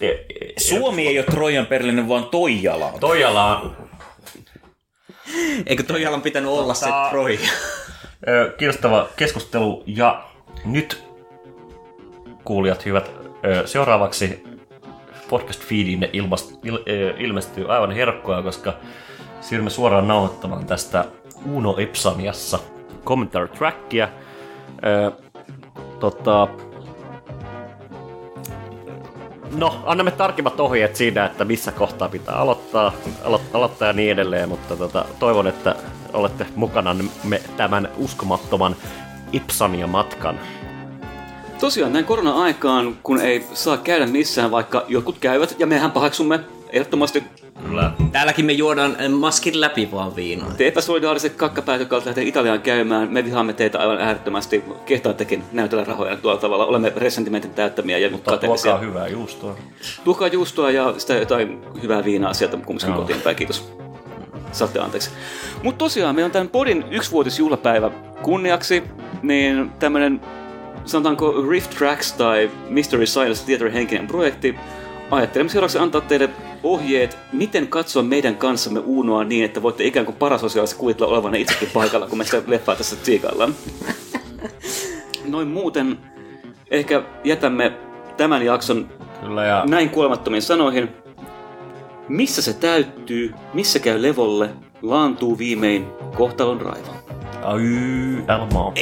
e- 0.00 0.08
e- 0.10 0.24
Suomi 0.56 1.06
ei 1.08 1.18
ole 1.18 1.26
Trojan 1.26 1.66
perillinen, 1.66 2.08
vaan 2.08 2.24
Toijala 2.24 2.86
on. 2.92 3.00
Toijala 3.00 3.56
on 3.58 3.87
Eikö 5.66 5.82
Toijalan 5.82 6.22
pitänyt 6.22 6.50
olla 6.50 6.74
se 6.74 6.86
Tota- 6.86 7.10
Troja? 7.10 7.38
ö, 8.28 8.54
kiinnostava 8.58 9.08
keskustelu 9.16 9.82
ja 9.86 10.24
nyt 10.64 11.04
kuulijat 12.44 12.84
hyvät, 12.86 13.10
seuraavaksi 13.64 14.44
podcast 15.30 15.64
feedinne 15.64 16.10
ilmast, 16.12 16.54
il, 16.64 16.78
ilmestyy 17.18 17.72
aivan 17.74 17.90
herkkoa, 17.90 18.42
koska 18.42 18.72
siirrymme 19.40 19.70
suoraan 19.70 20.08
nauhoittamaan 20.08 20.66
tästä 20.66 21.04
Uno 21.52 21.74
Epsaniassa 21.78 22.58
commentary 23.04 23.48
trackia. 23.48 24.08
Tota, 26.00 26.48
No, 29.56 29.82
annamme 29.86 30.10
tarkemmat 30.10 30.60
ohjeet 30.60 30.96
siinä, 30.96 31.24
että 31.24 31.44
missä 31.44 31.72
kohtaa 31.72 32.08
pitää 32.08 32.34
aloittaa, 32.34 32.92
alo- 33.24 33.40
aloittaa 33.52 33.88
ja 33.88 33.92
niin 33.92 34.12
edelleen, 34.12 34.48
mutta 34.48 34.76
tota, 34.76 35.04
toivon, 35.18 35.46
että 35.46 35.76
olette 36.12 36.46
mukana 36.56 36.96
me 37.24 37.42
tämän 37.56 37.88
uskomattoman 37.96 38.76
Ipsania-matkan. 39.32 40.40
Tosiaan 41.60 41.92
näin 41.92 42.04
korona-aikaan, 42.04 42.96
kun 43.02 43.20
ei 43.20 43.46
saa 43.54 43.76
käydä 43.76 44.06
missään, 44.06 44.50
vaikka 44.50 44.84
jotkut 44.88 45.18
käyvät, 45.18 45.56
ja 45.58 45.66
mehän 45.66 45.90
paheksumme 45.90 46.40
ehdottomasti 46.70 47.24
Kyllä. 47.66 47.92
Täälläkin 48.12 48.44
me 48.44 48.52
juodaan 48.52 48.96
eh, 48.98 49.08
maskin 49.10 49.60
läpi 49.60 49.88
vaan 49.92 50.16
viinaa. 50.16 50.50
te 50.56 50.66
epäsolidaariset 50.66 51.34
kakkapäät, 51.34 51.80
jotka 51.80 51.96
olette 51.96 52.08
lähteneet 52.10 52.28
Italiaan 52.28 52.60
käymään. 52.60 53.08
Me 53.12 53.24
vihaamme 53.24 53.52
teitä 53.52 53.78
aivan 53.78 53.98
äärettömästi. 54.00 54.64
Kehtaattekin 54.86 55.42
näytellä 55.52 55.84
rahoja 55.84 56.16
tuolla 56.16 56.40
tavalla. 56.40 56.66
Olemme 56.66 56.92
resentimentin 56.96 57.50
täyttämiä 57.50 57.98
ja 57.98 58.10
Mutta 58.10 58.30
kateellisia. 58.30 58.72
tuokaa 58.72 58.86
hyvää 58.88 59.08
juustoa. 59.08 59.56
Tuokaa 60.04 60.28
juustoa 60.28 60.70
ja 60.70 60.94
sitä 60.98 61.14
jotain 61.14 61.60
hyvää 61.82 62.04
viinaa 62.04 62.34
sieltä 62.34 62.56
kumminkin 62.56 62.88
Joo. 62.88 62.98
kotiin 62.98 63.20
päin, 63.20 63.36
kiitos. 63.36 63.72
Saatte 64.52 64.78
anteeksi. 64.80 65.10
Mutta 65.62 65.78
tosiaan, 65.78 66.14
meillä 66.14 66.26
on 66.26 66.32
tämän 66.32 66.48
podin 66.48 66.84
yksivuotisjuhlapäivä 66.90 67.90
kunniaksi, 68.22 68.82
niin 69.22 69.70
tämmönen 69.78 70.20
sanotaanko 70.84 71.34
Rift 71.50 71.70
Tracks 71.70 72.12
tai 72.12 72.50
Mystery 72.68 73.06
Science 73.06 73.44
Theater 73.46 73.70
henkinen 73.70 74.06
projekti. 74.06 74.54
Ajattelemme 75.10 75.50
seuraavaksi 75.50 75.78
antaa 75.78 76.00
teille 76.00 76.30
ohjeet, 76.62 77.18
miten 77.32 77.68
katsoa 77.68 78.02
meidän 78.02 78.36
kanssamme 78.36 78.80
Uunoa 78.80 79.24
niin, 79.24 79.44
että 79.44 79.62
voitte 79.62 79.84
ikään 79.84 80.06
kuin 80.06 80.16
parasosiaalisesti 80.16 80.80
kuvitella 80.80 81.12
olevanne 81.12 81.38
itsekin 81.38 81.70
paikalla, 81.74 82.06
kun 82.06 82.18
me 82.18 82.24
sitä 82.24 82.42
leffaa 82.46 82.76
tässä 82.76 82.96
tsiikaillaan. 82.96 83.54
Noin 85.24 85.48
muuten 85.48 85.98
ehkä 86.70 87.02
jätämme 87.24 87.72
tämän 88.16 88.42
jakson 88.42 88.88
Kyllä 89.20 89.44
ja 89.44 89.64
näin 89.68 89.90
kuolemattomiin 89.90 90.42
sanoihin. 90.42 90.88
Missä 92.08 92.42
se 92.42 92.52
täyttyy, 92.52 93.34
missä 93.54 93.78
käy 93.78 94.02
levolle, 94.02 94.50
laantuu 94.82 95.38
viimein 95.38 95.86
kohtalon 96.16 96.60
raivo. 96.60 96.92
ay, 97.42 97.62
Elmo. 98.28 98.72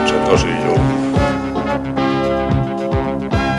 On 0.00 0.08
se 0.08 0.14
tosi 0.30 0.46
julma. 0.64 0.95